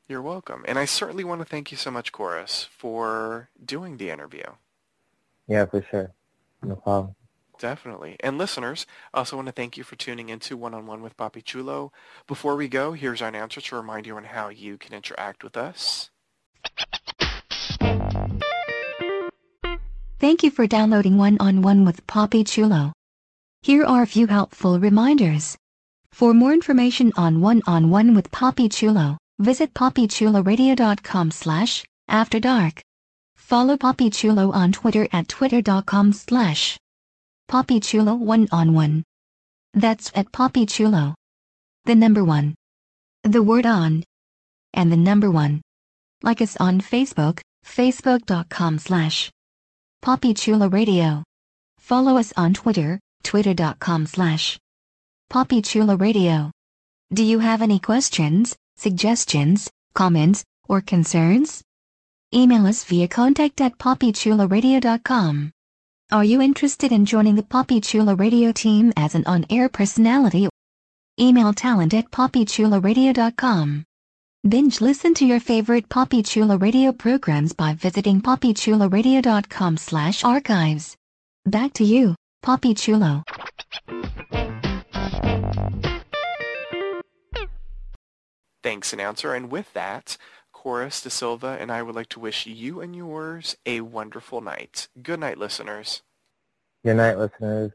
You're 0.08 0.22
welcome. 0.22 0.64
And 0.68 0.78
I 0.78 0.86
certainly 0.86 1.24
want 1.24 1.42
to 1.42 1.46
thank 1.46 1.72
you 1.72 1.78
so 1.78 1.90
much, 1.90 2.12
Chorus, 2.12 2.68
for 2.72 3.50
doing 3.64 3.98
the 3.98 4.12
interview. 4.12 4.46
Yeah, 5.48 5.66
for 5.66 5.82
sure. 5.90 6.12
No 6.62 6.76
problem. 6.76 7.16
Definitely. 7.58 8.18
And 8.20 8.38
listeners, 8.38 8.86
I 9.14 9.20
also 9.20 9.36
want 9.36 9.48
to 9.48 9.52
thank 9.52 9.78
you 9.78 9.84
for 9.84 9.96
tuning 9.96 10.30
into 10.30 10.58
One-on-One 10.58 11.02
with 11.02 11.18
Papi 11.18 11.44
Chulo. 11.44 11.92
Before 12.28 12.56
we 12.56 12.68
go, 12.68 12.94
here's 12.94 13.22
our 13.22 13.34
answer 13.34 13.62
to 13.62 13.76
remind 13.76 14.06
you 14.06 14.16
on 14.18 14.26
how 14.26 14.50
you 14.50 14.78
can 14.78 14.94
interact 14.94 15.44
with 15.44 15.58
us. 15.58 16.12
Thank 20.20 20.44
you 20.44 20.52
for 20.52 20.68
downloading 20.68 21.18
One 21.18 21.38
on 21.40 21.62
One 21.62 21.86
with 21.86 22.06
Poppy 22.08 22.44
Chulo. 22.44 22.94
Here 23.66 23.84
are 23.84 24.04
a 24.04 24.06
few 24.06 24.28
helpful 24.28 24.80
reminders. 24.80 25.58
For 26.12 26.36
more 26.36 26.54
information 26.54 27.12
on 27.18 27.42
One 27.42 27.64
on 27.66 27.90
One 27.90 28.14
with 28.14 28.30
Poppy 28.30 28.70
Chulo, 28.70 29.18
visit 29.40 29.74
poppychuloradio.com 29.74 31.32
slash 31.32 31.84
after 32.08 32.40
dark. 32.40 32.84
Follow 33.36 33.76
Poppy 33.76 34.12
Chulo 34.12 34.52
on 34.52 34.72
Twitter 34.72 35.08
at 35.12 35.28
twitter.com 35.28 36.14
slash 36.14 36.78
Poppy 37.48 37.80
Chulo 37.80 38.14
One 38.14 38.48
on 38.52 38.76
One. 38.76 39.04
That's 39.74 40.12
at 40.14 40.32
Poppy 40.32 40.68
Chulo. 40.68 41.16
The 41.86 41.96
number 41.96 42.24
one. 42.24 42.54
The 43.24 43.42
word 43.42 43.66
on. 43.66 44.04
And 44.76 44.92
the 44.92 44.98
number 45.10 45.32
one. 45.32 45.64
Like 46.22 46.40
us 46.40 46.56
on 46.58 46.82
Facebook, 46.82 47.42
facebook.com 47.66 48.78
slash 48.78 49.32
Poppy 50.04 50.36
Chulo 50.36 50.70
Radio. 50.70 51.24
Follow 51.80 52.18
us 52.18 52.32
on 52.38 52.54
Twitter, 52.54 53.00
twitter.com 53.26 54.06
slash 54.06 54.58
Poppy 55.30 55.62
Chulo 55.62 55.98
Radio. 55.98 56.52
Do 57.12 57.24
you 57.24 57.40
have 57.40 57.62
any 57.62 57.80
questions, 57.80 58.56
suggestions, 58.78 59.70
comments, 59.94 60.44
or 60.70 60.80
concerns? 60.82 61.62
Email 62.34 62.66
us 62.68 62.84
via 62.84 63.08
contact 63.08 63.60
at 63.62 63.78
poppychuloradio.com. 63.78 65.52
Are 66.12 66.24
you 66.24 66.42
interested 66.42 66.92
in 66.92 67.06
joining 67.06 67.36
the 67.36 67.44
Poppy 67.44 67.82
Chulo 67.82 68.16
Radio 68.16 68.52
team 68.52 68.94
as 68.96 69.16
an 69.16 69.24
on-air 69.26 69.70
personality? 69.70 70.48
Email 71.20 71.54
talent 71.54 71.94
at 71.94 72.12
poppychuloradio.com. 72.12 73.84
Binge 74.48 74.82
listen 74.82 75.16
to 75.16 75.26
your 75.26 75.40
favorite 75.40 75.90
Poppy 75.90 76.22
Chulo 76.22 76.58
Radio 76.60 76.92
programs 76.92 77.54
by 77.54 77.74
visiting 77.74 78.22
poppychuloradio.com 78.22 79.78
slash 79.78 80.24
archives. 80.24 80.96
Back 81.48 81.74
to 81.74 81.84
you, 81.84 82.16
Poppy 82.42 82.74
Chulo. 82.74 83.24
Thanks, 88.64 88.94
announcer. 88.94 89.34
And 89.34 89.52
with 89.52 89.72
that, 89.74 90.18
Chorus 90.52 91.02
De 91.02 91.10
Silva 91.12 91.58
and 91.60 91.72
I 91.72 91.84
would 91.84 91.94
like 91.94 92.10
to 92.10 92.20
wish 92.20 92.48
you 92.48 92.82
and 92.82 92.96
yours 92.96 93.56
a 93.66 93.82
wonderful 93.82 94.42
night. 94.42 94.88
Good 95.02 95.20
night, 95.20 95.38
listeners. 95.38 96.02
Good 96.84 96.96
night, 96.98 97.18
listeners. 97.18 97.72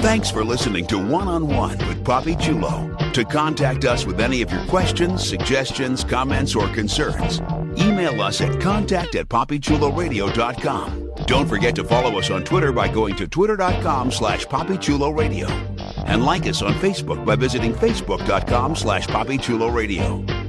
Thanks 0.00 0.30
for 0.30 0.42
listening 0.42 0.86
to 0.86 0.98
One 0.98 1.28
on 1.28 1.46
One 1.46 1.76
with 1.86 2.02
Poppy 2.02 2.34
Chulo. 2.34 2.96
To 3.12 3.22
contact 3.22 3.84
us 3.84 4.06
with 4.06 4.18
any 4.18 4.40
of 4.40 4.50
your 4.50 4.64
questions, 4.64 5.28
suggestions, 5.28 6.04
comments, 6.04 6.54
or 6.54 6.66
concerns, 6.68 7.40
email 7.76 8.22
us 8.22 8.40
at 8.40 8.58
contact 8.62 9.14
at 9.14 9.28
poppychuloradio.com. 9.28 11.12
Don't 11.26 11.46
forget 11.46 11.74
to 11.74 11.84
follow 11.84 12.18
us 12.18 12.30
on 12.30 12.44
Twitter 12.44 12.72
by 12.72 12.88
going 12.88 13.14
to 13.16 13.28
twitter.com 13.28 14.10
slash 14.10 14.46
poppychuloradio. 14.46 15.50
And 16.06 16.24
like 16.24 16.46
us 16.46 16.62
on 16.62 16.72
Facebook 16.74 17.22
by 17.26 17.36
visiting 17.36 17.74
facebook.com 17.74 18.76
slash 18.76 19.06
poppychuloradio. 19.06 20.40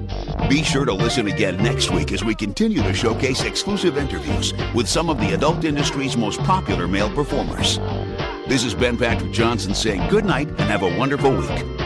Be 0.49 0.63
sure 0.63 0.85
to 0.85 0.93
listen 0.93 1.27
again 1.27 1.57
next 1.57 1.91
week 1.91 2.13
as 2.13 2.23
we 2.23 2.35
continue 2.35 2.81
to 2.83 2.93
showcase 2.93 3.43
exclusive 3.43 3.97
interviews 3.97 4.53
with 4.73 4.87
some 4.87 5.09
of 5.09 5.19
the 5.19 5.33
adult 5.33 5.65
industry's 5.65 6.15
most 6.15 6.39
popular 6.39 6.87
male 6.87 7.13
performers. 7.13 7.79
This 8.51 8.65
is 8.65 8.73
Ben 8.73 8.97
Patrick 8.97 9.31
Johnson 9.31 9.73
saying 9.73 10.09
good 10.09 10.25
night 10.25 10.49
and 10.49 10.59
have 10.59 10.83
a 10.83 10.97
wonderful 10.97 11.31
week. 11.31 11.80